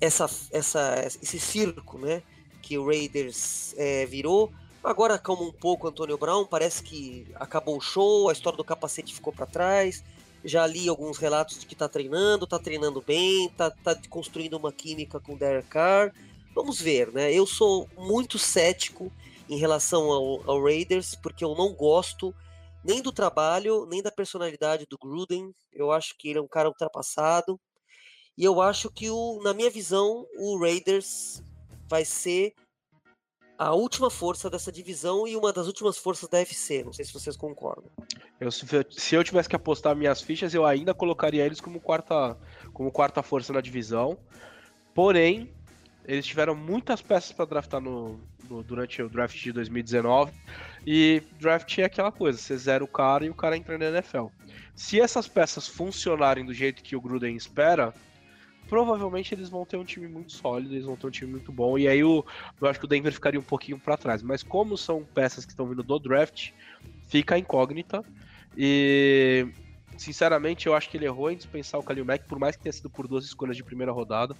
Essa, 0.00 0.24
essa, 0.50 0.94
esse 1.22 1.38
circo, 1.38 1.98
né? 1.98 2.22
Que 2.62 2.78
o 2.78 2.86
Raiders 2.86 3.74
é, 3.76 4.06
virou. 4.06 4.50
Agora 4.82 5.18
calma 5.18 5.42
um 5.42 5.52
pouco 5.52 5.86
Antônio 5.86 6.16
Brown, 6.16 6.46
parece 6.46 6.82
que 6.82 7.26
acabou 7.34 7.76
o 7.76 7.80
show, 7.82 8.30
a 8.30 8.32
história 8.32 8.56
do 8.56 8.64
capacete 8.64 9.14
ficou 9.14 9.30
para 9.30 9.44
trás. 9.44 10.02
Já 10.42 10.66
li 10.66 10.88
alguns 10.88 11.18
relatos 11.18 11.58
de 11.58 11.66
que 11.66 11.74
tá 11.74 11.86
treinando, 11.86 12.46
tá 12.46 12.58
treinando 12.58 13.02
bem, 13.06 13.50
tá, 13.50 13.70
tá 13.70 13.94
construindo 14.08 14.54
uma 14.54 14.72
química 14.72 15.20
com 15.20 15.34
o 15.34 15.36
Derek 15.36 15.68
Carr. 15.68 16.14
Vamos 16.54 16.80
ver, 16.80 17.12
né? 17.12 17.30
Eu 17.30 17.46
sou 17.46 17.86
muito 17.98 18.38
cético 18.38 19.12
em 19.50 19.58
relação 19.58 20.10
ao, 20.10 20.50
ao 20.50 20.62
Raiders, 20.62 21.14
porque 21.14 21.44
eu 21.44 21.54
não 21.54 21.74
gosto 21.74 22.34
nem 22.84 23.02
do 23.02 23.12
trabalho, 23.12 23.86
nem 23.86 24.02
da 24.02 24.10
personalidade 24.10 24.86
do 24.88 24.98
Gruden. 24.98 25.52
Eu 25.72 25.90
acho 25.92 26.14
que 26.18 26.28
ele 26.28 26.38
é 26.38 26.42
um 26.42 26.48
cara 26.48 26.68
ultrapassado. 26.68 27.60
E 28.36 28.44
eu 28.44 28.60
acho 28.60 28.90
que, 28.90 29.10
o, 29.10 29.40
na 29.42 29.52
minha 29.52 29.70
visão, 29.70 30.24
o 30.36 30.58
Raiders 30.58 31.42
vai 31.88 32.04
ser 32.04 32.54
a 33.58 33.74
última 33.74 34.08
força 34.08 34.48
dessa 34.48 34.70
divisão 34.70 35.26
e 35.26 35.34
uma 35.34 35.52
das 35.52 35.66
últimas 35.66 35.98
forças 35.98 36.28
da 36.28 36.38
FC. 36.38 36.84
Não 36.84 36.92
sei 36.92 37.04
se 37.04 37.12
vocês 37.12 37.36
concordam. 37.36 37.90
Eu, 38.38 38.52
se 38.52 39.14
eu 39.16 39.24
tivesse 39.24 39.48
que 39.48 39.56
apostar 39.56 39.96
minhas 39.96 40.22
fichas, 40.22 40.54
eu 40.54 40.64
ainda 40.64 40.94
colocaria 40.94 41.44
eles 41.44 41.60
como 41.60 41.80
quarta, 41.80 42.38
como 42.72 42.92
quarta 42.92 43.20
força 43.20 43.52
na 43.52 43.60
divisão. 43.60 44.16
Porém, 44.94 45.52
eles 46.04 46.24
tiveram 46.24 46.54
muitas 46.54 47.02
peças 47.02 47.32
para 47.32 47.44
draftar 47.44 47.80
no, 47.80 48.20
durante 48.62 49.02
o 49.02 49.08
draft 49.08 49.36
de 49.36 49.52
2019. 49.52 50.32
E 50.86 51.22
draft 51.38 51.78
é 51.78 51.84
aquela 51.84 52.10
coisa, 52.10 52.38
você 52.38 52.56
zera 52.56 52.82
o 52.82 52.88
cara 52.88 53.24
e 53.24 53.30
o 53.30 53.34
cara 53.34 53.56
entra 53.56 53.76
na 53.76 53.86
NFL. 53.86 54.26
Se 54.74 55.00
essas 55.00 55.28
peças 55.28 55.66
funcionarem 55.68 56.44
do 56.44 56.54
jeito 56.54 56.82
que 56.82 56.96
o 56.96 57.00
Gruden 57.00 57.36
espera, 57.36 57.92
provavelmente 58.68 59.34
eles 59.34 59.48
vão 59.48 59.64
ter 59.64 59.76
um 59.76 59.84
time 59.84 60.06
muito 60.06 60.32
sólido, 60.32 60.74
eles 60.74 60.84
vão 60.84 60.96
ter 60.96 61.06
um 61.06 61.10
time 61.10 61.30
muito 61.32 61.50
bom. 61.50 61.78
E 61.78 61.88
aí 61.88 62.00
eu, 62.00 62.24
eu 62.60 62.68
acho 62.68 62.78
que 62.78 62.84
o 62.84 62.88
Denver 62.88 63.12
ficaria 63.12 63.40
um 63.40 63.42
pouquinho 63.42 63.78
para 63.78 63.96
trás. 63.96 64.22
Mas 64.22 64.42
como 64.42 64.76
são 64.76 65.02
peças 65.02 65.44
que 65.44 65.52
estão 65.52 65.66
vindo 65.66 65.82
do 65.82 65.98
draft, 65.98 66.50
fica 67.08 67.38
incógnita. 67.38 68.04
E 68.56 69.48
sinceramente, 69.98 70.66
eu 70.66 70.74
acho 70.74 70.88
que 70.88 70.96
ele 70.96 71.04
errou 71.04 71.30
em 71.30 71.36
dispensar 71.36 71.78
o 71.78 71.82
Kalil 71.82 72.04
Mack, 72.04 72.26
por 72.26 72.38
mais 72.38 72.56
que 72.56 72.62
tenha 72.62 72.72
sido 72.72 72.88
por 72.88 73.06
duas 73.06 73.24
escolhas 73.24 73.56
de 73.56 73.64
primeira 73.64 73.92
rodada. 73.92 74.34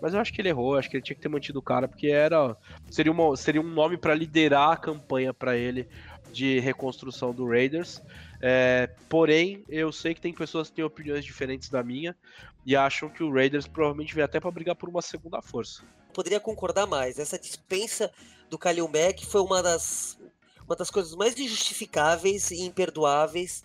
Mas 0.00 0.14
eu 0.14 0.20
acho 0.20 0.32
que 0.32 0.40
ele 0.40 0.48
errou, 0.48 0.76
acho 0.76 0.88
que 0.88 0.96
ele 0.96 1.02
tinha 1.02 1.16
que 1.16 1.20
ter 1.20 1.28
mantido 1.28 1.58
o 1.58 1.62
cara, 1.62 1.88
porque 1.88 2.08
era 2.08 2.56
seria, 2.90 3.12
uma, 3.12 3.36
seria 3.36 3.60
um 3.60 3.68
nome 3.68 3.96
para 3.96 4.14
liderar 4.14 4.70
a 4.70 4.76
campanha 4.76 5.34
para 5.34 5.56
ele 5.56 5.88
de 6.32 6.60
reconstrução 6.60 7.34
do 7.34 7.46
Raiders. 7.48 8.00
É, 8.40 8.88
porém, 9.08 9.64
eu 9.68 9.92
sei 9.92 10.14
que 10.14 10.20
tem 10.20 10.32
pessoas 10.32 10.70
que 10.70 10.76
têm 10.76 10.84
opiniões 10.84 11.24
diferentes 11.24 11.68
da 11.68 11.82
minha 11.82 12.16
e 12.64 12.76
acham 12.76 13.08
que 13.08 13.22
o 13.22 13.32
Raiders 13.32 13.66
provavelmente 13.66 14.14
vem 14.14 14.24
até 14.24 14.38
para 14.40 14.50
brigar 14.50 14.76
por 14.76 14.88
uma 14.88 15.02
segunda 15.02 15.42
força. 15.42 15.82
Poderia 16.14 16.40
concordar 16.40 16.86
mais. 16.86 17.18
Essa 17.18 17.38
dispensa 17.38 18.10
do 18.48 18.58
Kalil 18.58 18.88
Mack 18.88 19.24
foi 19.26 19.40
uma 19.40 19.62
das, 19.62 20.18
uma 20.66 20.76
das 20.76 20.90
coisas 20.90 21.14
mais 21.14 21.38
injustificáveis 21.38 22.50
e 22.50 22.62
imperdoáveis 22.62 23.62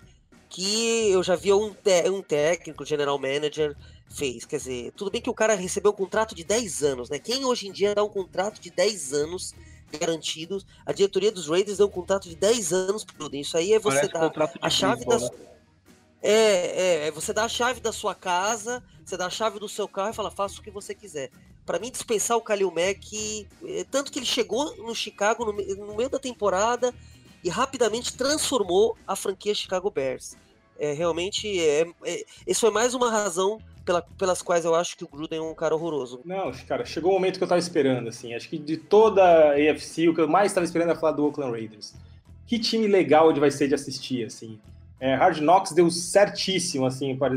que 0.55 1.11
eu 1.11 1.21
já 1.21 1.35
vi 1.35 1.51
um, 1.51 1.75
um 2.13 2.21
técnico, 2.21 2.85
general 2.85 3.19
manager, 3.19 3.75
fez. 4.09 4.45
Quer 4.45 4.55
dizer, 4.55 4.93
tudo 4.93 5.11
bem 5.11 5.21
que 5.21 5.29
o 5.29 5.33
cara 5.33 5.53
recebeu 5.53 5.91
um 5.91 5.95
contrato 5.95 6.33
de 6.33 6.45
10 6.45 6.81
anos, 6.81 7.09
né? 7.09 7.19
Quem 7.19 7.43
hoje 7.43 7.67
em 7.67 7.73
dia 7.73 7.93
dá 7.93 8.01
um 8.01 8.07
contrato 8.07 8.61
de 8.61 8.69
10 8.69 9.11
anos 9.11 9.53
garantidos? 9.99 10.65
A 10.85 10.93
diretoria 10.93 11.29
dos 11.29 11.49
Raiders 11.49 11.79
deu 11.79 11.87
um 11.87 11.91
contrato 11.91 12.29
de 12.29 12.37
10 12.37 12.71
anos 12.71 13.03
pro 13.03 13.35
Isso 13.35 13.57
aí 13.57 13.73
é 13.73 13.79
você 13.79 14.07
dar 14.07 14.31
a 14.61 14.69
chave 14.69 15.03
da. 15.03 15.19
Né? 15.19 15.29
É, 16.23 16.31
é, 16.31 17.07
é, 17.07 17.11
você 17.11 17.33
dá 17.33 17.43
a 17.43 17.49
chave 17.49 17.81
da 17.81 17.91
sua 17.91 18.15
casa, 18.15 18.81
você 19.03 19.17
dá 19.17 19.25
a 19.25 19.29
chave 19.29 19.59
do 19.59 19.67
seu 19.67 19.89
carro 19.89 20.11
e 20.11 20.15
fala, 20.15 20.31
faça 20.31 20.61
o 20.61 20.63
que 20.63 20.71
você 20.71 20.95
quiser. 20.95 21.31
Para 21.65 21.79
mim, 21.79 21.91
dispensar 21.91 22.37
o 22.37 22.41
Kalil 22.41 22.71
Mack, 22.71 23.45
é, 23.65 23.83
tanto 23.91 24.09
que 24.09 24.19
ele 24.19 24.25
chegou 24.25 24.73
no 24.77 24.95
Chicago 24.95 25.43
no, 25.43 25.51
no 25.85 25.95
meio 25.97 26.09
da 26.09 26.17
temporada 26.17 26.93
e 27.43 27.49
rapidamente 27.49 28.15
transformou 28.15 28.97
a 29.05 29.17
franquia 29.17 29.53
Chicago 29.53 29.91
Bears. 29.91 30.37
É, 30.77 30.93
realmente, 30.93 31.59
é, 31.59 31.87
é, 32.03 32.25
isso 32.45 32.61
foi 32.61 32.71
mais 32.71 32.93
uma 32.93 33.09
razão 33.09 33.59
pela, 33.85 34.01
pelas 34.01 34.41
quais 34.41 34.65
eu 34.65 34.75
acho 34.75 34.97
que 34.97 35.03
o 35.03 35.07
Gruden 35.07 35.39
é 35.39 35.41
um 35.41 35.53
cara 35.53 35.75
horroroso. 35.75 36.19
Não, 36.25 36.51
cara, 36.67 36.83
chegou 36.83 37.11
o 37.11 37.13
momento 37.13 37.37
que 37.37 37.43
eu 37.43 37.47
tava 37.47 37.59
esperando, 37.59 38.09
assim. 38.09 38.33
Acho 38.33 38.49
que 38.49 38.57
de 38.57 38.75
toda 38.75 39.23
a 39.23 39.51
AFC, 39.51 40.09
o 40.09 40.13
que 40.13 40.21
eu 40.21 40.27
mais 40.27 40.51
estava 40.51 40.65
esperando 40.65 40.91
é 40.91 40.95
falar 40.95 41.13
do 41.13 41.25
Oakland 41.25 41.51
Raiders. 41.51 41.93
Que 42.47 42.59
time 42.59 42.87
legal 42.87 43.29
ele 43.29 43.39
vai 43.39 43.51
ser 43.51 43.67
de 43.67 43.75
assistir, 43.75 44.25
assim. 44.25 44.59
É, 44.99 45.15
Hard 45.15 45.37
Knocks 45.39 45.71
deu 45.71 45.89
certíssimo, 45.89 46.85
assim, 46.85 47.15
para 47.15 47.31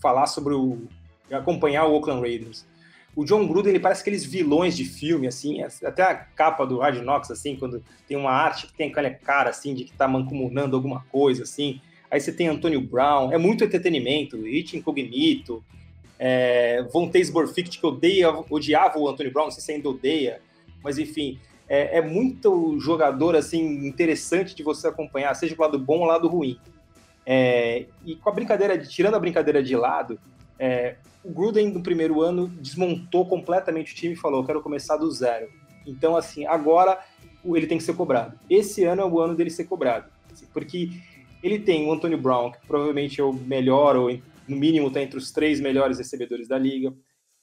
falar, 0.00 0.26
sobre 0.26 0.54
o... 0.54 0.82
acompanhar 1.30 1.86
o 1.86 1.94
Oakland 1.94 2.20
Raiders. 2.20 2.66
O 3.16 3.24
John 3.24 3.46
Gruden, 3.48 3.70
ele 3.70 3.80
parece 3.80 4.02
aqueles 4.02 4.24
vilões 4.24 4.76
de 4.76 4.84
filme, 4.84 5.26
assim, 5.26 5.60
até 5.62 6.02
a 6.02 6.14
capa 6.14 6.64
do 6.64 6.78
Hard 6.78 7.02
Knocks, 7.02 7.30
assim, 7.30 7.56
quando 7.56 7.82
tem 8.06 8.16
uma 8.16 8.30
arte 8.30 8.66
que 8.66 8.74
tem 8.74 8.90
aquela 8.90 9.10
cara, 9.10 9.50
assim, 9.50 9.74
de 9.74 9.84
que 9.84 9.92
tá 9.92 10.06
mancomunando 10.06 10.76
alguma 10.76 11.04
coisa, 11.10 11.42
assim, 11.42 11.80
Aí 12.10 12.20
você 12.20 12.32
tem 12.32 12.48
Antônio 12.48 12.80
Brown, 12.80 13.32
é 13.32 13.38
muito 13.38 13.64
entretenimento, 13.64 14.40
Hit 14.42 14.76
Incognito, 14.76 15.62
é, 16.18 16.82
Von 16.92 17.10
Borfict, 17.32 17.78
que 17.78 17.86
odeia, 17.86 18.30
odiava 18.50 18.98
o 18.98 19.08
Antônio 19.08 19.32
Brown, 19.32 19.44
não 19.44 19.50
sei 19.50 19.62
se 19.62 19.72
ainda 19.72 19.88
odeia, 19.88 20.40
mas 20.82 20.98
enfim, 20.98 21.38
é, 21.68 21.98
é, 21.98 22.02
muito 22.02 22.78
jogador 22.80 23.36
assim 23.36 23.86
interessante 23.86 24.54
de 24.54 24.62
você 24.62 24.88
acompanhar, 24.88 25.34
seja 25.34 25.54
o 25.56 25.60
lado 25.60 25.78
bom 25.78 25.98
ou 25.98 26.06
lado 26.06 26.26
ruim. 26.26 26.58
É, 27.26 27.84
e 28.06 28.16
com 28.16 28.30
a 28.30 28.32
brincadeira, 28.32 28.78
de, 28.78 28.88
tirando 28.88 29.14
a 29.14 29.20
brincadeira 29.20 29.62
de 29.62 29.76
lado, 29.76 30.18
é, 30.58 30.96
o 31.22 31.30
Gruden 31.30 31.70
no 31.70 31.82
primeiro 31.82 32.22
ano 32.22 32.48
desmontou 32.48 33.26
completamente 33.26 33.92
o 33.92 33.94
time 33.94 34.14
e 34.14 34.16
falou: 34.16 34.44
quero 34.44 34.62
começar 34.62 34.96
do 34.96 35.10
zero. 35.10 35.48
Então, 35.86 36.16
assim, 36.16 36.46
agora 36.46 36.98
ele 37.44 37.66
tem 37.66 37.78
que 37.78 37.84
ser 37.84 37.94
cobrado. 37.94 38.38
Esse 38.48 38.84
ano 38.84 39.02
é 39.02 39.04
o 39.04 39.20
ano 39.20 39.34
dele 39.34 39.50
ser 39.50 39.64
cobrado. 39.64 40.06
Porque 40.52 40.90
ele 41.42 41.58
tem 41.58 41.86
o 41.86 41.92
Antônio 41.92 42.18
Brown, 42.18 42.50
que 42.50 42.66
provavelmente 42.66 43.20
é 43.20 43.24
o 43.24 43.32
melhor, 43.32 43.96
ou 43.96 44.10
no 44.46 44.56
mínimo 44.56 44.88
está 44.88 45.02
entre 45.02 45.18
os 45.18 45.30
três 45.30 45.60
melhores 45.60 45.98
recebedores 45.98 46.48
da 46.48 46.58
liga. 46.58 46.92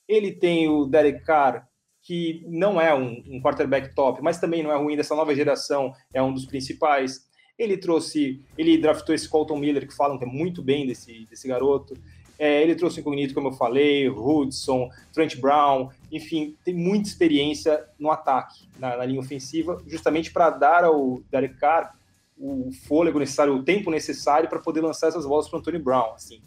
Ele 0.07 0.31
tem 0.31 0.67
o 0.67 0.85
Derek 0.85 1.23
Carr, 1.23 1.67
que 2.01 2.43
não 2.47 2.79
é 2.79 2.93
um, 2.93 3.23
um 3.27 3.41
quarterback 3.41 3.93
top, 3.95 4.21
mas 4.21 4.39
também 4.39 4.61
não 4.61 4.71
é 4.71 4.77
ruim 4.77 4.95
dessa 4.95 5.15
nova 5.15 5.33
geração, 5.33 5.93
é 6.13 6.21
um 6.21 6.33
dos 6.33 6.45
principais. 6.45 7.25
Ele 7.57 7.77
trouxe, 7.77 8.43
ele 8.57 8.77
draftou 8.77 9.15
esse 9.15 9.29
Colton 9.29 9.57
Miller, 9.57 9.87
que 9.87 9.95
falam 9.95 10.17
que 10.17 10.25
é 10.25 10.27
muito 10.27 10.61
bem 10.61 10.85
desse, 10.85 11.25
desse 11.25 11.47
garoto. 11.47 11.95
É, 12.37 12.61
ele 12.61 12.75
trouxe 12.75 12.99
o 12.99 13.01
Incognito, 13.01 13.33
como 13.33 13.47
eu 13.47 13.53
falei, 13.53 14.09
Hudson, 14.09 14.89
Trent 15.13 15.37
Brown, 15.37 15.89
enfim, 16.11 16.55
tem 16.65 16.73
muita 16.73 17.07
experiência 17.07 17.81
no 17.97 18.11
ataque, 18.11 18.67
na, 18.77 18.97
na 18.97 19.05
linha 19.05 19.21
ofensiva, 19.21 19.81
justamente 19.87 20.33
para 20.33 20.49
dar 20.49 20.83
ao 20.83 21.21
Derek 21.31 21.55
Carr 21.55 21.95
o 22.37 22.71
fôlego 22.87 23.19
necessário, 23.19 23.55
o 23.55 23.63
tempo 23.63 23.89
necessário 23.89 24.49
para 24.49 24.59
poder 24.59 24.81
lançar 24.81 25.07
essas 25.07 25.25
bolas 25.25 25.47
para 25.47 25.57
o 25.57 25.59
Anthony 25.59 25.79
Brown. 25.79 26.13
Assim. 26.13 26.41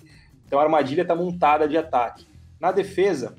Então 0.46 0.58
a 0.58 0.62
armadilha 0.62 1.02
está 1.02 1.14
montada 1.14 1.66
de 1.68 1.76
ataque. 1.76 2.26
Na 2.60 2.72
defesa, 2.72 3.36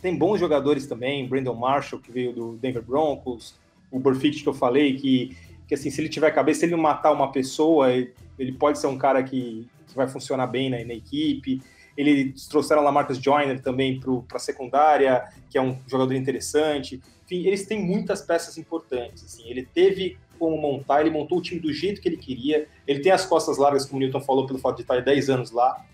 tem 0.00 0.16
bons 0.16 0.38
jogadores 0.38 0.86
também, 0.86 1.26
Brandon 1.26 1.54
Marshall, 1.54 2.00
que 2.00 2.10
veio 2.10 2.32
do 2.32 2.56
Denver 2.56 2.82
Broncos, 2.82 3.54
o 3.90 3.98
Burfict 3.98 4.42
que 4.42 4.48
eu 4.48 4.54
falei, 4.54 4.96
que, 4.96 5.36
que 5.66 5.74
assim, 5.74 5.90
se 5.90 6.00
ele 6.00 6.08
tiver 6.08 6.30
cabeça, 6.30 6.60
se 6.60 6.66
ele 6.66 6.76
matar 6.76 7.12
uma 7.12 7.32
pessoa, 7.32 7.92
ele 7.92 8.52
pode 8.58 8.78
ser 8.78 8.86
um 8.86 8.98
cara 8.98 9.22
que, 9.22 9.66
que 9.86 9.96
vai 9.96 10.06
funcionar 10.06 10.46
bem 10.46 10.70
na, 10.70 10.84
na 10.84 10.94
equipe. 10.94 11.60
Eles 11.96 12.46
trouxeram 12.46 12.82
lá 12.82 12.92
Marcus 12.92 13.18
Joyner 13.18 13.60
também 13.60 13.98
para 13.98 14.36
a 14.36 14.40
secundária, 14.40 15.28
que 15.50 15.58
é 15.58 15.60
um 15.60 15.76
jogador 15.88 16.14
interessante. 16.14 17.02
Enfim, 17.24 17.44
eles 17.44 17.66
têm 17.66 17.84
muitas 17.84 18.22
peças 18.22 18.56
importantes. 18.56 19.24
Assim. 19.24 19.48
Ele 19.48 19.64
teve 19.64 20.16
como 20.38 20.56
montar, 20.56 21.00
ele 21.00 21.10
montou 21.10 21.38
o 21.38 21.42
time 21.42 21.60
do 21.60 21.72
jeito 21.72 22.00
que 22.00 22.08
ele 22.08 22.16
queria. 22.16 22.68
Ele 22.86 23.00
tem 23.00 23.12
as 23.12 23.26
costas 23.26 23.58
largas, 23.58 23.84
como 23.84 23.96
o 23.96 24.00
Newton 24.00 24.20
falou, 24.20 24.46
pelo 24.46 24.58
fato 24.58 24.76
de 24.76 24.82
estar 24.82 25.00
10 25.00 25.30
anos 25.30 25.50
lá. 25.50 25.84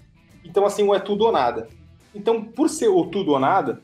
Então, 0.45 0.66
assim, 0.66 0.92
é 0.95 0.99
tudo 0.99 1.24
ou 1.24 1.32
nada. 1.32 1.68
Então, 2.14 2.45
por 2.45 2.68
ser 2.68 2.88
o 2.88 3.07
tudo 3.07 3.32
ou 3.32 3.40
nada, 3.40 3.82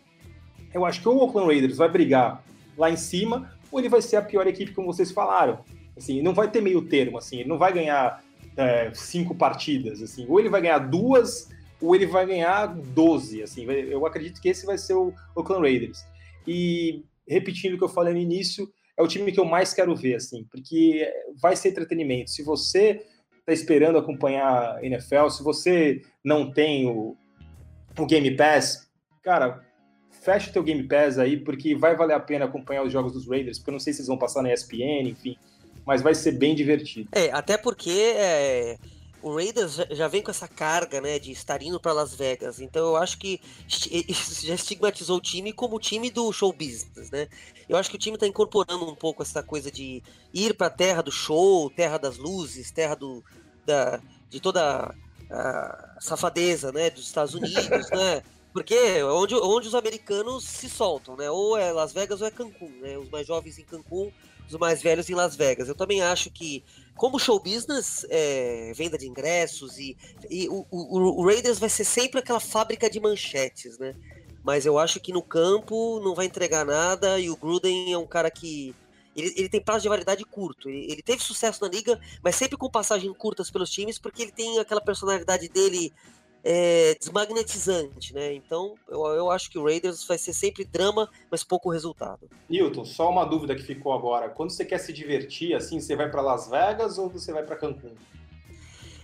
eu 0.73 0.85
acho 0.85 1.01
que 1.01 1.09
o 1.09 1.17
Oakland 1.17 1.49
Raiders 1.49 1.79
vai 1.79 1.89
brigar 1.89 2.45
lá 2.77 2.91
em 2.91 2.97
cima, 2.97 3.51
ou 3.71 3.79
ele 3.79 3.89
vai 3.89 4.01
ser 4.01 4.17
a 4.17 4.23
pior 4.23 4.47
equipe, 4.47 4.73
como 4.73 4.93
vocês 4.93 5.11
falaram. 5.11 5.65
Assim, 5.97 6.23
não 6.23 6.33
vai 6.33 6.51
ter 6.51 6.61
meio 6.61 6.83
termo, 6.83 7.19
assim, 7.19 7.41
ele 7.41 7.49
não 7.49 7.59
vai 7.59 7.73
ganhar 7.73 8.23
é, 8.57 8.91
cinco 8.95 9.35
partidas, 9.35 10.03
assim, 10.03 10.27
ou 10.29 10.39
ele 10.39 10.49
vai 10.49 10.63
ganhar 10.63 10.79
duas, 10.79 11.49
ou 11.81 11.95
ele 11.95 12.07
vai 12.07 12.27
ganhar 12.27 12.67
12, 12.67 13.43
assim, 13.43 13.65
eu 13.65 14.07
acredito 14.07 14.41
que 14.41 14.49
esse 14.49 14.67
vai 14.67 14.79
ser 14.79 14.95
o 14.95 15.13
Oakland 15.35 15.63
Raiders. 15.63 16.05
E, 16.47 17.05
repetindo 17.27 17.75
o 17.75 17.79
que 17.79 17.85
eu 17.85 17.89
falei 17.89 18.13
no 18.13 18.21
início, 18.21 18.71
é 19.01 19.03
o 19.03 19.09
time 19.09 19.33
que 19.33 19.41
eu 19.41 19.45
mais 19.45 19.73
quero 19.73 19.95
ver, 19.97 20.17
assim, 20.17 20.45
porque 20.51 21.11
vai 21.41 21.57
ser 21.57 21.71
entretenimento. 21.71 22.31
Se 22.31 22.43
você 22.43 23.03
está 23.39 23.53
esperando 23.53 23.99
acompanhar 23.99 24.77
a 24.77 24.85
NFL, 24.85 25.29
se 25.31 25.43
você 25.43 26.03
não 26.23 26.53
tem 26.53 26.87
o, 26.87 27.17
o 27.99 28.07
Game 28.07 28.37
Pass, 28.37 28.89
cara, 29.23 29.65
fecha 30.11 30.51
o 30.51 30.53
teu 30.53 30.63
Game 30.63 30.87
Pass 30.87 31.19
aí, 31.19 31.39
porque 31.39 31.75
vai 31.75 31.97
valer 31.97 32.15
a 32.15 32.21
pena 32.21 32.45
acompanhar 32.45 32.85
os 32.85 32.93
jogos 32.93 33.13
dos 33.13 33.27
Raiders, 33.27 33.59
porque 33.59 33.71
eu 33.71 33.73
não 33.73 33.81
sei 33.81 33.93
se 33.93 34.01
eles 34.01 34.09
vão 34.09 34.19
passar 34.19 34.43
na 34.43 34.53
ESPN, 34.53 35.09
enfim. 35.09 35.37
mas 35.87 36.03
vai 36.03 36.15
ser 36.15 36.33
bem 36.33 36.55
divertido. 36.55 37.09
É, 37.13 37.31
até 37.33 37.57
porque 37.57 38.13
é, 38.17 38.77
o 39.23 39.35
Raiders 39.35 39.77
já 39.91 40.09
vem 40.09 40.23
com 40.23 40.31
essa 40.31 40.49
carga, 40.49 41.01
né, 41.01 41.19
de 41.19 41.33
estar 41.33 41.63
indo 41.63 41.79
para 41.79 41.93
Las 41.93 42.15
Vegas. 42.15 42.61
Então 42.61 42.89
eu 42.89 42.97
acho 42.97 43.19
que 43.19 43.41
isso 43.69 44.47
já 44.47 44.55
estigmatizou 44.55 45.19
o 45.19 45.21
time 45.21 45.53
como 45.53 45.77
o 45.77 45.81
time 45.81 46.11
do 46.11 46.33
show 46.33 46.53
business, 46.53 47.11
né? 47.11 47.29
Eu 47.69 47.77
acho 47.77 47.91
que 47.91 47.97
o 47.97 47.99
time 47.99 48.17
está 48.17 48.27
incorporando 48.27 48.89
um 48.89 48.95
pouco 48.95 49.23
essa 49.23 49.43
coisa 49.43 49.71
de 49.71 50.03
ir 50.33 50.55
para 50.55 50.69
a 50.69 50.71
terra 50.71 51.03
do 51.03 51.13
show, 51.13 51.71
terra 51.71 51.99
das 51.99 52.17
luzes, 52.17 52.71
terra 52.71 52.95
do 52.95 53.23
da, 53.65 54.01
de 54.29 54.41
toda 54.41 54.95
a 55.31 55.97
safadeza, 56.01 56.73
né, 56.73 56.91
dos 56.91 57.07
Estados 57.07 57.35
Unidos, 57.35 57.91
né? 57.91 58.23
Porque 58.53 58.75
é 58.75 59.05
onde, 59.05 59.35
onde 59.37 59.69
os 59.69 59.75
americanos 59.77 60.45
se 60.45 60.69
soltam, 60.69 61.17
né? 61.17 61.31
Ou 61.31 61.57
é 61.57 61.71
Las 61.73 61.93
Vegas 61.93 62.21
ou 62.21 62.27
é 62.27 62.31
Cancún, 62.31 62.73
né? 62.81 62.99
Os 62.99 63.09
mais 63.09 63.27
jovens 63.27 63.59
em 63.59 63.65
Cancún, 63.65 64.11
os 64.51 64.59
mais 64.59 64.83
velhos 64.83 65.09
em 65.09 65.15
Las 65.15 65.37
Vegas. 65.37 65.69
Eu 65.69 65.75
também 65.75 66.03
acho 66.03 66.31
que, 66.31 66.65
como 66.97 67.19
show 67.19 67.41
business, 67.41 68.07
é, 68.09 68.73
venda 68.75 68.99
de 68.99 69.09
ingressos 69.09 69.79
e, 69.79 69.97
e 70.29 70.49
o, 70.49 70.67
o, 70.71 71.21
o, 71.21 71.27
Raiders 71.27 71.59
vai 71.59 71.69
ser 71.69 71.85
sempre 71.85 72.21
aquela 72.21 72.41
fábrica 72.41 72.89
de 72.91 73.01
manchetes, 73.01 73.79
né? 73.79 73.95
Mas 74.43 74.65
eu 74.65 74.79
acho 74.79 75.01
que 75.01 75.13
no 75.13 75.23
campo 75.23 76.01
não 76.01 76.15
vai 76.15 76.27
entregar 76.27 76.65
nada 76.65 77.21
e 77.21 77.29
o 77.29 77.37
Gruden 77.37 77.93
é 77.93 77.99
um 77.99 78.07
cara 78.07 78.31
que 78.31 78.75
ele, 79.15 79.35
ele, 79.37 79.49
tem 79.49 79.61
prazo 79.61 79.83
de 79.83 79.89
validade 79.89 80.25
curto. 80.25 80.69
Ele, 80.69 80.91
ele, 80.91 81.03
teve 81.03 81.23
sucesso 81.23 81.63
na 81.63 81.69
liga, 81.69 82.01
mas 82.23 82.37
sempre 82.37 82.57
com 82.57 82.71
passagens 82.71 83.15
curtas 83.17 83.51
pelos 83.51 83.71
times, 83.71 83.99
porque 83.99 84.23
ele 84.23 84.33
tem 84.33 84.59
aquela 84.59 84.81
personalidade 84.81 85.49
dele 85.49 85.93
é, 86.43 86.97
desmagnetizante, 86.99 88.15
né? 88.15 88.33
Então 88.35 88.75
eu, 88.89 89.05
eu 89.07 89.31
acho 89.31 89.51
que 89.51 89.59
o 89.59 89.65
Raiders 89.65 90.05
vai 90.07 90.19
ser 90.19 90.33
sempre 90.33 90.65
drama, 90.65 91.09
mas 91.31 91.45
pouco 91.45 91.71
resultado. 91.71 92.29
Newton, 92.49 92.85
só 92.85 93.11
uma 93.11 93.25
dúvida 93.25 93.55
que 93.55 93.63
ficou 93.63 93.93
agora. 93.93 94.29
Quando 94.29 94.51
você 94.51 94.65
quer 94.65 94.79
se 94.79 94.93
divertir, 94.93 95.55
assim, 95.55 95.81
você 95.81 95.95
vai 95.95 96.11
para 96.11 96.21
Las 96.21 96.49
Vegas 96.49 96.99
ou 96.99 97.09
você 97.09 97.33
vai 97.33 97.43
para 97.43 97.57
Cancún? 97.57 97.95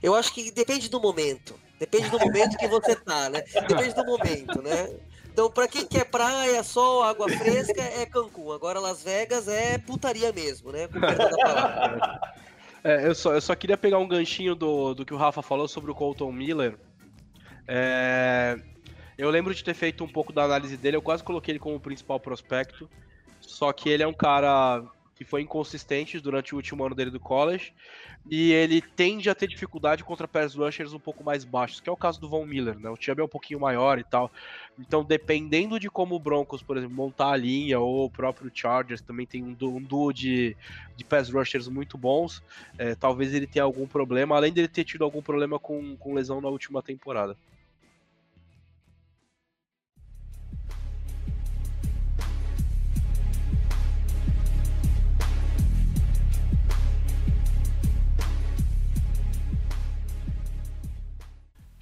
Eu 0.02 0.14
acho 0.14 0.32
que 0.32 0.50
depende 0.50 0.88
do 0.88 1.00
momento. 1.00 1.54
Depende 1.78 2.08
do 2.08 2.18
momento 2.18 2.56
que 2.56 2.68
você 2.68 2.96
tá, 2.96 3.28
né? 3.28 3.42
Depende 3.68 3.94
do 3.94 4.04
momento, 4.04 4.62
né? 4.62 4.98
Então, 5.26 5.50
para 5.50 5.68
quem 5.68 5.84
quer 5.84 6.06
praia, 6.06 6.62
sol, 6.62 7.02
água 7.02 7.28
fresca, 7.28 7.82
é 7.82 8.06
Cancún. 8.06 8.52
Agora, 8.52 8.80
Las 8.80 9.02
Vegas 9.02 9.46
é 9.48 9.76
putaria 9.76 10.32
mesmo, 10.32 10.72
né? 10.72 10.88
Com 10.88 10.98
da 10.98 11.36
palavra. 11.36 12.20
É, 12.82 13.06
eu, 13.06 13.14
só, 13.14 13.34
eu 13.34 13.40
só 13.40 13.54
queria 13.54 13.76
pegar 13.76 13.98
um 13.98 14.06
ganchinho 14.06 14.54
do, 14.54 14.94
do 14.94 15.04
que 15.04 15.12
o 15.12 15.16
Rafa 15.16 15.42
falou 15.42 15.66
sobre 15.66 15.90
o 15.90 15.94
Colton 15.94 16.30
Miller. 16.30 16.78
É, 17.68 18.58
eu 19.18 19.30
lembro 19.30 19.54
de 19.54 19.64
ter 19.64 19.74
feito 19.74 20.04
um 20.04 20.08
pouco 20.08 20.32
da 20.32 20.44
análise 20.44 20.76
dele, 20.76 20.96
eu 20.96 21.02
quase 21.02 21.24
coloquei 21.24 21.52
ele 21.52 21.58
como 21.58 21.80
principal 21.80 22.20
prospecto. 22.20 22.88
Só 23.40 23.72
que 23.72 23.88
ele 23.88 24.02
é 24.02 24.06
um 24.06 24.14
cara 24.14 24.82
que 25.16 25.24
foi 25.24 25.40
inconsistente 25.40 26.20
durante 26.20 26.52
o 26.52 26.56
último 26.56 26.84
ano 26.84 26.94
dele 26.94 27.10
do 27.10 27.18
college. 27.18 27.72
E 28.28 28.52
ele 28.52 28.82
tende 28.82 29.30
a 29.30 29.34
ter 29.34 29.46
dificuldade 29.46 30.04
contra 30.04 30.28
pass 30.28 30.54
rushers 30.54 30.92
um 30.92 30.98
pouco 30.98 31.24
mais 31.24 31.44
baixos, 31.44 31.80
que 31.80 31.88
é 31.88 31.92
o 31.92 31.96
caso 31.96 32.20
do 32.20 32.28
Von 32.28 32.44
Miller, 32.44 32.78
né? 32.78 32.90
O 32.90 32.96
Chubb 33.00 33.20
é 33.20 33.24
um 33.24 33.28
pouquinho 33.28 33.60
maior 33.60 33.98
e 33.98 34.04
tal. 34.04 34.30
Então, 34.78 35.04
dependendo 35.04 35.78
de 35.78 35.88
como 35.88 36.16
o 36.16 36.18
Broncos, 36.18 36.60
por 36.60 36.76
exemplo, 36.76 36.94
montar 36.94 37.30
a 37.30 37.36
linha, 37.36 37.78
ou 37.78 38.04
o 38.04 38.10
próprio 38.10 38.50
Chargers 38.52 39.00
também 39.00 39.26
tem 39.26 39.42
um, 39.42 39.54
duo, 39.54 39.76
um 39.76 39.82
duo 39.82 40.12
de, 40.12 40.56
de 40.96 41.04
pass 41.04 41.30
rushers 41.30 41.68
muito 41.68 41.96
bons, 41.96 42.42
é, 42.76 42.94
talvez 42.94 43.32
ele 43.32 43.46
tenha 43.46 43.64
algum 43.64 43.86
problema, 43.86 44.36
além 44.36 44.52
dele 44.52 44.68
ter 44.68 44.84
tido 44.84 45.04
algum 45.04 45.22
problema 45.22 45.58
com, 45.58 45.96
com 45.96 46.14
lesão 46.14 46.40
na 46.40 46.48
última 46.48 46.82
temporada. 46.82 47.36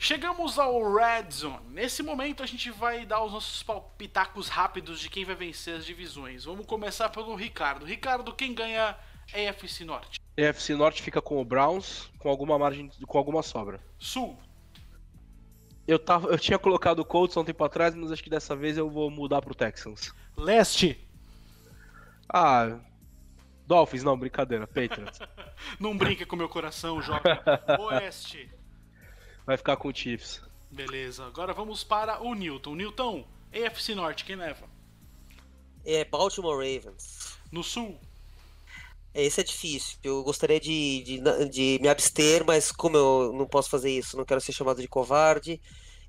Chegamos 0.04 0.58
ao 0.58 0.92
Red 0.92 1.30
Zone. 1.30 1.64
Nesse 1.70 2.02
momento 2.02 2.42
a 2.42 2.46
gente 2.46 2.70
vai 2.70 3.06
dar 3.06 3.24
os 3.24 3.32
nossos 3.32 3.62
palpitacos 3.62 4.48
rápidos 4.48 5.00
de 5.00 5.08
quem 5.08 5.24
vai 5.24 5.34
vencer 5.34 5.76
as 5.76 5.86
divisões. 5.86 6.44
Vamos 6.44 6.66
começar 6.66 7.08
pelo 7.08 7.34
Ricardo. 7.34 7.86
Ricardo, 7.86 8.34
quem 8.34 8.52
ganha 8.52 8.98
é 9.32 9.48
AFC 9.48 9.82
Norte? 9.82 10.20
AFC 10.38 10.74
Norte 10.74 11.00
fica 11.00 11.22
com 11.22 11.40
o 11.40 11.44
Browns, 11.44 12.10
com 12.18 12.28
alguma 12.28 12.58
margem, 12.58 12.90
com 13.06 13.16
alguma 13.16 13.42
sobra. 13.42 13.80
Sul. 13.98 14.38
Eu, 15.88 15.98
tava, 15.98 16.28
eu 16.28 16.38
tinha 16.38 16.58
colocado 16.58 16.98
o 16.98 17.04
Colts 17.06 17.34
há 17.34 17.40
um 17.40 17.44
tempo 17.44 17.64
atrás, 17.64 17.94
mas 17.94 18.12
acho 18.12 18.22
que 18.22 18.28
dessa 18.28 18.54
vez 18.54 18.76
eu 18.76 18.90
vou 18.90 19.10
mudar 19.10 19.40
pro 19.40 19.54
Texans. 19.54 20.12
Leste. 20.36 21.02
Ah, 22.28 22.78
Dolphins, 23.66 24.02
não, 24.02 24.18
brincadeira, 24.18 24.66
Patriots. 24.66 25.18
não 25.80 25.96
brinca 25.96 26.26
com 26.26 26.36
meu 26.36 26.50
coração, 26.50 27.00
jovem. 27.00 27.22
Oeste 27.80 28.53
vai 29.46 29.56
ficar 29.56 29.76
com 29.76 29.88
o 29.88 29.94
Chiefs. 29.94 30.42
Beleza, 30.70 31.24
agora 31.26 31.52
vamos 31.52 31.84
para 31.84 32.22
o 32.22 32.34
Newton. 32.34 32.74
Newton, 32.74 33.26
AFC 33.52 33.94
Norte, 33.94 34.24
quem 34.24 34.36
leva? 34.36 34.68
É 35.84 36.04
Baltimore 36.04 36.56
Ravens. 36.56 37.38
No 37.52 37.62
Sul? 37.62 37.98
Esse 39.14 39.40
é 39.40 39.44
difícil. 39.44 39.98
Eu 40.02 40.24
gostaria 40.24 40.58
de, 40.58 41.02
de, 41.04 41.48
de, 41.48 41.78
me 41.80 41.88
abster, 41.88 42.44
mas 42.44 42.72
como 42.72 42.96
eu 42.96 43.32
não 43.32 43.46
posso 43.46 43.70
fazer 43.70 43.90
isso, 43.90 44.16
não 44.16 44.24
quero 44.24 44.40
ser 44.40 44.52
chamado 44.52 44.82
de 44.82 44.88
covarde, 44.88 45.60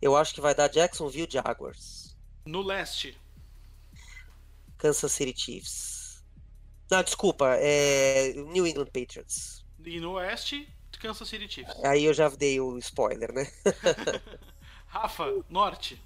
eu 0.02 0.16
acho 0.16 0.34
que 0.34 0.42
vai 0.42 0.56
dar 0.56 0.68
Jacksonville 0.70 1.28
Jaguars. 1.30 2.18
No 2.46 2.64
leste? 2.64 3.16
Kansas 4.78 5.12
City 5.12 5.40
Chiefs. 5.40 6.24
Não, 6.90 7.04
desculpa, 7.04 7.56
é 7.60 8.34
New 8.34 8.66
England 8.66 8.86
Patriots. 8.88 9.64
E 9.84 10.00
no 10.00 10.14
oeste? 10.14 10.68
Kansas 11.06 11.28
City 11.28 11.47
Chiefs. 11.47 11.76
Aí 11.86 12.03
eu 12.03 12.14
já 12.14 12.28
dei 12.30 12.60
o 12.60 12.78
spoiler, 12.80 13.32
né? 13.32 13.47
Rafa, 14.88 15.32
Norte. 15.47 16.01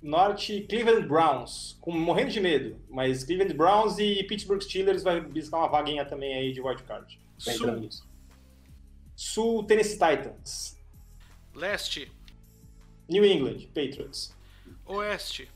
Norte, 0.00 0.60
Cleveland 0.68 1.08
Browns, 1.08 1.76
com, 1.80 1.90
morrendo 1.90 2.30
de 2.30 2.40
medo, 2.40 2.78
mas 2.88 3.24
Cleveland 3.24 3.54
Browns 3.54 3.98
e 3.98 4.22
Pittsburgh 4.24 4.60
Steelers 4.60 5.02
vai 5.02 5.20
buscar 5.20 5.58
uma 5.58 5.68
vaguinha 5.68 6.04
também 6.04 6.34
aí 6.34 6.52
de 6.52 6.60
wildcard. 6.60 7.18
Sul. 7.38 7.88
Sul, 9.16 9.64
Tennessee 9.64 9.98
Titans. 9.98 10.78
Leste. 11.54 12.12
New 13.08 13.24
England, 13.24 13.66
Patriots. 13.68 14.34
Oeste. 14.84 15.50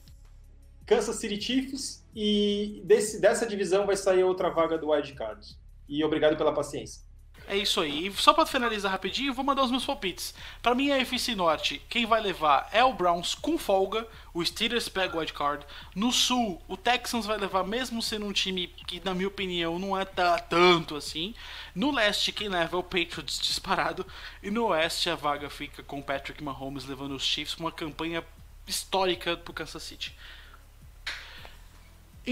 Kansas 0.86 1.16
City 1.16 1.40
Chiefs 1.40 2.04
e 2.16 2.82
desse, 2.84 3.20
dessa 3.20 3.46
divisão 3.46 3.86
vai 3.86 3.96
sair 3.96 4.24
outra 4.24 4.50
vaga 4.50 4.76
do 4.76 4.90
wildcard. 4.90 5.56
E 5.88 6.02
obrigado 6.02 6.36
pela 6.36 6.52
paciência. 6.52 7.09
É 7.50 7.56
isso 7.56 7.80
aí. 7.80 8.06
E 8.06 8.12
só 8.12 8.32
para 8.32 8.46
finalizar 8.46 8.92
rapidinho, 8.92 9.34
vou 9.34 9.44
mandar 9.44 9.64
os 9.64 9.72
meus 9.72 9.84
palpites. 9.84 10.32
Para 10.62 10.72
mim, 10.72 10.92
a 10.92 10.98
FC 10.98 11.34
Norte, 11.34 11.82
quem 11.88 12.06
vai 12.06 12.20
levar 12.20 12.68
é 12.70 12.84
o 12.84 12.92
Browns 12.92 13.34
com 13.34 13.58
folga. 13.58 14.06
O 14.32 14.44
Steelers 14.44 14.88
pega 14.88 15.16
o 15.16 15.18
wild 15.18 15.32
card. 15.32 15.66
No 15.92 16.12
Sul, 16.12 16.62
o 16.68 16.76
Texans 16.76 17.26
vai 17.26 17.36
levar, 17.36 17.64
mesmo 17.64 18.00
sendo 18.00 18.24
um 18.24 18.32
time 18.32 18.68
que, 18.86 19.02
na 19.04 19.14
minha 19.14 19.26
opinião, 19.26 19.80
não 19.80 19.98
é 19.98 20.04
tanto 20.04 20.94
assim. 20.94 21.34
No 21.74 21.90
Leste, 21.90 22.30
quem 22.30 22.48
leva 22.48 22.76
é 22.76 22.78
o 22.78 22.84
Patriots 22.84 23.40
disparado. 23.42 24.06
E 24.40 24.48
no 24.48 24.66
Oeste, 24.66 25.10
a 25.10 25.16
vaga 25.16 25.50
fica 25.50 25.82
com 25.82 25.98
o 25.98 26.04
Patrick 26.04 26.40
Mahomes 26.44 26.84
levando 26.84 27.16
os 27.16 27.24
Chiefs 27.24 27.56
uma 27.56 27.72
campanha 27.72 28.22
histórica 28.64 29.36
pro 29.36 29.52
Kansas 29.52 29.82
City. 29.82 30.14